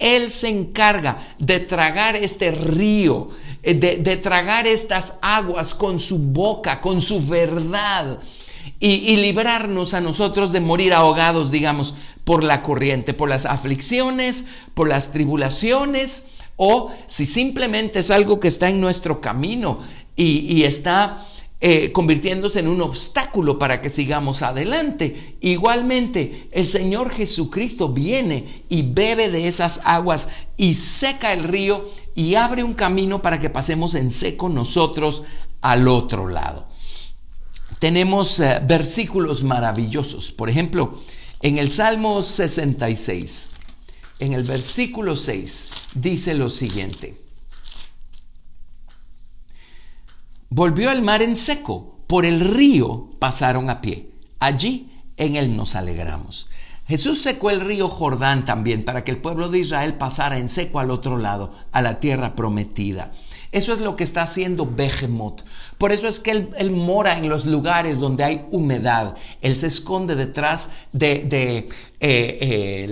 Él 0.00 0.30
se 0.30 0.48
encarga 0.48 1.18
de 1.38 1.60
tragar 1.60 2.16
este 2.16 2.50
río, 2.50 3.28
eh, 3.62 3.74
de, 3.74 4.16
tragar 4.16 4.66
estas 4.66 5.14
aguas 5.22 5.74
con 5.74 6.00
su 6.00 6.18
boca, 6.18 6.80
con 6.80 7.00
su 7.00 7.24
verdad. 7.24 8.18
Y, 8.78 9.16
librarnos 9.16 9.92
a 9.92 10.00
nosotros 10.00 10.52
de 10.52 10.60
morir 10.60 10.94
ahogados, 10.94 11.50
digamos, 11.50 11.94
por 12.24 12.42
la 12.42 12.62
corriente, 12.62 13.12
por 13.12 13.28
las 13.28 13.44
aflicciones, 13.44 14.46
por 14.74 14.88
las 14.88 15.12
tribulaciones, 15.12 16.28
o 16.56 16.90
si 17.06 17.26
simplemente 17.26 17.98
es 17.98 18.10
algo 18.10 18.40
que 18.40 18.48
está 18.48 18.68
en 18.68 18.80
nuestro 18.80 19.20
camino 19.20 19.80
y 20.16 20.64
está 20.64 21.18
eh, 21.62 21.92
convirtiéndose 21.92 22.60
en 22.60 22.68
un 22.68 22.80
obstáculo 22.80 23.58
para 23.58 23.82
que 23.82 23.90
sigamos 23.90 24.40
adelante. 24.40 25.36
Igualmente, 25.42 26.48
el 26.52 26.66
Señor 26.66 27.10
Jesucristo 27.10 27.90
viene 27.90 28.64
y 28.70 28.80
bebe 28.80 29.30
de 29.30 29.46
esas 29.46 29.82
aguas 29.84 30.28
y 30.56 30.72
seca 30.72 31.34
el 31.34 31.44
río 31.44 31.84
y 32.14 32.34
abre 32.36 32.64
un 32.64 32.72
camino 32.72 33.20
para 33.20 33.40
que 33.40 33.50
pasemos 33.50 33.94
en 33.94 34.10
seco 34.10 34.48
nosotros 34.48 35.22
al 35.60 35.86
otro 35.86 36.28
lado. 36.28 36.66
Tenemos 37.78 38.40
eh, 38.40 38.62
versículos 38.66 39.42
maravillosos. 39.42 40.32
Por 40.32 40.48
ejemplo, 40.48 40.94
en 41.42 41.58
el 41.58 41.70
Salmo 41.70 42.22
66, 42.22 43.50
en 44.20 44.32
el 44.32 44.44
versículo 44.44 45.14
6, 45.14 45.68
dice 45.94 46.32
lo 46.32 46.48
siguiente. 46.48 47.19
Volvió 50.52 50.90
el 50.90 51.02
mar 51.02 51.22
en 51.22 51.36
seco, 51.36 52.00
por 52.08 52.26
el 52.26 52.40
río 52.40 53.10
pasaron 53.20 53.70
a 53.70 53.80
pie. 53.80 54.10
Allí 54.40 54.90
en 55.16 55.36
él 55.36 55.56
nos 55.56 55.76
alegramos. 55.76 56.48
Jesús 56.88 57.22
secó 57.22 57.50
el 57.50 57.60
río 57.60 57.88
Jordán 57.88 58.44
también 58.44 58.84
para 58.84 59.04
que 59.04 59.12
el 59.12 59.18
pueblo 59.18 59.48
de 59.48 59.60
Israel 59.60 59.94
pasara 59.94 60.38
en 60.38 60.48
seco 60.48 60.80
al 60.80 60.90
otro 60.90 61.18
lado, 61.18 61.52
a 61.70 61.82
la 61.82 62.00
tierra 62.00 62.34
prometida. 62.34 63.12
Eso 63.52 63.72
es 63.72 63.78
lo 63.78 63.94
que 63.94 64.02
está 64.02 64.22
haciendo 64.22 64.66
Behemoth. 64.66 65.42
Por 65.78 65.92
eso 65.92 66.08
es 66.08 66.18
que 66.18 66.32
él, 66.32 66.70
mora 66.72 67.16
en 67.16 67.28
los 67.28 67.46
lugares 67.46 68.00
donde 68.00 68.24
hay 68.24 68.44
humedad. 68.50 69.14
Él 69.40 69.54
se 69.54 69.68
esconde 69.68 70.16
detrás 70.16 70.70
de, 70.92 71.28
eh, 71.30 71.68
eh, 72.00 72.86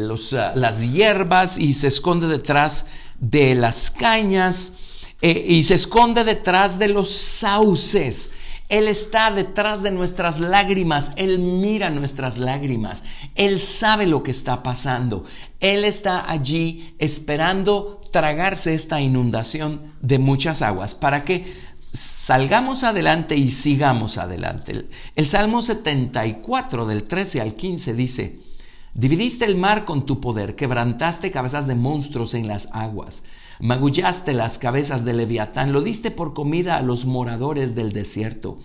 las 0.55 0.93
hierbas 0.93 1.59
y 1.59 1.75
se 1.75 1.89
esconde 1.89 2.29
detrás 2.29 2.87
de 3.19 3.57
las 3.57 3.91
cañas 3.91 4.88
eh, 5.21 5.45
y 5.49 5.65
se 5.65 5.75
esconde 5.75 6.25
detrás 6.25 6.79
de 6.79 6.89
los 6.89 7.11
sauces. 7.11 8.33
Él 8.69 8.87
está 8.87 9.31
detrás 9.31 9.83
de 9.83 9.91
nuestras 9.91 10.41
lágrimas, 10.41 11.13
Él 11.17 11.39
mira 11.39 11.89
nuestras 11.89 12.37
lágrimas, 12.37 13.03
Él 13.35 13.61
sabe 13.61 14.07
lo 14.07 14.23
que 14.23 14.31
está 14.31 14.63
pasando, 14.63 15.25
Él 15.59 15.85
está 15.85 16.31
allí 16.31 16.95
esperando 16.99 18.03
tragarse 18.13 18.75
esta 18.75 19.01
inundación 19.01 19.95
de 20.03 20.19
muchas 20.19 20.61
aguas. 20.61 20.95
Para 20.95 21.25
que 21.25 21.47
salgamos 21.93 22.85
adelante 22.85 23.37
y 23.37 23.51
sigamos 23.51 24.19
adelante. 24.19 24.87
El, 25.15 25.29
Salmo 25.29 25.63
74 25.63 26.87
del 26.87 27.05
13 27.05 27.41
al 27.41 27.55
15 27.55 27.95
dice, 27.95 28.41
Dividiste 28.95 29.45
el 29.45 29.57
mar 29.57 29.85
con 29.85 30.07
tu 30.07 30.21
poder, 30.21 30.57
quebrantaste 30.57 31.31
cabezas 31.31 31.67
de 31.67 31.75
monstruos 31.75 32.35
en 32.35 32.49
las 32.49 32.69
aguas, 32.73 33.23
magullaste 33.61 34.33
las 34.35 34.59
cabezas 34.59 35.05
de 35.05 35.15
Leviatán, 35.15 35.73
lo 35.73 35.81
diste 35.81 36.11
por 36.11 36.35
comida 36.35 36.77
a 36.77 36.83
los 36.83 37.05
moradores 37.05 37.75
del 37.75 37.93
desierto. 37.93 38.59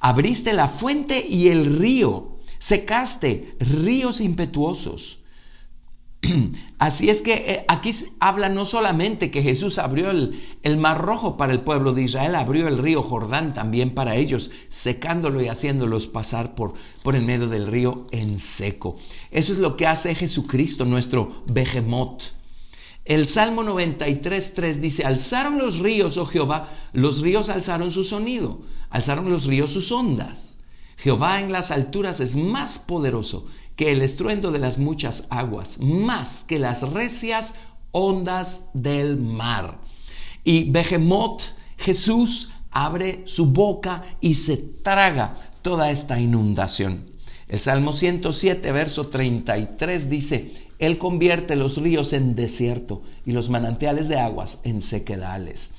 Abriste 0.00 0.52
la 0.52 0.68
fuente 0.68 1.26
y 1.28 1.48
el 1.48 1.78
río, 1.78 2.38
secaste 2.58 3.56
ríos 3.58 4.20
impetuosos. 4.20 5.20
Así 6.78 7.10
es 7.10 7.22
que 7.22 7.34
eh, 7.34 7.64
aquí 7.68 7.90
habla 8.20 8.48
no 8.48 8.64
solamente 8.64 9.30
que 9.30 9.42
Jesús 9.42 9.78
abrió 9.78 10.10
el, 10.10 10.40
el, 10.62 10.76
mar 10.76 11.00
rojo 11.00 11.36
para 11.36 11.52
el 11.52 11.60
pueblo 11.60 11.92
de 11.92 12.02
Israel, 12.02 12.34
abrió 12.34 12.68
el 12.68 12.78
río 12.78 13.02
Jordán 13.02 13.54
también 13.54 13.94
para 13.94 14.16
ellos, 14.16 14.50
secándolo 14.68 15.42
y 15.42 15.48
haciéndolos 15.48 16.06
pasar 16.06 16.54
por, 16.54 16.74
por 17.02 17.16
el 17.16 17.22
medio 17.22 17.48
del 17.48 17.66
río 17.66 18.04
en 18.10 18.38
seco. 18.38 18.96
Eso 19.30 19.52
es 19.52 19.58
lo 19.58 19.76
que 19.76 19.86
hace 19.86 20.14
Jesucristo, 20.14 20.84
nuestro 20.84 21.42
Behemoth. 21.46 22.36
El 23.06 23.28
Salmo 23.28 23.62
93.3 23.62 24.74
dice, 24.74 25.04
alzaron 25.04 25.58
los 25.58 25.78
ríos, 25.78 26.18
oh 26.18 26.26
Jehová, 26.26 26.68
los 26.92 27.20
ríos 27.20 27.48
alzaron 27.48 27.92
su 27.92 28.02
sonido, 28.02 28.62
alzaron 28.90 29.30
los 29.30 29.46
ríos 29.46 29.70
sus 29.70 29.92
ondas. 29.92 30.58
Jehová 30.96 31.40
en 31.40 31.52
las 31.52 31.70
alturas 31.70 32.18
es 32.18 32.34
más 32.34 32.80
poderoso 32.80 33.46
que 33.76 33.92
el 33.92 34.02
estruendo 34.02 34.50
de 34.50 34.58
las 34.58 34.78
muchas 34.78 35.24
aguas, 35.30 35.78
más 35.80 36.42
que 36.42 36.58
las 36.58 36.82
recias 36.82 37.54
ondas 37.92 38.70
del 38.74 39.18
mar. 39.18 39.78
Y 40.42 40.68
Behemoth, 40.70 41.42
Jesús, 41.76 42.50
abre 42.72 43.22
su 43.24 43.52
boca 43.52 44.02
y 44.20 44.34
se 44.34 44.56
traga 44.56 45.36
toda 45.62 45.92
esta 45.92 46.18
inundación. 46.18 47.06
El 47.46 47.60
Salmo 47.60 47.92
107, 47.92 48.72
verso 48.72 49.06
33 49.06 50.10
dice, 50.10 50.65
Él 50.78 50.98
convierte 50.98 51.56
los 51.56 51.78
ríos 51.78 52.12
en 52.12 52.34
desierto 52.34 53.02
y 53.24 53.32
los 53.32 53.50
manantiales 53.50 54.08
de 54.08 54.18
aguas 54.18 54.58
en 54.64 54.82
sequedales. 54.82 55.72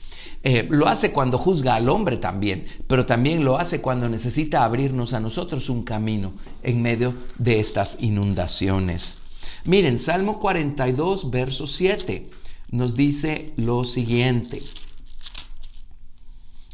Eh, 0.44 0.68
lo 0.70 0.88
hace 0.88 1.12
cuando 1.12 1.38
juzga 1.38 1.76
al 1.76 1.90
hombre 1.90 2.18
también, 2.18 2.66
pero 2.88 3.06
también 3.06 3.44
lo 3.44 3.58
hace 3.58 3.82
cuando 3.82 4.10
necesita 4.10 4.64
abrirnos 4.64 5.14
a 5.14 5.20
nosotros 5.20 5.70
un 5.70 5.84
camino 5.84 6.34
en 6.64 6.82
medio 6.82 7.14
de 7.38 7.60
estas 7.60 7.98
inundaciones. 8.00 9.20
Miren, 9.66 10.00
Salmo 10.00 10.40
42, 10.40 11.30
verso 11.32 11.68
7 11.68 12.30
nos 12.72 12.96
dice 12.96 13.54
lo 13.56 13.84
siguiente. 13.84 14.62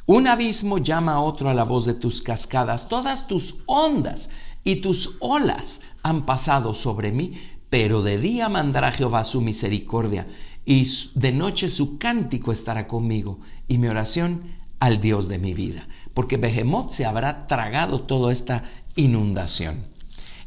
Un 0.05 0.27
abismo 0.27 0.79
llama 0.79 1.13
a 1.13 1.21
otro 1.21 1.49
a 1.49 1.53
la 1.53 1.63
voz 1.63 1.85
de 1.85 1.93
tus 1.93 2.21
cascadas, 2.21 2.89
todas 2.89 3.27
tus 3.27 3.57
ondas 3.65 4.29
y 4.63 4.77
tus 4.77 5.15
olas 5.19 5.81
han 6.01 6.25
pasado 6.25 6.73
sobre 6.73 7.11
mí, 7.11 7.39
pero 7.73 8.03
de 8.03 8.19
día 8.19 8.49
mandará 8.49 8.91
Jehová 8.91 9.23
su 9.23 9.41
misericordia 9.41 10.27
y 10.63 10.87
de 11.15 11.31
noche 11.31 11.69
su 11.69 11.97
cántico 11.97 12.51
estará 12.51 12.87
conmigo 12.87 13.39
y 13.67 13.79
mi 13.79 13.87
oración 13.87 14.43
al 14.79 15.01
Dios 15.01 15.27
de 15.27 15.39
mi 15.39 15.55
vida, 15.55 15.87
porque 16.13 16.37
Behemoth 16.37 16.91
se 16.91 17.05
habrá 17.05 17.47
tragado 17.47 18.01
toda 18.01 18.31
esta 18.31 18.61
inundación. 18.95 19.85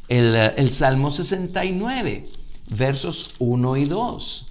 El, 0.07 0.37
eh, 0.37 0.53
el 0.55 0.71
Salmo 0.71 1.11
69, 1.11 2.29
versos 2.69 3.31
1 3.39 3.75
y 3.75 3.83
2, 3.83 4.45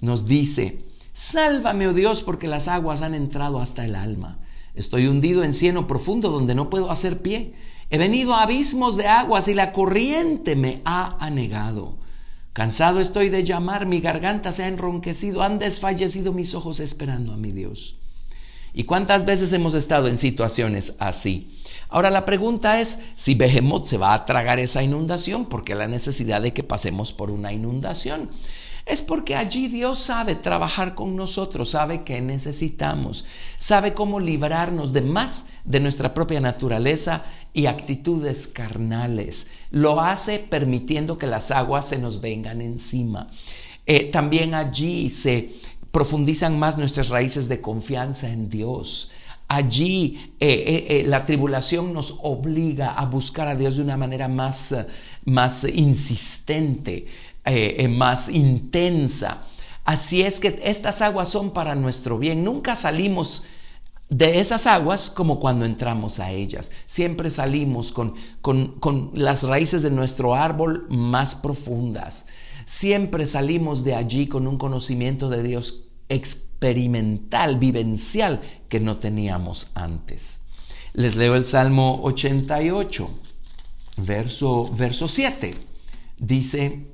nos 0.00 0.24
dice, 0.24 0.82
Sálvame, 1.12 1.88
oh 1.88 1.92
Dios, 1.92 2.22
porque 2.22 2.48
las 2.48 2.68
aguas 2.68 3.02
han 3.02 3.14
entrado 3.14 3.60
hasta 3.60 3.84
el 3.84 3.94
alma. 3.94 4.38
Estoy 4.74 5.08
hundido 5.08 5.44
en 5.44 5.52
cieno 5.52 5.86
profundo 5.86 6.30
donde 6.30 6.54
no 6.54 6.70
puedo 6.70 6.90
hacer 6.90 7.20
pie. 7.20 7.52
He 7.90 7.98
venido 7.98 8.32
a 8.32 8.44
abismos 8.44 8.96
de 8.96 9.08
aguas 9.08 9.46
y 9.48 9.52
la 9.52 9.72
corriente 9.72 10.56
me 10.56 10.80
ha 10.86 11.18
anegado. 11.22 12.02
Cansado 12.54 13.00
estoy 13.00 13.30
de 13.30 13.42
llamar, 13.42 13.84
mi 13.84 14.00
garganta 14.00 14.52
se 14.52 14.62
ha 14.62 14.68
enronquecido, 14.68 15.42
han 15.42 15.58
desfallecido 15.58 16.32
mis 16.32 16.54
ojos 16.54 16.78
esperando 16.78 17.32
a 17.32 17.36
mi 17.36 17.50
Dios. 17.50 17.96
¿Y 18.72 18.84
cuántas 18.84 19.24
veces 19.24 19.52
hemos 19.52 19.74
estado 19.74 20.06
en 20.06 20.18
situaciones 20.18 20.94
así? 21.00 21.48
Ahora 21.88 22.10
la 22.10 22.24
pregunta 22.24 22.80
es 22.80 23.00
si 23.16 23.34
Behemoth 23.34 23.86
se 23.86 23.98
va 23.98 24.14
a 24.14 24.24
tragar 24.24 24.60
esa 24.60 24.84
inundación, 24.84 25.46
porque 25.46 25.74
la 25.74 25.88
necesidad 25.88 26.40
de 26.40 26.52
que 26.52 26.62
pasemos 26.62 27.12
por 27.12 27.32
una 27.32 27.52
inundación. 27.52 28.30
Es 28.86 29.02
porque 29.02 29.34
allí 29.34 29.68
Dios 29.68 29.98
sabe 29.98 30.34
trabajar 30.34 30.94
con 30.94 31.16
nosotros, 31.16 31.70
sabe 31.70 32.04
que 32.04 32.20
necesitamos, 32.20 33.24
sabe 33.56 33.94
cómo 33.94 34.20
librarnos 34.20 34.92
de 34.92 35.00
más 35.00 35.46
de 35.64 35.80
nuestra 35.80 36.12
propia 36.12 36.40
naturaleza 36.40 37.22
y 37.54 37.64
actitudes 37.64 38.46
carnales. 38.46 39.46
Lo 39.70 40.02
hace 40.02 40.38
permitiendo 40.38 41.16
que 41.16 41.26
las 41.26 41.50
aguas 41.50 41.88
se 41.88 41.98
nos 41.98 42.20
vengan 42.20 42.60
encima. 42.60 43.28
Eh, 43.86 44.10
también 44.10 44.52
allí 44.52 45.08
se 45.08 45.48
profundizan 45.90 46.58
más 46.58 46.76
nuestras 46.76 47.08
raíces 47.08 47.48
de 47.48 47.62
confianza 47.62 48.28
en 48.28 48.50
Dios. 48.50 49.10
Allí 49.48 50.34
eh, 50.40 50.86
eh, 50.88 51.04
la 51.06 51.24
tribulación 51.24 51.92
nos 51.94 52.18
obliga 52.22 52.92
a 52.92 53.06
buscar 53.06 53.48
a 53.48 53.54
Dios 53.54 53.76
de 53.76 53.82
una 53.82 53.96
manera 53.96 54.28
más, 54.28 54.74
más 55.24 55.64
insistente. 55.64 57.06
Eh, 57.46 57.76
eh, 57.78 57.88
más 57.88 58.30
intensa. 58.30 59.42
Así 59.84 60.22
es 60.22 60.40
que 60.40 60.62
estas 60.64 61.02
aguas 61.02 61.28
son 61.28 61.52
para 61.52 61.74
nuestro 61.74 62.18
bien. 62.18 62.42
Nunca 62.42 62.74
salimos 62.74 63.42
de 64.08 64.40
esas 64.40 64.66
aguas 64.66 65.10
como 65.10 65.38
cuando 65.38 65.66
entramos 65.66 66.20
a 66.20 66.30
ellas. 66.30 66.70
Siempre 66.86 67.28
salimos 67.28 67.92
con, 67.92 68.14
con, 68.40 68.78
con, 68.80 69.10
las 69.12 69.42
raíces 69.42 69.82
de 69.82 69.90
nuestro 69.90 70.34
árbol 70.34 70.86
más 70.88 71.34
profundas. 71.34 72.26
Siempre 72.64 73.26
salimos 73.26 73.84
de 73.84 73.94
allí 73.94 74.26
con 74.26 74.46
un 74.46 74.56
conocimiento 74.56 75.28
de 75.28 75.42
Dios 75.42 75.84
experimental, 76.08 77.58
vivencial, 77.58 78.40
que 78.70 78.80
no 78.80 78.96
teníamos 78.96 79.68
antes. 79.74 80.40
Les 80.94 81.14
leo 81.16 81.34
el 81.34 81.44
Salmo 81.44 82.00
88, 82.04 83.10
verso, 83.98 84.70
verso 84.74 85.08
7. 85.08 85.54
Dice, 86.16 86.93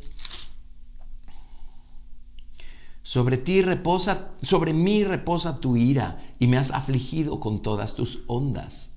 Sobre 3.11 3.39
ti 3.39 3.61
reposa, 3.61 4.29
sobre 4.41 4.73
mí 4.73 5.03
reposa 5.03 5.59
tu 5.59 5.77
ira 5.77 6.19
y 6.39 6.47
me 6.47 6.59
has 6.59 6.71
afligido 6.71 7.41
con 7.41 7.61
todas 7.61 7.97
tus 7.97 8.23
ondas. 8.29 8.93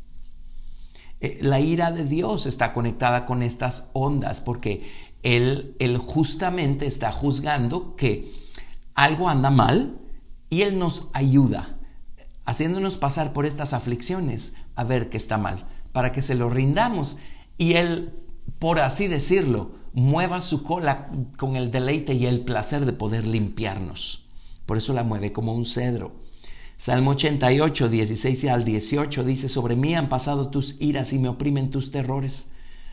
Eh, 1.19 1.39
la 1.41 1.59
ira 1.59 1.91
de 1.91 2.05
Dios 2.05 2.45
está 2.45 2.73
conectada 2.73 3.25
con 3.25 3.41
estas 3.41 3.89
ondas 3.93 4.39
porque 4.39 4.87
él, 5.23 5.75
él 5.79 5.97
justamente 5.97 6.85
está 6.85 7.11
juzgando 7.11 7.95
que 7.95 8.31
algo 8.93 9.29
anda 9.29 9.49
mal 9.49 9.99
y 10.47 10.61
Él 10.61 10.77
nos 10.77 11.07
ayuda, 11.13 11.79
haciéndonos 12.45 12.97
pasar 12.97 13.33
por 13.33 13.47
estas 13.47 13.73
aflicciones 13.73 14.53
a 14.75 14.83
ver 14.83 15.09
que 15.09 15.17
está 15.17 15.39
mal, 15.39 15.65
para 15.91 16.11
que 16.11 16.21
se 16.21 16.35
lo 16.35 16.51
rindamos 16.51 17.17
y 17.57 17.73
Él, 17.73 18.13
por 18.59 18.79
así 18.79 19.07
decirlo, 19.07 19.71
mueva 19.93 20.41
su 20.41 20.63
cola 20.63 21.09
con 21.37 21.55
el 21.55 21.71
deleite 21.71 22.13
y 22.13 22.25
el 22.25 22.41
placer 22.41 22.85
de 22.85 22.93
poder 22.93 23.27
limpiarnos. 23.27 24.25
Por 24.65 24.77
eso 24.77 24.93
la 24.93 25.03
mueve 25.03 25.31
como 25.31 25.53
un 25.53 25.65
cedro. 25.65 26.23
Salmo 26.77 27.11
88, 27.11 27.89
16 27.89 28.45
al 28.45 28.65
18 28.65 29.23
dice, 29.23 29.47
sobre 29.47 29.75
mí 29.75 29.95
han 29.95 30.09
pasado 30.09 30.49
tus 30.49 30.75
iras 30.81 31.13
y 31.13 31.19
me 31.19 31.29
oprimen 31.29 31.69
tus 31.69 31.91
terrores. 31.91 32.47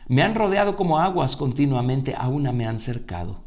Me 0.07 0.21
han 0.21 0.35
rodeado 0.35 0.75
como 0.75 0.99
aguas 0.99 1.35
continuamente, 1.35 2.15
a 2.17 2.27
una 2.27 2.51
me 2.51 2.65
han 2.65 2.79
cercado. 2.79 3.43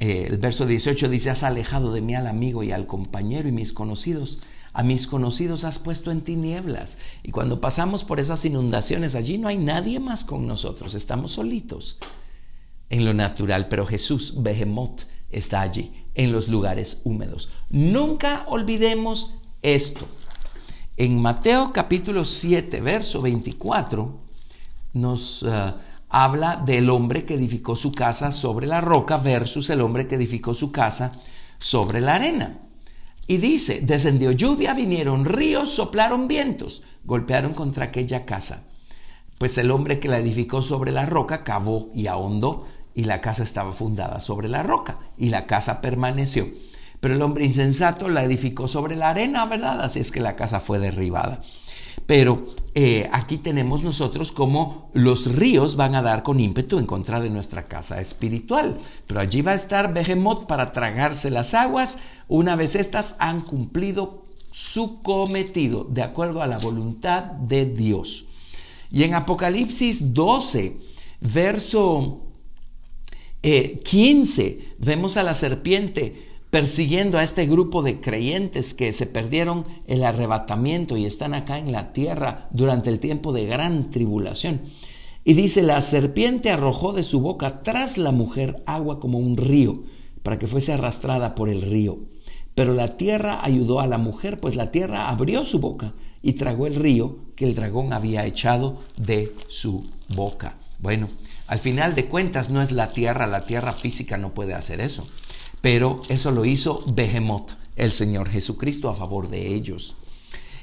Eh, 0.00 0.26
el 0.28 0.38
verso 0.38 0.66
18 0.66 1.08
dice, 1.08 1.30
has 1.30 1.42
alejado 1.42 1.92
de 1.92 2.00
mí 2.00 2.14
al 2.14 2.26
amigo 2.26 2.62
y 2.62 2.72
al 2.72 2.86
compañero 2.86 3.48
y 3.48 3.52
mis 3.52 3.72
conocidos. 3.72 4.38
A 4.74 4.82
mis 4.82 5.06
conocidos 5.06 5.64
has 5.64 5.78
puesto 5.78 6.10
en 6.10 6.20
tinieblas. 6.20 6.98
Y 7.22 7.30
cuando 7.30 7.60
pasamos 7.60 8.04
por 8.04 8.20
esas 8.20 8.44
inundaciones, 8.44 9.14
allí 9.14 9.38
no 9.38 9.48
hay 9.48 9.56
nadie 9.56 10.00
más 10.00 10.24
con 10.24 10.46
nosotros, 10.46 10.94
estamos 10.94 11.32
solitos 11.32 11.98
en 12.90 13.04
lo 13.04 13.14
natural, 13.14 13.68
pero 13.68 13.86
Jesús, 13.86 14.34
Behemoth, 14.42 15.02
está 15.30 15.62
allí, 15.62 15.92
en 16.14 16.30
los 16.30 16.48
lugares 16.48 17.00
húmedos. 17.04 17.50
Nunca 17.70 18.44
olvidemos 18.46 19.34
esto. 19.62 20.06
En 20.96 21.20
Mateo 21.20 21.72
capítulo 21.72 22.24
7, 22.24 22.80
verso 22.80 23.20
24, 23.20 24.20
nos 24.92 25.42
uh, 25.42 25.74
habla 26.08 26.62
del 26.64 26.88
hombre 26.88 27.24
que 27.24 27.34
edificó 27.34 27.74
su 27.74 27.90
casa 27.90 28.30
sobre 28.30 28.68
la 28.68 28.80
roca 28.80 29.16
versus 29.16 29.70
el 29.70 29.80
hombre 29.80 30.06
que 30.06 30.14
edificó 30.14 30.54
su 30.54 30.70
casa 30.70 31.10
sobre 31.58 32.00
la 32.00 32.14
arena. 32.14 32.60
Y 33.26 33.38
dice, 33.38 33.80
descendió 33.82 34.32
lluvia, 34.32 34.74
vinieron 34.74 35.24
ríos, 35.24 35.70
soplaron 35.70 36.28
vientos, 36.28 36.82
golpearon 37.04 37.54
contra 37.54 37.86
aquella 37.86 38.26
casa. 38.26 38.64
Pues 39.38 39.56
el 39.58 39.70
hombre 39.70 39.98
que 39.98 40.08
la 40.08 40.18
edificó 40.18 40.62
sobre 40.62 40.92
la 40.92 41.06
roca 41.06 41.42
cavó 41.42 41.90
y 41.94 42.06
ahondó, 42.06 42.66
y 42.94 43.04
la 43.04 43.20
casa 43.20 43.42
estaba 43.42 43.72
fundada 43.72 44.20
sobre 44.20 44.48
la 44.48 44.62
roca, 44.62 44.98
y 45.16 45.30
la 45.30 45.46
casa 45.46 45.80
permaneció. 45.80 46.48
Pero 47.00 47.14
el 47.14 47.22
hombre 47.22 47.44
insensato 47.44 48.08
la 48.08 48.24
edificó 48.24 48.68
sobre 48.68 48.96
la 48.96 49.10
arena, 49.10 49.44
¿verdad? 49.46 49.80
Así 49.82 50.00
es 50.00 50.10
que 50.10 50.20
la 50.20 50.36
casa 50.36 50.60
fue 50.60 50.78
derribada. 50.78 51.40
Pero 52.06 52.44
eh, 52.74 53.08
aquí 53.12 53.38
tenemos 53.38 53.82
nosotros 53.82 54.32
como 54.32 54.90
los 54.92 55.34
ríos 55.34 55.76
van 55.76 55.94
a 55.94 56.02
dar 56.02 56.22
con 56.22 56.40
ímpetu 56.40 56.78
en 56.78 56.86
contra 56.86 57.20
de 57.20 57.30
nuestra 57.30 57.66
casa 57.66 58.00
espiritual. 58.00 58.78
Pero 59.06 59.20
allí 59.20 59.42
va 59.42 59.52
a 59.52 59.56
estar 59.56 59.94
Behemoth 59.94 60.46
para 60.46 60.72
tragarse 60.72 61.30
las 61.30 61.54
aguas 61.54 61.98
una 62.28 62.56
vez 62.56 62.74
estas 62.74 63.16
han 63.18 63.40
cumplido 63.40 64.24
su 64.50 65.00
cometido 65.00 65.84
de 65.84 66.02
acuerdo 66.02 66.42
a 66.42 66.46
la 66.46 66.58
voluntad 66.58 67.22
de 67.22 67.64
Dios. 67.64 68.26
Y 68.90 69.02
en 69.02 69.14
Apocalipsis 69.14 70.14
12, 70.14 70.76
verso 71.20 72.20
15, 73.42 74.42
eh, 74.42 74.74
vemos 74.78 75.16
a 75.16 75.22
la 75.22 75.34
serpiente 75.34 76.33
persiguiendo 76.54 77.18
a 77.18 77.24
este 77.24 77.46
grupo 77.46 77.82
de 77.82 78.00
creyentes 78.00 78.74
que 78.74 78.92
se 78.92 79.06
perdieron 79.06 79.64
el 79.88 80.04
arrebatamiento 80.04 80.96
y 80.96 81.04
están 81.04 81.34
acá 81.34 81.58
en 81.58 81.72
la 81.72 81.92
tierra 81.92 82.46
durante 82.52 82.90
el 82.90 83.00
tiempo 83.00 83.32
de 83.32 83.44
gran 83.44 83.90
tribulación. 83.90 84.60
Y 85.24 85.34
dice, 85.34 85.64
la 85.64 85.80
serpiente 85.80 86.52
arrojó 86.52 86.92
de 86.92 87.02
su 87.02 87.18
boca 87.18 87.62
tras 87.64 87.98
la 87.98 88.12
mujer 88.12 88.62
agua 88.66 89.00
como 89.00 89.18
un 89.18 89.36
río, 89.36 89.82
para 90.22 90.38
que 90.38 90.46
fuese 90.46 90.72
arrastrada 90.72 91.34
por 91.34 91.48
el 91.48 91.60
río. 91.60 91.98
Pero 92.54 92.72
la 92.72 92.94
tierra 92.94 93.40
ayudó 93.42 93.80
a 93.80 93.88
la 93.88 93.98
mujer, 93.98 94.38
pues 94.38 94.54
la 94.54 94.70
tierra 94.70 95.08
abrió 95.08 95.42
su 95.42 95.58
boca 95.58 95.94
y 96.22 96.34
tragó 96.34 96.68
el 96.68 96.76
río 96.76 97.16
que 97.34 97.46
el 97.46 97.56
dragón 97.56 97.92
había 97.92 98.26
echado 98.26 98.78
de 98.96 99.34
su 99.48 99.90
boca. 100.14 100.54
Bueno, 100.78 101.08
al 101.48 101.58
final 101.58 101.96
de 101.96 102.06
cuentas 102.06 102.48
no 102.48 102.62
es 102.62 102.70
la 102.70 102.90
tierra, 102.90 103.26
la 103.26 103.44
tierra 103.44 103.72
física 103.72 104.16
no 104.18 104.34
puede 104.34 104.54
hacer 104.54 104.80
eso 104.80 105.02
pero 105.64 105.98
eso 106.10 106.30
lo 106.30 106.44
hizo 106.44 106.84
Behemoth, 106.88 107.52
el 107.74 107.92
Señor 107.92 108.28
Jesucristo, 108.28 108.90
a 108.90 108.94
favor 108.94 109.30
de 109.30 109.54
ellos. 109.54 109.96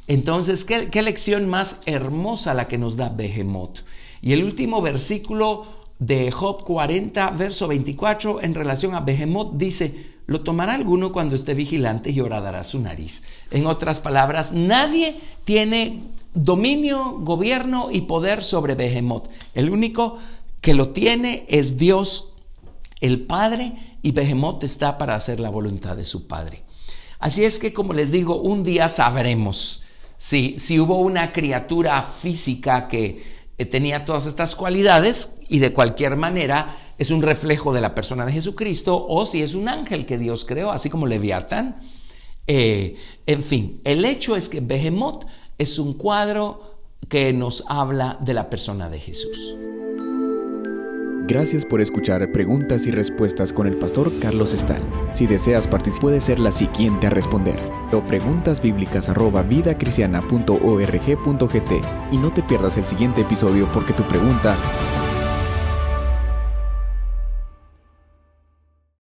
Entonces, 0.06 0.64
¿qué, 0.64 1.02
lección 1.02 1.49
más 1.49 1.80
hermosa 1.88 2.54
la 2.54 2.68
que 2.68 2.78
nos 2.78 2.97
da 2.97 3.10
Behemoth? 3.10 3.80
Y 4.22 4.34
el 4.34 4.43
último 4.43 4.80
versículo 4.80 5.66
de 5.97 6.30
Job 6.30 6.64
40, 6.64 7.32
verso 7.32 7.68
24, 7.68 8.43
en 8.43 8.54
relación 8.54 8.93
a 8.93 8.99
Behemoth, 8.99 9.54
dice, 9.56 10.06
lo 10.28 10.41
tomará 10.41 10.76
alguno 10.76 11.12
cuando 11.12 11.34
esté 11.34 11.56
vigilante 11.56 12.12
y 12.12 12.22
horadará 12.22 12.64
su 12.64 12.80
nariz. 12.80 13.24
En 13.49 13.66
otras 13.66 14.02
palabras, 14.02 14.52
nadie 14.52 15.16
tiene 15.45 16.04
dominio, 16.36 17.18
gobierno 17.22 17.89
y 17.91 18.02
poder 18.02 18.43
sobre 18.43 18.76
Behemoth. 18.76 19.30
El 19.56 19.72
único 19.72 20.20
que 20.62 20.76
lo 20.76 20.91
tiene 20.91 21.47
es 21.49 21.80
Dios 21.80 22.28
el 23.02 23.22
Padre 23.22 23.74
y 24.02 24.12
Behemoth 24.12 24.64
está 24.64 24.97
para 24.97 25.16
hacer 25.16 25.39
la 25.39 25.49
voluntad 25.49 25.95
de 25.95 26.04
su 26.04 26.28
Padre. 26.28 26.64
Así 27.20 27.43
es 27.45 27.60
que, 27.60 27.74
como 27.74 27.93
les 27.93 28.12
digo, 28.12 28.41
un 28.41 28.64
día 28.64 28.88
sabremos 28.88 29.84
si, 30.18 30.56
si 30.58 30.80
hubo 30.80 30.99
una 30.99 31.34
criatura 31.34 32.02
física 32.02 32.88
que 32.88 33.24
eh, 33.58 33.66
tenía 33.66 34.06
todas 34.06 34.26
estas 34.26 34.56
cualidades 34.56 35.36
y 35.49 35.60
de 35.60 35.74
cualquier 35.74 36.16
manera 36.16 36.78
es 36.97 37.12
un 37.12 37.22
reflejo 37.22 37.74
de 37.74 37.82
la 37.82 37.93
persona 37.93 38.26
de 38.26 38.32
Jesucristo 38.32 39.06
o 39.08 39.26
si 39.26 39.41
es 39.41 39.54
un 39.54 39.70
ángel 39.70 40.06
que 40.06 40.18
Dios 40.18 40.45
creó, 40.45 40.72
así 40.72 40.89
como 40.89 41.08
Leviatán. 41.08 41.78
Eh, 42.47 42.95
en 43.26 43.43
fin, 43.43 43.82
el 43.84 44.06
hecho 44.06 44.36
es 44.36 44.49
que 44.49 44.62
Behemoth 44.62 45.26
es 45.58 45.78
un 45.80 45.93
cuadro 45.93 46.80
que 47.08 47.34
nos 47.34 47.64
habla 47.68 48.18
de 48.22 48.34
la 48.34 48.49
persona 48.49 48.89
de 48.89 48.99
Jesús. 48.99 49.56
Gracias 51.28 51.66
por 51.66 51.82
escuchar 51.82 52.32
Preguntas 52.32 52.88
y 52.88 52.92
Respuestas 52.92 53.54
con 53.54 53.68
el 53.68 53.78
pastor 53.78 54.12
Carlos 54.20 54.54
Estal. 54.54 54.82
Si 55.14 55.28
deseas 55.28 55.68
participar, 55.68 56.02
puede 56.02 56.22
ser 56.22 56.40
la 56.40 56.52
siguiente 56.52 57.08
a 57.08 57.10
responder. 57.10 57.60
O 57.92 58.02
y 62.12 62.18
no 62.18 62.32
te 62.34 62.42
pierdas 62.42 62.78
el 62.78 62.86
siguiente 62.86 63.22
episodio 63.22 63.70
porque 63.72 63.94
tu 63.94 64.04
pregunta 64.04 64.58